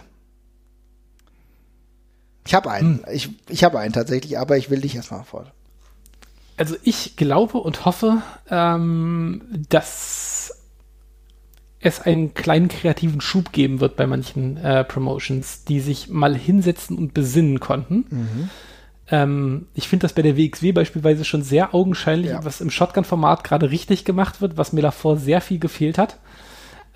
[2.45, 3.03] Ich habe einen.
[3.05, 3.13] Hm.
[3.13, 5.51] Ich, ich habe einen tatsächlich, aber ich will dich erstmal fort.
[6.57, 10.61] Also ich glaube und hoffe, ähm, dass
[11.82, 16.97] es einen kleinen kreativen Schub geben wird bei manchen äh, Promotions, die sich mal hinsetzen
[16.97, 18.05] und besinnen konnten.
[18.09, 18.49] Mhm.
[19.09, 22.45] Ähm, ich finde das bei der WXW beispielsweise schon sehr augenscheinlich, ja.
[22.45, 26.17] was im Shotgun-Format gerade richtig gemacht wird, was mir davor sehr viel gefehlt hat.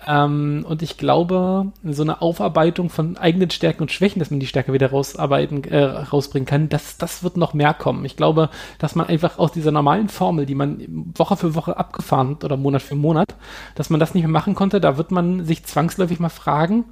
[0.06, 4.46] Ähm, und ich glaube, so eine Aufarbeitung von eigenen Stärken und Schwächen, dass man die
[4.46, 8.04] Stärke wieder rausarbeiten, äh, rausbringen kann, das, das wird noch mehr kommen.
[8.04, 12.30] Ich glaube, dass man einfach aus dieser normalen Formel, die man Woche für Woche abgefahren
[12.30, 13.34] hat oder Monat für Monat,
[13.74, 16.84] dass man das nicht mehr machen konnte, da wird man sich zwangsläufig mal fragen,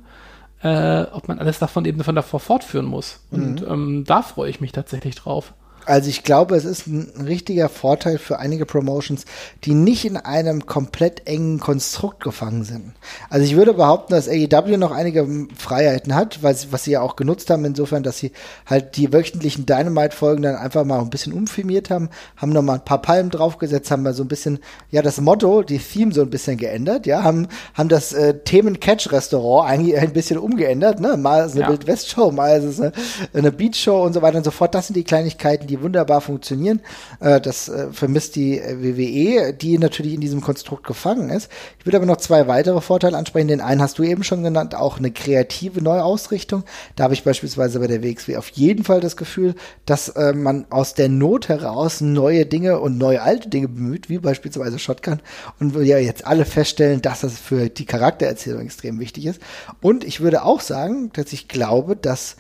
[0.63, 3.21] äh, ob man alles davon eben von davor fortführen muss.
[3.31, 3.69] Und mhm.
[3.71, 5.53] ähm, da freue ich mich tatsächlich drauf.
[5.87, 9.25] Also ich glaube, es ist ein richtiger Vorteil für einige Promotions,
[9.65, 12.93] die nicht in einem komplett engen Konstrukt gefangen sind.
[13.31, 15.27] Also ich würde behaupten, dass AEW noch einige
[15.57, 18.33] Freiheiten hat, weil sie, was sie ja auch genutzt haben, insofern, dass sie
[18.67, 22.85] halt die wöchentlichen Dynamite-Folgen dann einfach mal ein bisschen umfirmiert haben, haben noch mal ein
[22.85, 24.59] paar Palmen draufgesetzt, haben mal so ein bisschen,
[24.91, 29.69] ja, das Motto, die Theme so ein bisschen geändert, ja, haben, haben das äh, Themen-Catch-Restaurant
[29.69, 31.69] eigentlich ein bisschen umgeändert, ne, mal ist eine ja.
[31.69, 32.93] Wild-West-Show, mal ist es eine,
[33.33, 34.75] eine Beach-Show und so weiter und so fort.
[34.75, 36.81] Das sind die Kleinigkeiten, die die wunderbar funktionieren.
[37.21, 41.51] Äh, das äh, vermisst die äh, WWE, die natürlich in diesem Konstrukt gefangen ist.
[41.79, 43.49] Ich würde aber noch zwei weitere Vorteile ansprechen.
[43.49, 46.65] Den einen hast du eben schon genannt, auch eine kreative Neuausrichtung.
[46.97, 49.55] Da habe ich beispielsweise bei der WXW auf jeden Fall das Gefühl,
[49.87, 54.79] dass man aus der Not heraus neue Dinge und neue alte Dinge bemüht, wie beispielsweise
[54.79, 55.21] Shotgun.
[55.59, 59.41] Und wir ja jetzt alle feststellen, dass das für die Charaktererzählung extrem wichtig ist.
[59.81, 62.37] Und ich würde auch sagen, dass ich glaube, dass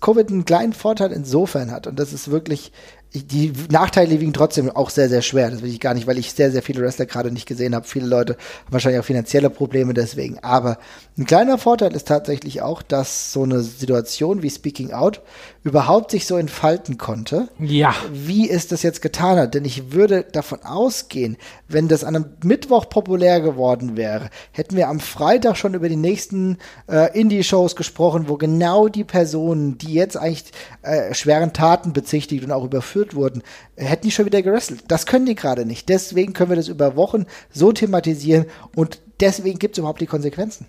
[0.00, 2.72] Covid einen kleinen Vorteil insofern hat und das ist wirklich
[3.14, 5.50] die Nachteile wiegen trotzdem auch sehr, sehr schwer.
[5.50, 7.86] Das will ich gar nicht, weil ich sehr, sehr viele Wrestler gerade nicht gesehen habe.
[7.86, 10.38] Viele Leute haben wahrscheinlich auch finanzielle Probleme deswegen.
[10.40, 10.78] Aber
[11.16, 15.22] ein kleiner Vorteil ist tatsächlich auch, dass so eine Situation wie Speaking Out
[15.64, 17.48] überhaupt sich so entfalten konnte.
[17.58, 17.94] Ja.
[18.12, 19.54] Wie es das jetzt getan hat.
[19.54, 24.88] Denn ich würde davon ausgehen, wenn das an einem Mittwoch populär geworden wäre, hätten wir
[24.88, 26.58] am Freitag schon über die nächsten
[26.90, 30.52] äh, Indie-Shows gesprochen, wo genau die Personen, die jetzt eigentlich
[30.82, 33.42] äh, schweren Taten bezichtigt und auch überführt überführt wurden,
[33.76, 34.84] hätten die schon wieder gerestelt.
[34.88, 35.88] Das können die gerade nicht.
[35.88, 40.66] Deswegen können wir das über Wochen so thematisieren und deswegen gibt es überhaupt die Konsequenzen.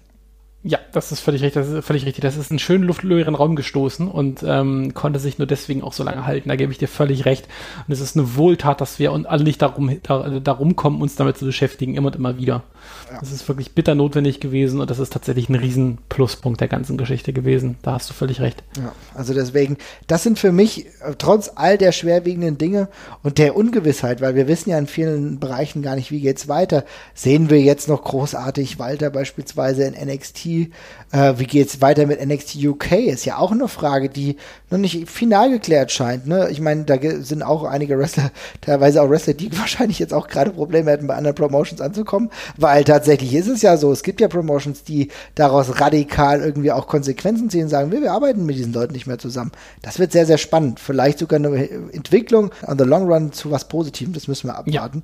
[0.61, 1.63] Ja, das ist völlig richtig.
[1.63, 2.21] Das ist völlig richtig.
[2.21, 6.03] Das ist einen schönen luftleeren Raum gestoßen und ähm, konnte sich nur deswegen auch so
[6.03, 6.49] lange halten.
[6.49, 7.47] Da gebe ich dir völlig recht.
[7.87, 11.15] Und es ist eine Wohltat, dass wir und alle nicht darum, da, darum kommen, uns
[11.15, 12.63] damit zu beschäftigen, immer und immer wieder.
[13.11, 13.19] Ja.
[13.19, 16.97] Das ist wirklich bitter notwendig gewesen und das ist tatsächlich ein riesen Pluspunkt der ganzen
[16.97, 17.77] Geschichte gewesen.
[17.81, 18.63] Da hast du völlig recht.
[18.77, 19.77] Ja, also deswegen,
[20.07, 22.87] das sind für mich äh, trotz all der schwerwiegenden Dinge
[23.23, 26.85] und der Ungewissheit, weil wir wissen ja in vielen Bereichen gar nicht, wie geht's weiter,
[27.13, 30.69] sehen wir jetzt noch großartig Walter beispielsweise in NXT
[31.11, 32.91] äh, wie geht's weiter mit NXT UK?
[32.91, 34.37] Ist ja auch eine Frage, die
[34.69, 36.27] noch nicht final geklärt scheint.
[36.27, 36.49] Ne?
[36.51, 38.31] Ich meine, da sind auch einige Wrestler,
[38.61, 42.78] teilweise auch Wrestler, die wahrscheinlich jetzt auch gerade Probleme hätten, bei anderen Promotions anzukommen, weil
[42.83, 47.49] tatsächlich ist es ja so, es gibt ja Promotions, die daraus radikal irgendwie auch Konsequenzen
[47.49, 49.51] ziehen und sagen, wir, wir arbeiten mit diesen Leuten nicht mehr zusammen.
[49.81, 50.79] Das wird sehr, sehr spannend.
[50.79, 55.03] Vielleicht sogar eine Entwicklung on the long run zu was Positivem, das müssen wir abwarten.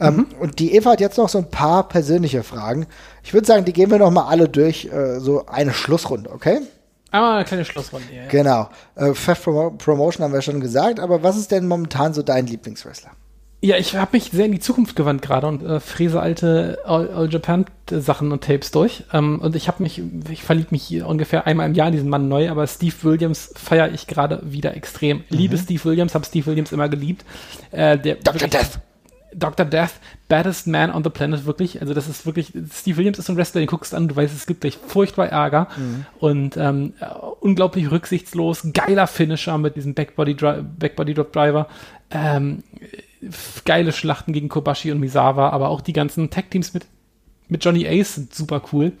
[0.00, 0.08] Ja.
[0.08, 0.26] Ähm, mhm.
[0.40, 2.86] Und die Eva hat jetzt noch so ein paar persönliche Fragen.
[3.22, 6.60] Ich würde sagen, die gehen wir noch mal alle durch, äh, so eine Schlussrunde, okay?
[7.12, 8.26] Ah, eine kleine Schlussrunde, ja.
[8.28, 8.68] Genau.
[8.94, 13.12] Äh, Fast Promotion haben wir schon gesagt, aber was ist denn momentan so dein Lieblingswrestler?
[13.62, 17.08] Ja, ich habe mich sehr in die Zukunft gewandt gerade und äh, fräse alte All,
[17.08, 19.04] All Japan Sachen und Tapes durch.
[19.12, 22.28] Ähm, und ich habe mich, ich verliebe mich ungefähr einmal im Jahr in diesen Mann
[22.28, 25.18] neu, aber Steve Williams feiere ich gerade wieder extrem.
[25.18, 25.24] Mhm.
[25.30, 27.24] Liebe Steve Williams, habe Steve Williams immer geliebt.
[27.70, 28.48] Äh, der, Dr.
[28.48, 28.80] Death.
[29.34, 29.66] Dr.
[29.66, 29.92] Death,
[30.28, 31.80] baddest man on the planet, wirklich.
[31.80, 34.46] Also das ist wirklich, Steve Williams ist ein Wrestler, den guckst an, du weißt, es
[34.46, 36.06] gibt gleich furchtbar Ärger mhm.
[36.18, 36.94] und ähm,
[37.40, 41.68] unglaublich rücksichtslos, geiler Finisher mit diesem Backbody, Backbody Drop Driver.
[42.10, 42.62] Ähm,
[43.64, 46.86] geile Schlachten gegen Kobashi und Misawa, aber auch die ganzen Tag-Teams mit,
[47.48, 48.92] mit Johnny Ace sind super cool.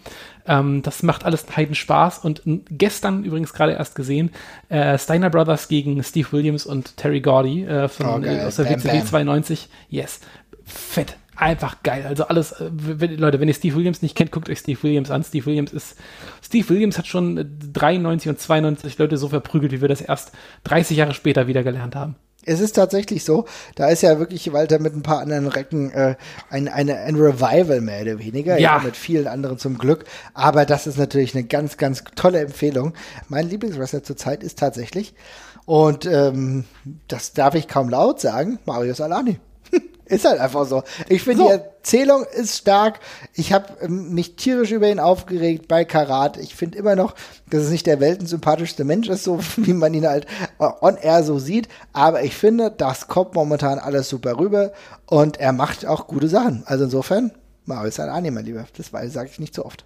[0.46, 2.18] Ähm, das macht alles einen Heiden Spaß.
[2.18, 4.30] Und gestern übrigens gerade erst gesehen,
[4.68, 8.64] äh, Steiner Brothers gegen Steve Williams und Terry Gordy äh, von, oh, äh, aus der
[8.64, 9.06] bam, WCW bam.
[9.06, 9.68] 92.
[9.88, 10.20] Yes.
[10.64, 11.16] Fett.
[11.38, 12.06] Einfach geil.
[12.08, 15.10] Also alles, äh, wenn, Leute, wenn ihr Steve Williams nicht kennt, guckt euch Steve Williams
[15.10, 15.22] an.
[15.22, 15.96] Steve Williams ist,
[16.42, 20.32] Steve Williams hat schon 93 und 92 Leute so verprügelt, wie wir das erst
[20.64, 22.16] 30 Jahre später wieder gelernt haben
[22.46, 23.44] es ist tatsächlich so,
[23.74, 26.14] da ist ja wirklich Walter mit ein paar anderen Recken äh,
[26.48, 28.78] ein, eine, ein Revival mehr oder weniger, ja.
[28.78, 28.82] ja.
[28.82, 32.94] mit vielen anderen zum Glück, aber das ist natürlich eine ganz, ganz tolle Empfehlung.
[33.28, 35.14] Mein Lieblingswrestler zurzeit ist tatsächlich,
[35.66, 36.64] und ähm,
[37.08, 39.40] das darf ich kaum laut sagen, Marius Alani.
[40.06, 40.84] Ist halt einfach so.
[41.08, 41.48] Ich finde, so.
[41.48, 43.00] die Erzählung ist stark.
[43.34, 46.36] Ich habe ähm, mich tierisch über ihn aufgeregt bei Karat.
[46.36, 47.14] Ich finde immer noch,
[47.50, 50.26] dass es nicht der weltensympathischste Mensch ist, so wie man ihn halt
[50.60, 51.68] äh, on air so sieht.
[51.92, 54.72] Aber ich finde, das kommt momentan alles super rüber
[55.06, 56.62] und er macht auch gute Sachen.
[56.66, 57.32] Also insofern,
[57.64, 58.64] Mario ist ein Anime, lieber.
[58.76, 59.84] Das sage ich nicht so oft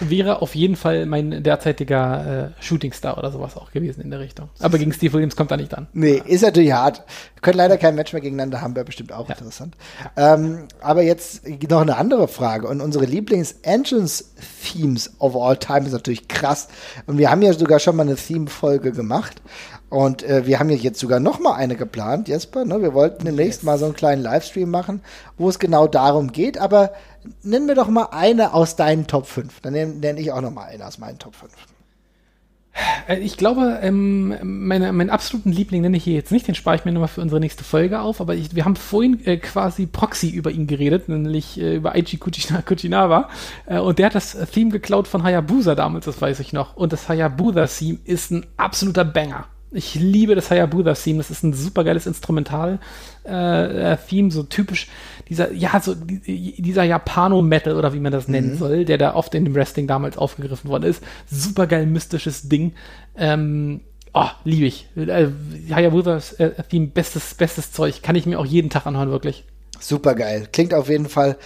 [0.00, 4.50] wäre auf jeden Fall mein derzeitiger äh, Shootingstar oder sowas auch gewesen in der Richtung.
[4.60, 5.86] Aber gegen Steve Williams kommt er nicht an.
[5.92, 7.02] Nee, ist natürlich hart.
[7.34, 9.34] Wir können leider kein Match mehr gegeneinander haben, wäre bestimmt auch ja.
[9.34, 9.76] interessant.
[10.16, 10.34] Ja.
[10.34, 12.68] Ähm, aber jetzt noch eine andere Frage.
[12.68, 16.68] Und unsere Lieblings-Entrance-Themes of all time ist natürlich krass.
[17.06, 19.42] Und wir haben ja sogar schon mal eine Theme-Folge gemacht.
[19.90, 22.64] Und äh, wir haben ja jetzt sogar noch mal eine geplant, Jesper.
[22.64, 22.82] Ne?
[22.82, 23.64] Wir wollten demnächst yes.
[23.64, 25.02] mal so einen kleinen Livestream machen,
[25.38, 26.58] wo es genau darum geht.
[26.58, 26.92] Aber
[27.42, 29.60] nenn mir doch mal eine aus deinen Top 5.
[29.60, 31.52] Dann nenne nenn ich auch noch mal eine aus meinen Top 5.
[33.08, 36.76] Äh, ich glaube, ähm, meine, meinen absoluten Liebling nenne ich hier jetzt nicht, den spare
[36.76, 39.86] ich mir nochmal für unsere nächste Folge auf, aber ich, wir haben vorhin äh, quasi
[39.86, 43.28] Proxy über ihn geredet, nämlich äh, über Aichi Kuchinawa
[43.66, 46.92] äh, und der hat das Theme geklaut von Hayabusa damals, das weiß ich noch und
[46.92, 49.46] das Hayabusa-Theme ist ein absoluter Banger.
[49.74, 51.18] Ich liebe das Hayabusa-Theme.
[51.18, 52.78] Das ist ein super geiles Instrumental-Theme,
[53.26, 54.88] äh, äh so typisch
[55.28, 58.58] dieser, ja, so dieser Japano-Metal oder wie man das nennen mhm.
[58.58, 61.02] soll, der da oft in dem Wrestling damals aufgegriffen worden ist.
[61.30, 62.74] Super geil mystisches Ding.
[63.16, 63.80] Ähm,
[64.12, 64.88] oh, liebe ich.
[64.96, 65.28] Äh,
[65.70, 68.02] Hayabusa-Theme, bestes, bestes Zeug.
[68.02, 69.44] Kann ich mir auch jeden Tag anhören, wirklich.
[69.80, 70.48] Super geil.
[70.52, 71.36] Klingt auf jeden Fall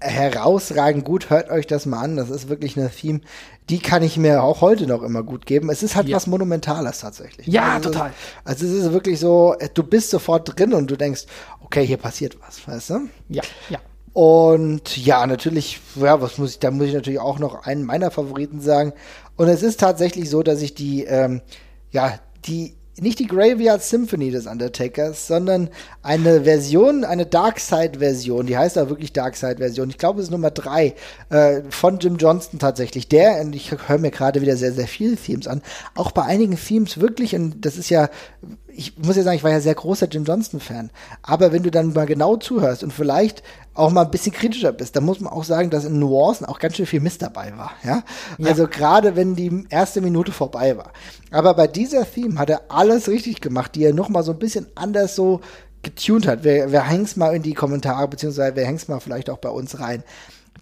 [0.00, 1.30] herausragend gut.
[1.30, 2.16] Hört euch das mal an.
[2.16, 3.20] Das ist wirklich eine Theme,
[3.68, 5.70] die kann ich mir auch heute noch immer gut geben.
[5.70, 6.16] Es ist halt ja.
[6.16, 7.46] was Monumentales tatsächlich.
[7.46, 8.12] Ja, also, total.
[8.44, 11.24] Also es ist wirklich so, äh, du bist sofort drin und du denkst,
[11.60, 13.08] okay, hier passiert was, weißt du?
[13.28, 13.78] Ja, ja.
[14.12, 18.10] Und ja, natürlich, ja, was muss ich, da muss ich natürlich auch noch einen meiner
[18.10, 18.94] Favoriten sagen.
[19.36, 21.42] Und es ist tatsächlich so, dass ich die, ähm,
[21.90, 25.68] ja, die nicht die Graveyard Symphony des Undertakers, sondern
[26.02, 29.90] eine Version, eine Darkside-Version, die heißt auch wirklich Darkside-Version.
[29.90, 30.94] Ich glaube, es ist Nummer drei
[31.28, 33.08] äh, von Jim Johnston tatsächlich.
[33.08, 35.62] Der, und ich höre mir gerade wieder sehr, sehr viele Themes an,
[35.94, 38.08] auch bei einigen Themes wirklich, und das ist ja
[38.76, 40.90] ich muss ja sagen, ich war ja sehr großer Jim Johnston-Fan.
[41.22, 43.42] Aber wenn du dann mal genau zuhörst und vielleicht
[43.76, 46.58] auch mal ein bisschen kritischer bist, dann muss man auch sagen, dass in Nuancen auch
[46.58, 47.72] ganz schön viel Mist dabei war.
[47.84, 48.02] Ja?
[48.38, 48.48] ja.
[48.48, 50.92] Also gerade wenn die erste Minute vorbei war.
[51.30, 54.38] Aber bei dieser Theme hat er alles richtig gemacht, die er noch mal so ein
[54.38, 55.40] bisschen anders so
[55.82, 56.42] getuned hat.
[56.42, 59.78] Wer, wer hängt's mal in die Kommentare, beziehungsweise wer hängt's mal vielleicht auch bei uns
[59.78, 60.02] rein.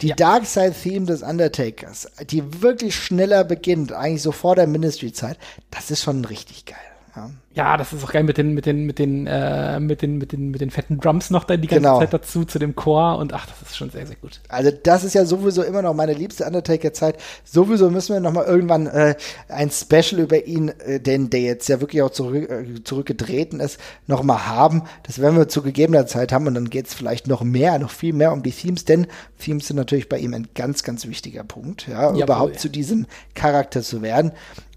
[0.01, 0.15] Die ja.
[0.15, 5.37] Dark Side Theme des Undertakers, die wirklich schneller beginnt, eigentlich so vor der Ministry-Zeit,
[5.71, 6.94] das ist schon richtig geil.
[7.15, 7.29] Ja.
[7.53, 10.33] ja, das ist auch geil mit den, mit den, mit den, äh, mit den, mit
[10.33, 11.99] den, mit den fetten Drums noch dann die ganze genau.
[11.99, 14.41] Zeit dazu, zu dem Chor und ach, das ist schon sehr, sehr gut.
[14.49, 17.17] Also das ist ja sowieso immer noch meine liebste Undertaker-Zeit.
[17.45, 19.15] Sowieso müssen wir noch mal irgendwann äh,
[19.47, 23.79] ein Special über ihn, äh, denn der jetzt ja wirklich auch zurück, äh, zurückgetreten ist,
[24.07, 24.83] noch mal haben.
[25.03, 27.91] Das werden wir zu gegebener Zeit haben und dann geht es vielleicht noch mehr, noch
[27.91, 29.07] viel mehr um die Themes, denn
[29.39, 32.23] Themes sind natürlich bei ihm ein ganz, ganz wichtiger Punkt, ja, Jawohl.
[32.23, 33.05] überhaupt zu diesem
[33.35, 34.33] Charakter zu werden.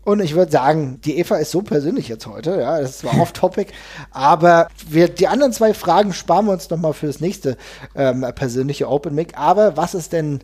[0.08, 3.20] Und ich würde sagen, die Eva ist so persönlich jetzt heute, ja, das ist zwar
[3.20, 3.74] off-topic,
[4.10, 7.58] aber wir, die anderen zwei Fragen sparen wir uns nochmal für das nächste
[7.94, 9.36] ähm, persönliche Open Mic.
[9.36, 10.40] Aber was ist denn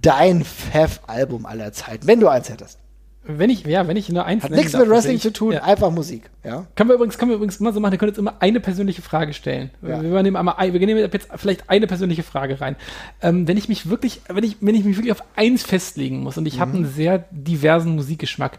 [0.00, 2.78] dein Fav-Album aller Zeiten, wenn du eins hättest?
[3.24, 5.62] Wenn ich, ja, wenn ich nur eins Hat nichts mit Wrestling ich, zu tun, ja.
[5.62, 6.66] einfach Musik, ja.
[6.74, 9.00] Können wir übrigens, können wir übrigens immer so machen, wir können jetzt immer eine persönliche
[9.00, 9.70] Frage stellen.
[9.80, 10.02] Ja.
[10.02, 12.74] Wir, nehmen einmal, wir nehmen jetzt vielleicht eine persönliche Frage rein.
[13.20, 16.36] Ähm, wenn ich mich wirklich, wenn ich, wenn ich mich wirklich auf eins festlegen muss
[16.36, 16.60] und ich mhm.
[16.60, 18.58] habe einen sehr diversen Musikgeschmack,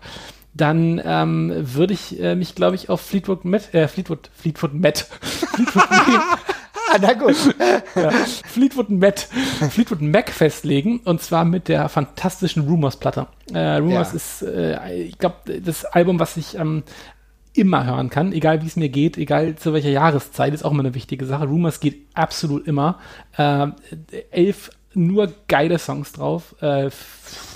[0.53, 4.98] dann ähm, würde ich äh, mich, glaube ich, auf Fleetwood Mac, äh, Fleetwood, Fleetwood Mac,
[4.98, 5.84] Fleetwood,
[7.02, 7.36] Na gut.
[7.95, 9.20] ja, Fleetwood Mac,
[9.70, 13.28] Fleetwood Mac festlegen und zwar mit der fantastischen Rumors-Platte.
[13.53, 14.15] Äh, Rumors ja.
[14.15, 16.84] ist, äh, ich glaube, das Album, was ich ähm,
[17.53, 20.84] immer hören kann, egal wie es mir geht, egal zu welcher Jahreszeit, ist auch immer
[20.84, 21.45] eine wichtige Sache.
[21.45, 22.99] Rumors geht absolut immer.
[23.38, 23.68] Äh,
[24.32, 26.56] elf nur geile Songs drauf.
[26.61, 26.90] Äh,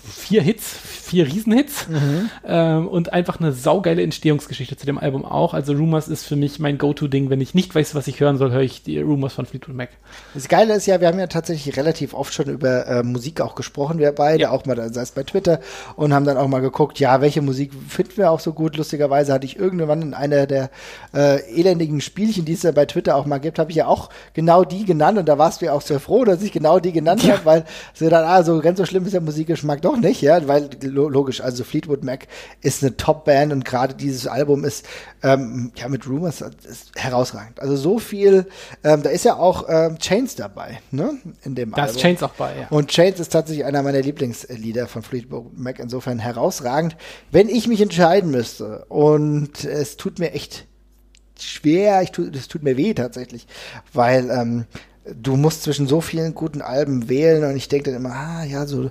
[0.07, 2.29] vier Hits, vier Riesenhits mhm.
[2.45, 5.53] ähm, und einfach eine saugeile Entstehungsgeschichte zu dem Album auch.
[5.53, 7.29] Also Rumors ist für mich mein Go-To-Ding.
[7.29, 9.89] Wenn ich nicht weiß, was ich hören soll, höre ich die Rumors von Fleetwood Mac.
[10.33, 13.55] Das Geile ist ja, wir haben ja tatsächlich relativ oft schon über äh, Musik auch
[13.55, 14.51] gesprochen, wir beide, ja.
[14.51, 15.59] auch mal, sei es bei Twitter
[15.95, 18.77] und haben dann auch mal geguckt, ja, welche Musik finden wir auch so gut.
[18.77, 20.69] Lustigerweise hatte ich irgendwann in einer der
[21.13, 24.09] äh, elendigen Spielchen, die es ja bei Twitter auch mal gibt, habe ich ja auch
[24.33, 26.91] genau die genannt und da warst du ja auch sehr froh, dass ich genau die
[26.91, 27.33] genannt ja.
[27.33, 30.47] habe, weil sie dann, ah, so ganz so schlimm ist der Musikgeschmack doch nicht, ja,
[30.47, 32.27] weil logisch, also Fleetwood Mac
[32.61, 34.85] ist eine Top-Band und gerade dieses Album ist
[35.23, 37.59] ähm, ja mit Rumors ist herausragend.
[37.59, 38.45] Also so viel,
[38.83, 41.17] ähm, da ist ja auch ähm, Chains dabei, ne?
[41.43, 41.93] In dem da Album.
[41.93, 42.67] Da ist Chains auch bei, ja.
[42.69, 46.95] Und Chains ist tatsächlich einer meiner Lieblingslieder von Fleetwood Mac, insofern herausragend.
[47.31, 50.67] Wenn ich mich entscheiden müsste und es tut mir echt
[51.39, 53.47] schwer, ich tu, das tut mir weh tatsächlich,
[53.93, 54.65] weil ähm,
[55.15, 58.65] du musst zwischen so vielen guten Alben wählen und ich denke dann immer, ah ja,
[58.65, 58.89] so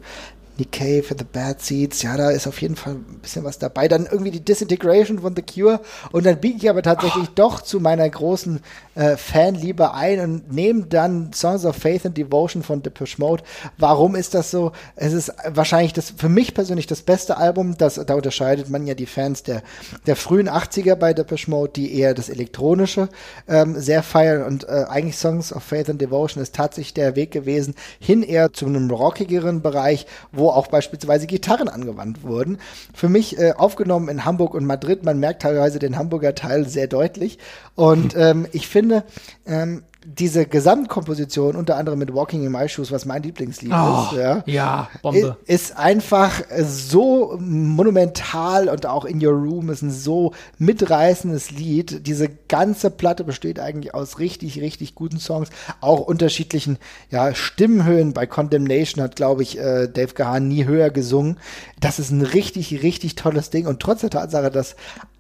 [0.58, 3.88] Nick Cave the Bad Seeds, ja, da ist auf jeden Fall ein bisschen was dabei.
[3.88, 5.80] Dann irgendwie die Disintegration von The Cure
[6.12, 7.32] und dann biege ich aber tatsächlich oh.
[7.34, 8.60] doch zu meiner großen
[8.94, 13.42] äh, Fanliebe ein und nehme dann Songs of Faith and Devotion von Depeche Mode.
[13.78, 14.72] Warum ist das so?
[14.96, 17.76] Es ist wahrscheinlich das für mich persönlich das beste Album.
[17.76, 19.62] Das, da unterscheidet man ja die Fans der,
[20.06, 23.08] der frühen 80er bei Depeche Mode, die eher das Elektronische
[23.48, 27.30] ähm, sehr feiern und äh, eigentlich Songs of Faith and Devotion ist tatsächlich der Weg
[27.30, 32.58] gewesen, hin eher zu einem rockigeren Bereich, wo auch beispielsweise Gitarren angewandt wurden.
[32.94, 35.04] Für mich äh, aufgenommen in Hamburg und Madrid.
[35.04, 37.38] Man merkt teilweise den Hamburger Teil sehr deutlich.
[37.74, 39.04] Und ähm, ich finde,
[39.46, 44.18] ähm, diese Gesamtkomposition, unter anderem mit Walking in My Shoes, was mein Lieblingslied oh, ist,
[44.18, 45.36] ja, ja Bombe.
[45.46, 52.06] ist einfach so monumental und auch In Your Room ist ein so mitreißendes Lied.
[52.06, 55.48] Diese ganze Platte besteht eigentlich aus richtig, richtig guten Songs,
[55.80, 56.78] auch unterschiedlichen
[57.10, 58.12] ja, Stimmenhöhen.
[58.12, 61.38] Bei Condemnation hat, glaube ich, äh, Dave Gahan nie höher gesungen.
[61.80, 64.76] Das ist ein richtig, richtig tolles Ding und trotz der Tatsache, dass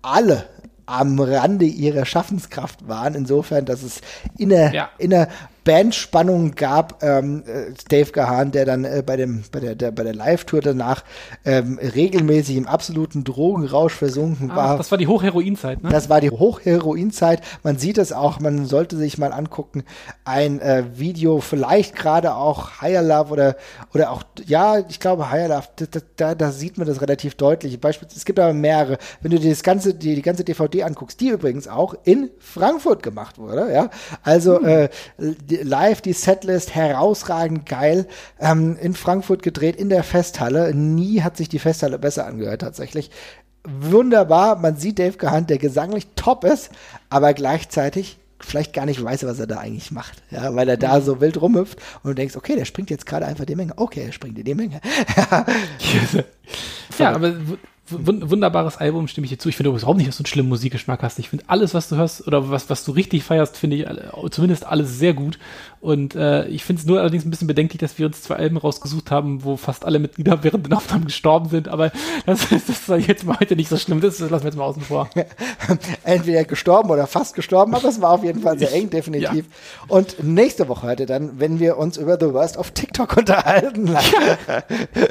[0.06, 0.44] alle
[0.86, 3.14] am Rande ihrer Schaffenskraft waren.
[3.14, 4.00] Insofern, dass es
[4.38, 4.90] in der, ja.
[4.98, 5.28] in der
[5.66, 7.02] Bandspannung gab.
[7.02, 10.60] Ähm, äh, Dave Gahan, der dann äh, bei, dem, bei der, der, bei der Live-Tour
[10.60, 11.02] danach
[11.44, 14.78] ähm, regelmäßig im absoluten Drogenrausch versunken Ach, war.
[14.78, 15.90] Das war die Hochheroinzeit, ne?
[15.90, 17.42] Das war die Hochheroinzeit.
[17.64, 19.82] Man sieht es auch, man sollte sich mal angucken,
[20.24, 23.56] ein äh, Video, vielleicht gerade auch Higher Love oder,
[23.92, 27.80] oder auch, ja, ich glaube Higher Love, da, da, da sieht man das relativ deutlich.
[27.80, 28.98] Beispielsweise, es gibt aber mehrere.
[29.20, 33.02] Wenn du dir das ganze, die, die ganze DVD anguckst, die übrigens auch in Frankfurt
[33.02, 33.90] gemacht wurde, ja.
[34.22, 34.68] Also, mhm.
[34.68, 34.88] äh,
[35.18, 38.06] die, live die Setlist herausragend geil.
[38.40, 40.74] Ähm, in Frankfurt gedreht, in der Festhalle.
[40.74, 43.10] Nie hat sich die Festhalle besser angehört, tatsächlich
[43.66, 44.56] wunderbar.
[44.56, 46.70] Man sieht Dave Gahan, der gesanglich top ist,
[47.10, 50.22] aber gleichzeitig vielleicht gar nicht weiß, was er da eigentlich macht.
[50.30, 53.26] Ja, weil er da so wild rumhüpft und du denkst, okay, der springt jetzt gerade
[53.26, 53.72] einfach die Menge.
[53.76, 54.80] Okay, er springt in die Menge.
[56.98, 57.34] ja, aber
[57.88, 59.48] wunderbares Album, stimme ich dir zu.
[59.48, 61.18] Ich finde überhaupt nicht, dass du einen schlimmen Musikgeschmack hast.
[61.18, 63.86] Ich finde alles, was du hörst oder was, was du richtig feierst, finde ich
[64.30, 65.38] zumindest alles sehr gut.
[65.80, 68.56] Und äh, ich finde es nur allerdings ein bisschen bedenklich, dass wir uns zwei Alben
[68.56, 71.68] rausgesucht haben, wo fast alle Mitglieder während den Aufnahmen gestorben sind.
[71.68, 71.92] Aber
[72.24, 74.00] das, das ist jetzt mal heute nicht so schlimm.
[74.00, 75.08] Das lassen wir jetzt mal außen vor.
[76.04, 79.46] Entweder gestorben oder fast gestorben, aber es war auf jeden Fall sehr eng, definitiv.
[79.46, 79.84] Ja.
[79.88, 83.88] Und nächste Woche heute dann, wenn wir uns über The Worst of TikTok unterhalten.
[83.88, 84.62] Ja.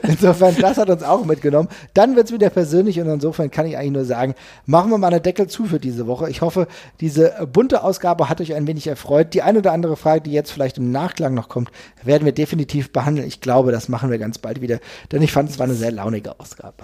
[0.04, 1.70] Insofern, das hat uns auch mitgenommen.
[1.94, 4.36] Dann wird es wieder persönlich und insofern kann ich eigentlich nur sagen,
[4.66, 6.30] machen wir mal eine Deckel zu für diese Woche.
[6.30, 6.68] Ich hoffe,
[7.02, 9.34] diese bunte Ausgabe hat euch ein wenig erfreut.
[9.34, 11.70] Die eine oder andere Frage, die jetzt vielleicht im Nachklang noch kommt,
[12.04, 13.28] werden wir definitiv behandeln.
[13.28, 14.80] Ich glaube, das machen wir ganz bald wieder,
[15.12, 16.84] denn ich fand, es war eine sehr launige Ausgabe.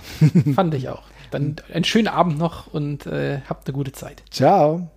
[0.55, 1.03] fand ich auch.
[1.31, 4.21] Dann einen schönen Abend noch und äh, habt eine gute Zeit.
[4.29, 4.89] Ciao.